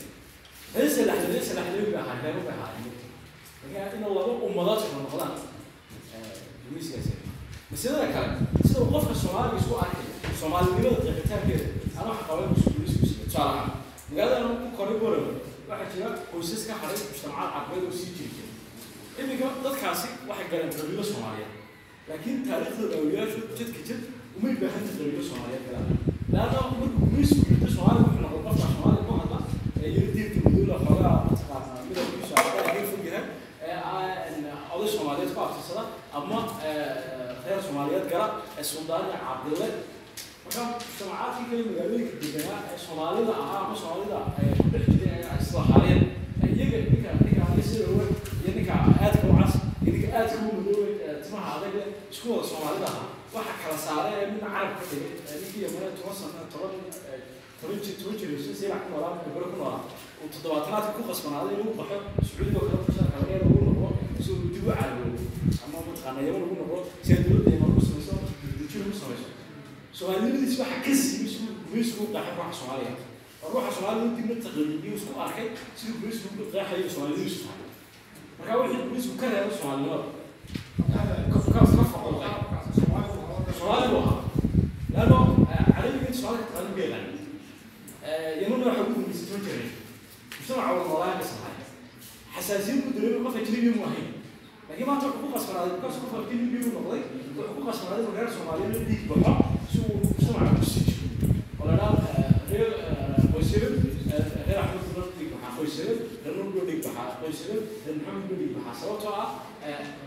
reer 0.76 0.90
salax 0.98 1.20
reer 1.32 1.44
salax 1.50 1.68
reer 1.76 1.88
bay 1.94 2.00
ahaa 2.04 2.18
reer 2.26 2.38
bay 2.48 2.56
ahaa 2.58 2.70
marka 3.82 3.96
in 3.98 4.04
laba 4.06 4.32
ummadood 4.48 4.82
kala 4.90 5.02
noqdaan 5.06 5.34
gumaysigaasi 6.66 7.14
masalada 7.72 8.08
kale 8.16 8.30
sida 8.68 8.80
uu 8.84 8.92
qofka 8.94 9.14
soomaaliga 9.22 9.58
isku 9.62 9.76
arkay 9.84 10.06
soomaalinimada 10.40 11.02
qeexitaankeeda 11.06 11.66
ana 12.00 12.10
waxa 12.12 12.24
qabay 12.30 12.46
gumaysigu 12.52 13.06
siga 13.10 13.24
tusaale 13.26 13.52
ahaan 13.54 13.72
magaalada 14.10 14.48
ku 14.62 14.68
koray 14.78 14.98
borowa 15.02 15.32
waxaa 15.70 15.90
jira 15.94 16.10
qoysas 16.32 16.62
ka 16.68 16.74
haray 16.82 16.98
mujtamacaad 17.10 17.52
carbeed 17.56 17.84
oo 17.90 17.94
sii 18.00 18.12
jiri 18.18 18.32
jira 18.36 18.50
iminka 19.22 19.48
dadkaasi 19.66 20.08
waxay 20.30 20.48
galeen 20.52 20.72
qabiilo 20.78 21.04
soomaaliyeed 21.12 21.54
laakiin 22.10 22.40
taariikhdooda 22.48 22.96
awliyaashu 23.02 23.40
jidka 23.58 23.80
jid 23.88 24.02
umay 24.38 24.54
baahanta 24.62 24.92
qabiilo 25.00 25.24
soomaaliyeed 25.30 25.64
galaan 25.68 25.88
laanna 26.34 26.60
markuu 26.80 27.06
gumaysigu 27.06 27.44
yidhi 27.52 27.70
soomaaliga 27.76 28.08
wuxuu 28.08 28.24
noqday 28.26 28.44
qofka 28.48 28.68
soomaaliga 28.74 29.04
ku 29.08 29.14
hadla 29.22 29.40
ee 29.84 29.90
yiri 29.96 30.10
diirka 30.16 30.40
midoola 30.50 30.78
xoogaa 30.86 31.16
mataqaana 31.28 31.82
midabkiisu 31.90 32.34
aad 32.40 32.48
ka 32.68 32.84
fog 32.92 33.04
yahay 33.10 33.26
ee 33.68 33.78
oday 34.76 34.90
soomaaliyeed 34.96 35.32
ku 35.36 35.40
abtirsada 35.46 35.84
ama 36.20 36.40
reer 37.46 37.62
soomaaliyeed 37.68 38.06
gara 38.62 38.64
ee 38.64 38.68
suldaaniya 38.74 39.18
cabdille 39.26 39.68
marka 40.44 40.62
mujtamacaadkii 40.70 41.46
kale 41.50 41.64
magaalooyinka 41.70 42.16
deganaa 42.24 42.60
ee 42.74 42.78
soomaalida 42.86 43.34
ahaa 43.44 43.60
ama 43.66 43.76
soomaalida 43.82 44.16
ku 44.60 44.64
dhex 44.74 44.86
jiray 45.00 45.22
ay 45.32 45.38
isla 45.44 45.62
haayeen 45.70 46.02
iyaga 46.56 46.78
ninka 46.92 47.12
ninka 47.26 47.42
aniga 47.48 47.64
sida 47.70 47.84
owe 47.94 48.06
iyo 48.42 48.52
ninka 48.58 48.74
aadka 49.04 49.26
u 49.32 49.34
cas 49.40 49.54
iyo 49.84 49.92
ninka 49.96 50.08
aadka 50.20 50.38
u 50.42 50.54
madoowe 50.58 50.90
timaha 51.24 51.50
adag 51.58 51.76
isku 52.14 52.26
wada 52.34 52.48
soomaalida 52.52 52.88
ahaa. 52.94 53.08
Waxa 53.36 53.54
kala 53.62 53.78
saaray 53.86 54.14
ee 54.22 54.26
midna 54.32 54.50
carab 54.56 54.72
ka 54.80 54.84
dhigay 54.90 55.12
ninkii 55.42 55.64
yamane 55.66 55.90
toban 55.98 56.16
sano 56.20 56.44
toban 56.54 56.72
toban 57.60 58.16
ku 60.96 61.02
noolaa 61.34 61.54
inuu 61.56 61.74
baxo 61.80 61.98
sacuudiga 62.28 62.60
oo 62.62 62.68
kale 62.70 62.84
basharka 62.88 63.18
laga 63.22 63.36
ugu 63.48 63.60
noqdo 63.68 63.88
si 64.24 64.30
uu 64.34 64.50
dib 64.54 64.66
u 64.68 64.72
ama 65.66 65.78
mataqaana 65.88 66.20
yaman 66.28 66.44
ugu 66.46 66.56
noqdo 66.62 66.78
dowladda 67.26 67.52
ugu 68.92 69.00
samayso 69.00 69.28
soomaalinimadiis 69.98 70.60
waxa 70.60 70.78
ka 70.86 70.92
siiyey 71.02 71.28
si 71.32 71.40
gumaysigu 71.66 72.04
u 72.04 72.14
qaaxay 72.14 72.36
ruuxa 72.38 72.58
soomaaliya. 72.60 72.94
Oo 73.44 73.50
ruuxa 73.54 73.72
soomaaliya 73.76 74.16
dibna 74.16 74.36
taqliidiyo 74.44 74.94
isku 75.00 75.12
arkay? 75.26 75.48
Siduu 75.78 75.96
gumaysigu 76.02 76.28
u 76.44 76.52
qeexayo 76.52 76.90
soomaalinidiisu 76.94 77.40
tahay 77.46 77.60
marka 78.40 78.54
wixii 78.62 78.84
gumaysigu 78.88 79.16
ka 79.22 79.26
reebo 79.34 79.52
soomaalinimada 79.60 80.08
ka 80.94 81.00
ka 81.54 81.60
foqolqay 81.92 82.34
soomaali 83.58 83.88
buu 83.92 84.02
ahaa. 84.04 84.20
Laano 84.94 85.18
carabiga 85.48 86.08
inta 86.08 86.20
soomaalika 86.20 86.48
taqaani 86.52 86.82
yaqaan 86.84 87.06
yamanna 88.42 88.66
waxa 88.70 88.82
ugu 88.84 88.94
gumaysay 89.00 89.26
toban 89.28 89.44
jiray 89.46 89.68
mujtamaca 90.38 90.72
wada 90.74 90.84
noolaa 90.90 91.16
ka 91.20 91.26
sahay 91.32 91.56
xasaasiyad 92.36 92.80
ku 92.86 92.90
dareemay 92.96 93.24
qof 93.26 93.36
ajnabi 93.40 93.70
mu 93.76 93.84
ahayn 93.88 94.08
laakiin 94.72 94.88
maanta 94.88 95.08
ku 95.22 95.28
qasbanaaday 95.36 95.76
because 95.76 95.98
qof 96.02 96.14
ajnabi 96.20 96.58
u 96.68 96.72
noqday 96.78 97.02
ku 97.56 97.62
qasbanaaday 97.68 98.04
inuu 98.04 98.16
reer 98.18 98.30
soomaaliyeed 98.36 98.74
la 98.76 98.84
dhiig 98.90 99.04
baxo 99.10 99.34
si 99.72 99.78
uu 99.88 99.98
mujtamaca 100.04 100.54
ku 100.60 100.66
sii 100.72 100.84
jiro 100.88 101.06
oo 101.60 101.66
la 101.70 101.76
dhaha 101.80 101.98
reer 102.52 102.72
qoysadeed 103.34 103.76
reer 104.48 104.60
axmed 104.64 104.88
loo 104.98 105.08
dhiig 105.18 105.30
baxaa 105.34 105.52
qoysadeed 105.58 106.00
reer 106.24 106.36
nur 106.38 106.50
loo 106.56 106.66
dhiig 106.70 106.82
baxaa 106.86 107.08
qoysadeed 107.22 107.64
reer 107.86 107.96
maxamed 107.98 108.30
loo 108.30 108.38
dhiig 108.40 108.54
baxaa 108.58 108.76
sababtoo 108.82 109.14
ah 109.24 109.30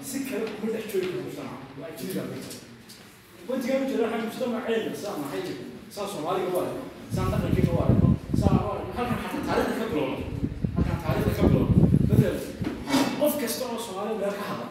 si 0.08 0.16
kale 0.28 0.44
kuma 0.56 0.72
dhex 0.74 0.84
joogi 0.92 1.08
karo 1.12 1.22
mujtamaca 1.26 1.64
waa 1.80 1.88
ajnabiga 1.92 2.22
birta 2.30 2.56
wantigaa 3.48 3.78
u 3.82 3.88
jira 3.90 4.02
waxaa 4.12 4.24
mujtamac 4.26 4.64
ceelna 4.68 4.96
saa 5.02 5.16
maxay 5.22 5.42
saa 5.94 6.06
soomaaliga 6.12 6.50
u 6.54 6.60
arko 6.64 6.82
saa 7.14 7.26
dhaqankiina 7.32 7.72
u 7.76 7.82
arko 7.86 8.06
saa 8.40 8.54
halkan 8.96 9.18
xataa 9.22 9.42
taariikhda 9.48 9.76
ka 9.82 9.86
bilowno 9.92 10.18
halkan 10.76 10.98
taariikhda 11.04 11.32
ka 11.38 11.42
bilowno 11.48 11.74
matalan 12.08 12.40
qof 13.20 13.34
kasta 13.42 13.64
oo 13.72 13.78
soomaaliya 13.86 14.16
meel 14.20 14.34
ka 14.40 14.44
hadla 14.50 14.66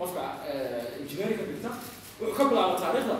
qofka 0.00 0.22
injineerka 1.00 1.42
dhigta 1.48 1.70
wuxuu 2.20 2.36
ka 2.38 2.44
bilaaba 2.50 2.74
taariikhda 2.82 3.16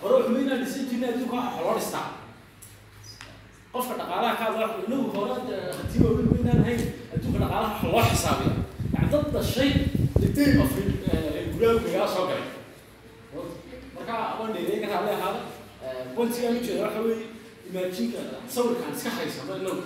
hore 0.00 0.14
wuxuu 0.18 0.40
inaan 0.44 0.60
dhisan 0.64 0.86
jirnay 0.90 1.10
adduunka 1.12 1.36
waxa 1.42 1.60
loo 1.64 1.74
dhistaa 1.78 2.06
qofka 3.72 3.94
dhaqaalaha 4.00 4.34
ka 4.38 4.44
hadla 4.44 4.66
inagu 4.86 5.08
hore 5.16 5.32
hanti 5.78 5.96
waaweyn 6.04 6.28
weynaan 6.34 6.60
ahayn 6.64 6.82
adduunka 7.14 7.38
dhaqaalaha 7.42 7.72
waxa 7.74 7.88
loo 7.94 8.04
xisaabiya 8.10 8.54
yani 8.94 9.08
dad 9.12 9.24
dhashay 9.34 9.70
the 10.22 10.28
day 10.38 10.50
of 10.62 10.70
soo 12.14 12.24
galay 12.30 12.46
marka 13.94 14.14
waan 14.38 14.52
dheereyn 14.54 14.82
karaa 14.84 15.04
le 15.06 15.12
ahaada 15.16 15.40
bontigaan 16.16 16.56
ujeeda 16.60 16.82
waxa 16.86 17.00
weeye 17.06 17.26
imaajinka 17.68 18.20
sawirkaan 18.54 18.92
iska 18.96 19.10
haysano 19.16 19.52
inagu 19.60 19.82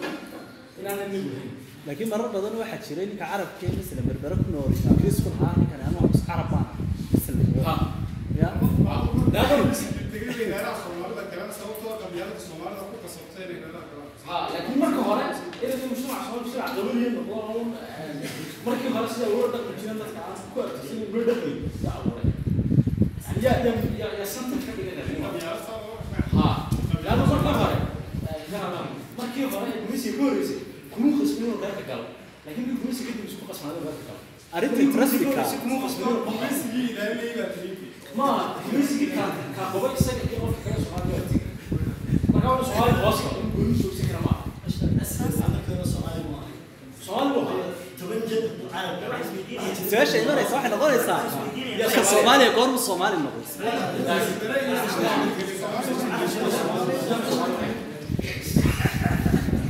inaan 0.80 0.98
inagu 1.08 1.28
lahayn 1.34 1.52
laakiin 1.88 2.08
marar 2.12 2.28
badan 2.34 2.54
waxaa 2.60 2.80
jiray 2.86 3.06
ninka 3.10 3.26
carabkee 3.32 3.70
misla 3.78 4.02
berbere 4.08 4.36
ku 4.44 4.48
nool 4.52 4.68
ingiriis 4.76 5.18
ku 5.24 5.28
lahaa 5.34 5.54
ninkan 5.60 5.80
anu 5.88 6.00
carab 6.28 6.48
baan 6.52 6.66
misla 7.12 7.64
ha. 7.66 7.74
Ya. 8.40 8.48
Ha 14.28 14.36
laakiin 14.52 14.78
marka 14.82 15.00
hore 15.08 15.24
inay 15.64 15.86
mujtamac 15.90 16.22
soo 16.28 16.38
mujtamac 16.44 16.70
qabaliya 16.76 17.10
noqdo 17.16 17.34
oon 17.52 17.68
markii 18.66 18.90
hore 18.94 19.08
sida 19.12 19.26
uga 19.34 19.46
dhaqmi 19.54 19.72
jireen 19.80 19.98
dadka 20.02 20.20
aan 20.28 20.38
ku 20.52 20.58
arkisin 20.64 20.98
uga 21.08 21.20
dhaqmi 21.28 21.52
yaa 21.84 21.94
abuuray 21.98 22.26
yani 23.24 23.40
yaa 23.44 23.56
yaa 23.64 23.76
yaa 24.00 24.12
yaa 24.20 24.28
santa 24.34 24.56
ka 24.66 24.72
dhigana 24.76 25.02
ha. 26.36 26.46
Laana 27.04 27.24
markii 27.32 27.54
hore 27.60 27.76
yaa 28.52 28.68
markii 29.18 29.46
hore 29.54 29.70
gumeysiga 29.82 30.16
ka 30.18 30.22
horreysay 30.28 30.60
kuma 30.98 31.10
qasbin 31.20 31.44
inuu 31.46 31.60
reerka 31.62 31.82
galo 31.90 32.04
laakiin 32.44 32.64
mid 32.68 32.76
gumeysiga 32.80 33.10
kadib 33.14 33.26
isku 33.30 33.44
qasnaaday 33.50 33.82
reerka 33.86 34.04
galo 34.08 34.20
arrinta 34.56 34.82
trafficka 34.94 35.42
kuma 35.62 35.76
qasbin 35.84 36.04
ma 38.18 38.26
gumeysigii 38.64 39.08
kaa 39.16 39.28
kaa 39.56 39.66
qobay 39.72 39.92
isaga 40.00 40.22
iyo 40.30 40.38
qofka 40.44 40.60
kale 40.64 40.78
soomaaliya 40.84 41.20
marka 42.32 42.48
waa 42.52 42.62
soomaali 42.68 42.94
hoos 43.04 43.18
galo 43.24 43.38
in 43.44 43.48
gooni 43.54 43.74
kara 44.08 44.20
maaha 44.26 44.44
soomaali 45.92 46.20
buu 47.34 47.46
ahaa 47.50 47.68
su'aasha 49.90 50.16
imanaysa 50.22 50.54
waxay 50.56 50.70
noqonaysaa 50.74 51.20
marka 51.82 52.02
soomaaliya 52.12 52.50
goormu 52.56 52.78
soomaali 52.88 53.16
noqday 53.24 54.78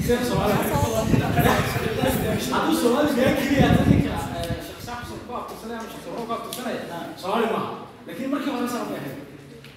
Seen 0.08 0.24
Soomaaliya. 0.24 0.76
Hadduu 2.52 2.76
Soomaali 2.80 3.12
meel 3.16 3.34
keliya 3.36 3.68
dadka 3.76 4.92
ku 5.00 5.04
soo 5.08 5.18
ku 5.26 5.32
abtirsanaya 5.38 5.78
ama 5.80 5.88
shaqsi 5.92 6.08
ku 6.08 6.32
abtirsanaya 6.32 6.80
Soomaali 7.20 7.46
maaha. 7.52 7.72
Laakiin 8.06 8.30
markii 8.32 8.52
hore 8.54 8.68
saa 8.72 8.84
ma 8.88 8.96
ahayn. 8.96 9.16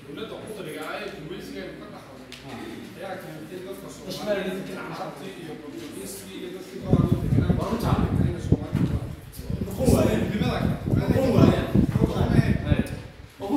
dowladda 0.08 0.36
qudriga 0.48 0.82
ah 0.88 0.96
ee 1.04 1.08
gumaysiga 1.20 1.62
ka 1.80 1.86
dhaxday 1.94 2.72
ayaa 2.98 3.16
keentay 3.22 3.60
dadka 3.68 3.88
Soomaaliyeed 3.92 4.56
dadka 4.56 4.74
carabta 4.96 5.24
iyo 5.42 5.54
Portugiiska 5.62 6.24
iyo 6.38 6.48
dadkii 6.56 6.80
baa 6.84 6.96
loo 7.04 7.20
deganaa 7.24 7.56
Waa 7.60 7.68
runta. 7.72 7.92
inay 8.24 8.42
Soomaalidu 8.48 8.96
Noqon 9.68 9.88
waayeen. 9.96 10.22
nimada 10.32 10.60
Noqon 11.12 11.32
waayeen. 11.36 11.68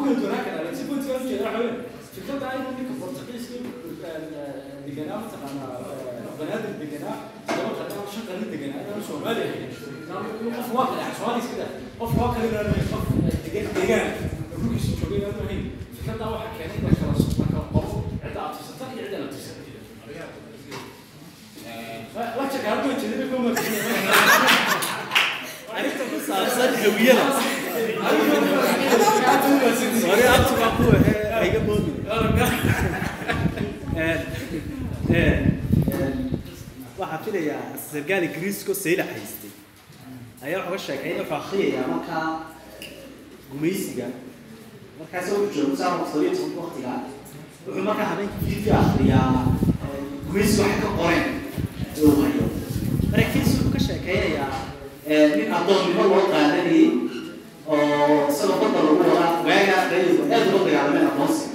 kale 0.04 0.14
duwanaan 0.18 0.44
karaa 0.46 0.62
laakiin 0.66 0.78
si 0.78 0.82
ka 0.90 1.16
jeeda 1.28 1.44
waxa 1.46 1.58
weeye 1.62 1.72
fikradda 2.14 2.46
aynu 2.52 2.68
ninka 2.76 2.94
Portugiiska 3.00 3.54
deganaa 4.86 5.18
mataqaanaa 5.22 6.13
banaadir 6.38 6.72
deganaa 6.82 7.16
laba 7.56 7.70
qadaan 7.78 8.06
shan 8.12 8.24
qarin 8.28 8.48
deganaa 8.54 8.80
inaan 8.84 9.02
Soomaali 9.08 9.40
ahayn 9.46 9.70
qof 10.56 10.68
waa 10.76 10.86
kale 10.90 11.02
Soomaali 11.18 11.40
iska 11.44 11.56
daa 11.60 11.70
qof 12.00 12.12
waa 12.20 12.30
kale 12.34 12.46
inaan 12.50 12.68
ahayn 12.72 12.88
qof 12.92 13.04
degan 13.44 13.66
degan 13.78 14.06
ruugiisu 14.60 14.90
joogay 15.00 15.18
inaan 15.20 15.38
ahayn 15.44 15.62
fikradda 15.96 16.26
waxa 16.34 16.48
keenay 16.58 16.76
in 16.78 16.84
la 16.86 16.92
kala 17.00 17.14
la 17.40 17.46
kala 17.52 17.62
qoro 17.74 17.96
cidda 18.22 18.40
aad 18.44 18.52
tirsata 18.56 18.84
iyo 18.94 19.02
cidda 19.06 19.18
la 19.22 19.28
tirsata 19.32 19.60
la 22.38 22.44
check 22.52 22.66
out 22.70 22.80
to 22.84 22.88
the 23.10 23.16
people 23.20 23.42
arrinta 25.76 26.04
ku 26.10 26.16
saabsan 26.26 26.70
hawiyada 26.82 27.24
hore 30.08 30.24
abti 30.34 30.54
baa 30.60 30.70
ku 30.76 30.82
ahee 30.96 31.46
iga 31.48 31.60
boomi 31.66 31.90
waxaa 36.98 37.13
filayaa 37.24 37.62
sargaal 37.90 38.22
ingiriisko 38.28 38.72
sayla 38.84 39.04
haystay 39.12 39.52
ayaa 40.44 40.60
wuxuu 40.70 40.76
ka 40.76 40.78
sheekay 40.86 41.12
wuxuu 41.20 41.36
akriyayaa 41.40 41.86
markaa 41.94 42.26
gumaysiga 43.50 44.06
markaas 44.98 45.26
wuxuu 45.32 45.54
joogo 45.56 45.76
saa 45.76 45.92
waqtiga 46.00 46.30
waqtiga 46.62 46.92
wuxuu 47.66 47.84
markaa 47.88 48.08
habeenkii 48.12 48.46
fiidki 48.50 48.70
akriyaa 48.82 49.30
gumaysiga 50.26 50.64
waxay 50.64 50.80
ka 50.82 50.88
qoreen 50.98 51.26
ee 51.96 52.02
uu 52.02 52.14
wuxuu 53.22 53.70
ka 53.74 53.80
sheekeynayaa 53.86 54.52
nin 55.36 55.48
addoonnimo 55.58 56.02
loo 56.12 56.22
qaadanayay 56.32 56.86
oo 57.66 58.28
isagoo 58.30 58.58
badda 58.62 58.80
lagu 58.86 59.02
wadaa 59.02 59.32
waaga 59.48 59.76
reeyigu 59.90 60.22
aad 60.34 60.46
uga 60.54 60.64
dagaalameen 60.66 61.06
addoonsiga 61.12 61.52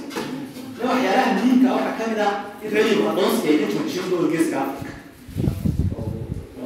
in 0.82 0.88
waxyaalaha 0.90 1.32
muhiimka 1.36 1.68
waxaa 1.76 1.96
ka 1.98 2.04
mid 2.10 2.20
ah 2.28 2.32
in 2.64 2.70
reeyigu 2.76 3.02
addoonsiga 3.10 3.48
ay 3.52 3.58
ka 3.62 3.66
joojiyeen 3.74 4.08
gobolka 4.10 4.32
geeska 4.36 4.60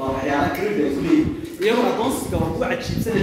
waa 0.04 0.12
waxyaalaha 0.16 0.50
krimid 0.56 0.80
ay 0.86 0.90
ku 0.96 1.00
leeyihiin 1.06 1.28
iyagoo 1.64 1.86
addoonsiga 1.92 2.36
waa 2.42 2.50
kuwa 2.54 2.66
cajiibsana 2.70 3.20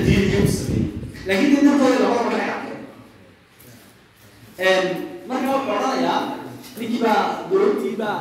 u 7.73 7.81
baa 8.01 8.15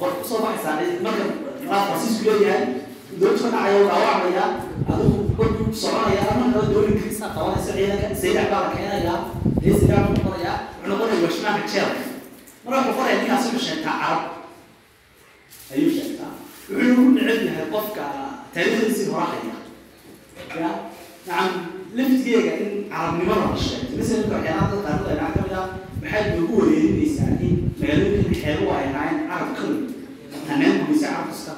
war 0.00 0.10
ku 0.18 0.22
soo 0.28 0.38
baxaysaa 0.44 0.74
marka 1.04 1.24
raa 1.70 1.82
fransiisku 1.86 2.24
leeyahay 2.28 2.64
dowladda 3.18 3.42
ka 3.42 3.48
dhacaya 3.54 3.76
waa 3.88 3.98
dhaawacmaya 4.02 4.44
adigu 4.92 5.18
washmaanka 11.26 11.62
jeelka 11.72 12.00
marka 12.64 12.78
wuxuu 12.80 12.96
qoraya 12.98 13.16
ninkaas 13.20 13.44
wuxuu 13.46 13.64
sheegtaa 13.66 13.94
carab 14.02 14.22
ayuu 15.74 15.90
sheegtaa 15.96 16.05
wuxuu 16.70 16.92
ugu 16.92 17.10
neceb 17.16 17.42
yahay 17.48 17.66
qofka 17.74 18.04
taariikhdiisii 18.54 19.10
hore 19.12 19.26
haya 19.32 19.54
ya 20.62 20.70
nacam 21.26 21.48
laftigeega 21.96 22.52
in 22.64 22.70
carabnimada 22.90 23.44
la 23.50 23.56
sheegto 23.64 23.92
misal 23.98 24.18
ninka 24.20 24.36
waxyaalaha 24.36 24.70
dad 24.72 25.06
qaarkood 25.06 25.10
ay 25.12 25.18
ka 25.34 25.42
mid 25.42 25.54
maxaad 26.02 26.26
noogu 26.36 26.54
wareerinaysaa 26.60 27.30
in 27.48 27.54
magaalooyinka 27.80 28.34
xeebuhu 28.42 28.70
ay 28.78 28.86
ahaayeen 28.90 29.22
carab 29.30 29.50
kali 29.58 29.78
hanaan 30.48 30.76
gurisa 30.86 31.06
carab 31.12 31.28
kasta? 31.30 31.52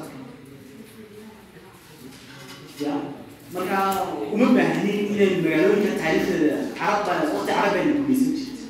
Ya 2.84 2.92
uma 4.34 4.46
baahnin 4.56 5.00
inay 5.12 5.30
magaalooyinka 5.44 5.92
taariikhdeeda 6.00 6.56
carab 6.78 7.00
baa 7.06 7.18
waqti 7.34 7.52
carab 7.52 7.72
bayna 7.74 7.92
gumaysan 7.98 8.32
jirta 8.38 8.66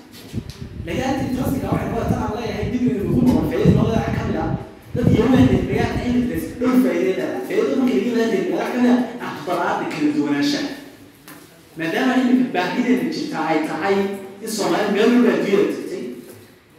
laakiin 0.87 1.05
arrinta 1.09 1.27
intrasiga 1.31 1.69
waxay 1.75 1.89
noqota 1.91 2.15
tan 2.21 2.31
leeyahay 2.39 2.67
dib 2.73 2.83
inaynu 2.87 3.11
ku 3.15 3.21
noqon 3.27 3.45
noqda 3.79 4.08
waxaa 4.97 5.05
ka 5.05 5.05
mid 5.05 5.05
ah 5.05 5.05
dad 5.05 5.09
yahuuda 5.19 5.43
magaalka 5.69 6.03
inglis 6.11 6.45
dhowr 6.61 6.77
faa'iideeda 6.85 7.27
faa'iidada 7.47 7.77
marka 7.81 7.97
laga 8.19 8.79
mid 8.83 8.91
ah 8.93 9.29
aqbalaada 9.29 9.85
kala 9.93 10.09
duwanaanshaha 10.17 10.71
maadaama 11.79 12.13
iminka 12.23 12.49
baahideena 12.57 13.07
jirta 13.17 13.39
ay 13.51 13.59
tahay 13.69 13.97
in 14.43 14.51
soomaali 14.57 14.89
meel 14.95 15.11
walba 15.15 15.31
adduunyada 15.37 15.73
tagtay 15.77 16.05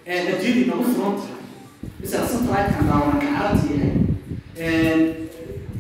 ee 0.08 0.20
adduunyadii 0.32 0.66
nagu 0.72 0.84
furan 0.94 1.14
tahay 1.22 1.38
misal 2.02 2.24
satellite-kan 2.32 2.84
daawanka 2.90 3.28
carabta 3.36 3.68
yahay 3.74 3.94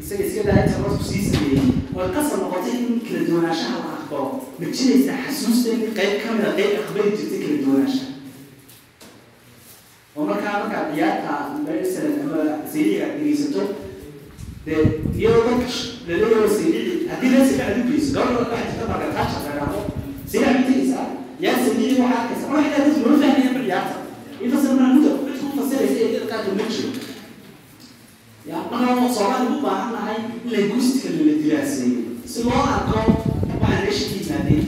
isaga 0.02 0.24
iska 0.28 0.42
daa 0.48 0.60
inta 0.66 0.78
rasku 0.86 1.04
sii 1.10 1.24
sameeyey 1.32 1.68
oo 1.98 2.08
qasab 2.16 2.40
noqotay 2.44 2.76
in 2.84 3.00
kala 3.08 3.22
duwanaanshaha 3.30 3.78
la 3.86 3.92
aqbalo 4.00 4.26
ma 4.60 4.66
jiraysaa 4.78 5.18
xasuusta 5.26 5.70
in 5.76 5.82
qayb 6.00 6.14
ka 6.24 6.28
mid 6.38 6.46
a 6.50 6.54
qayb 6.60 6.72
aqbali 6.84 7.10
jirtay 7.18 7.40
kala 7.44 7.58
duwanaanshaha 7.66 8.08
markaa 10.50 10.60
markaa 10.64 10.94
ciyaarta 10.94 11.34
masalan 11.66 12.14
ama 12.26 12.42
saydiga 12.74 13.06
dhegeysato 13.16 13.62
dee 14.66 14.82
iyadoo 15.20 15.44
dadka 15.50 15.70
laleeyaho 16.08 16.48
saydici 16.58 17.08
haddii 17.12 17.30
lee 17.34 17.46
saydic 17.48 17.62
adu 17.70 17.82
geyso 17.90 18.12
gabadha 18.16 18.40
waxaa 18.42 18.66
jirta 18.70 18.86
marka 18.92 19.08
taasha 19.18 19.40
dagaamo 19.48 19.80
saydic 20.32 20.48
ma 20.58 20.62
tegeysaa 20.68 21.06
yaa 21.44 21.58
saydici 21.64 21.96
waxaa 22.02 22.20
arkaysa 22.22 22.46
ma 22.50 22.56
waxay 22.58 22.72
dadku 22.86 23.00
loo 23.10 23.18
fahmaya 23.22 23.52
ma 23.56 23.62
ciyaarta 23.66 23.96
infasir 24.44 24.72
mana 24.80 24.94
muda 24.96 25.12
cid 25.26 25.40
ku 25.42 25.48
fasiraysa 25.60 25.98
ee 26.06 26.12
dadka 26.16 26.28
qaarkood 26.32 26.56
ma 26.60 26.66
jiro 26.74 26.90
ya 28.50 28.58
markaa 28.72 29.10
soomaali 29.18 29.48
u 29.56 29.62
baahan 29.66 29.92
nahay 29.96 30.18
in 30.46 30.50
linguistica 30.54 31.08
la 31.18 31.34
diraaseeyo 31.44 32.00
si 32.32 32.40
loo 32.48 32.62
arko 32.76 32.98
waxaa 33.62 33.82
meesha 33.86 34.06
ka 34.10 34.16
yimaadeen 34.20 34.66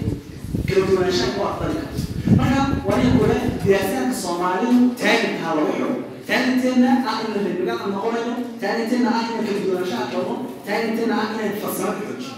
kala 0.68 0.82
duwanaanshaha 0.90 1.32
ku 1.36 1.42
aqbali 1.50 1.76
karto 1.82 2.00
marka 2.40 2.60
waniga 2.88 3.12
kule 3.20 3.38
diraasaadka 3.64 4.16
soomaalidu 4.24 4.80
taaginkaa 5.02 5.54
lagu 5.58 5.72
xiro 5.78 5.90
taaginteenna 6.28 6.90
ah 7.12 7.18
in 7.24 7.30
la 7.36 7.40
lembigaan 7.48 7.90
noqonayo 7.96 8.34
taaginteenna 8.62 9.10
ah 9.18 9.24
in 9.26 9.38
kala 9.46 9.60
duwanaanshaha 9.66 10.06
qabno 10.14 10.36
taaginteenna 10.68 11.16
ah 11.24 11.28
inay 11.34 11.52
farsamo 11.64 11.92
ku 11.98 12.04
xojiyo 12.10 12.36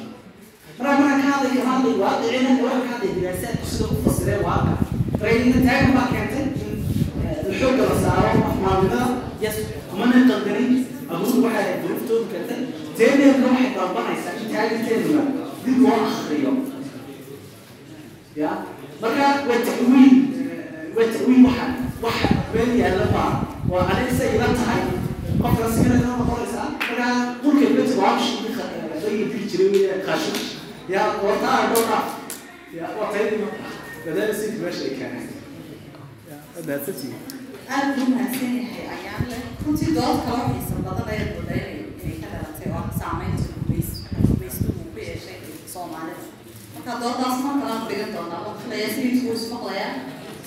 marka 0.80 1.04
ka 1.22 1.26
hadlay 1.32 1.52
kama 1.58 1.72
hadlay 1.76 1.96
waaqicina 2.04 2.50
waxa 2.66 2.80
ka 2.86 2.90
hadlay 2.94 3.12
diraasaadku 3.18 3.66
sida 3.74 3.86
u 3.94 4.02
fasireen 4.06 4.42
waaqa 4.48 4.72
marka 5.20 5.60
taagin 5.68 5.92
baa 5.98 6.08
keentay 6.14 6.46
in 7.48 7.54
xoogga 7.60 7.84
la 7.92 7.96
saaro 8.04 8.28
afmaalnimada 8.50 9.02
yes. 9.44 9.58
Kumana 9.90 10.20
qaldanin 10.30 10.72
abuur 11.14 11.38
waxay 11.46 11.66
duruftoodu 11.82 12.26
keentay 12.34 12.60
teeneedna 12.98 13.48
waxay 13.54 13.70
dalbanaysaa 13.78 14.34
in 14.42 14.48
taaginteenuna 14.54 15.24
dib 15.66 15.78
loo 15.84 15.98
akriyo 16.08 16.52
ya. 18.42 18.52
Marka 19.02 19.26
waa 19.50 19.60
ta'wiil 19.68 20.14
ta'wiil 20.96 21.46
waxa 21.46 21.66
waxa 22.06 22.28
meel 22.54 22.72
yaalla 22.82 23.06
baa 23.16 23.32
waa 23.72 23.84
adigsa 23.92 24.24
ila 24.36 24.48
tahay 24.60 24.82
qofka 25.42 25.66
inoo 25.86 26.18
noqonaysaa 26.20 26.68
marka 26.80 27.08
dhulka 27.44 27.66
ibata 27.70 27.96
waabshi 28.02 28.34
laga 28.46 29.10
diri 29.10 29.46
jiray 29.52 29.70
wey 29.74 30.02
qaashin 30.08 30.38
ya 30.94 31.02
wataa 31.26 31.60
dhowra 31.74 32.00
ya 32.78 32.86
waa 32.98 33.10
taydi 33.14 33.36
marka 33.44 33.68
badaala 34.06 34.34
si 34.40 34.46
meesha 34.62 34.84
ay 34.90 34.94
keeneen 35.00 35.28
mahadsantihiin 36.68 37.22
aad 37.76 37.88
buu 37.98 38.08
mahadsan 38.14 38.52
yahay 38.62 38.86
ayaan 38.96 39.24
leh 39.32 39.42
runtii 39.66 39.92
dood 39.98 40.18
kala 40.26 40.42
xiisa 40.54 40.76
badan 40.88 41.08
ayaad 41.14 41.30
moodayna 41.36 41.70
inay 42.04 42.18
ka 42.22 42.28
dhalatay 42.34 42.70
oo 42.78 42.84
saameynta 43.02 43.46
gumays 43.58 43.90
gumaystuhu 44.30 44.82
ku 44.94 45.00
yeeshay 45.08 45.40
soomaalida 45.74 46.26
marka 46.76 46.92
doodaas 47.04 47.38
mar 47.46 47.56
kale 47.62 47.72
aan 47.76 47.86
dhigan 47.90 48.12
doonaa 48.16 48.42
waqtilayaa 48.48 48.92
sayidku 48.96 49.26
wuu 49.28 49.38
ismaqlayaa 49.42 49.92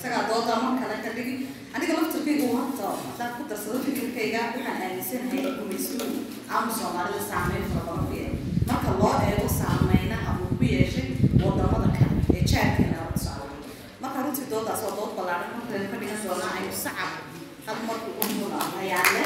isagaa 0.06 0.28
doodaa 0.30 0.58
mar 0.62 0.74
kale 0.80 0.96
ka 1.04 1.10
dhigi 1.16 1.34
aniga 1.74 1.94
laftirkaygu 1.98 2.46
hadda 2.58 2.86
haddaan 3.02 3.32
ku 3.36 3.42
darsado 3.50 3.78
fikirkayga 3.86 4.40
waxaan 4.54 4.78
aaminsanahay 4.86 5.40
in 5.48 5.54
gumaystuhu 5.58 6.06
aanu 6.54 6.70
soomaalida 6.78 7.22
saameyn 7.30 7.64
fara 7.72 7.94
ku 8.06 8.12
yeelay 8.18 8.38
marka 8.68 8.90
loo 9.00 9.12
eego 9.30 9.48
saameynaha 9.60 10.30
uu 10.42 10.52
ku 10.60 10.64
yeeshay 10.74 11.08
waddamada 11.42 11.88
kale 11.98 12.14
ee 12.36 12.42
jaarkeena 12.52 12.98
la 13.08 13.18
socda 13.24 13.54
marka 14.02 14.18
runtii 14.26 14.46
doodaas 14.54 14.80
waa 14.86 14.94
dood 14.98 15.12
ballaaran 15.18 15.50
markale 15.56 15.84
ka 15.92 15.96
dhigan 16.02 16.20
doonaa 16.26 16.52
aynu 16.58 16.72
sacab 16.84 17.12
hal 17.66 17.78
marku 17.88 18.08
u 18.22 18.24
muna 18.38 18.60
ayaale 18.82 19.22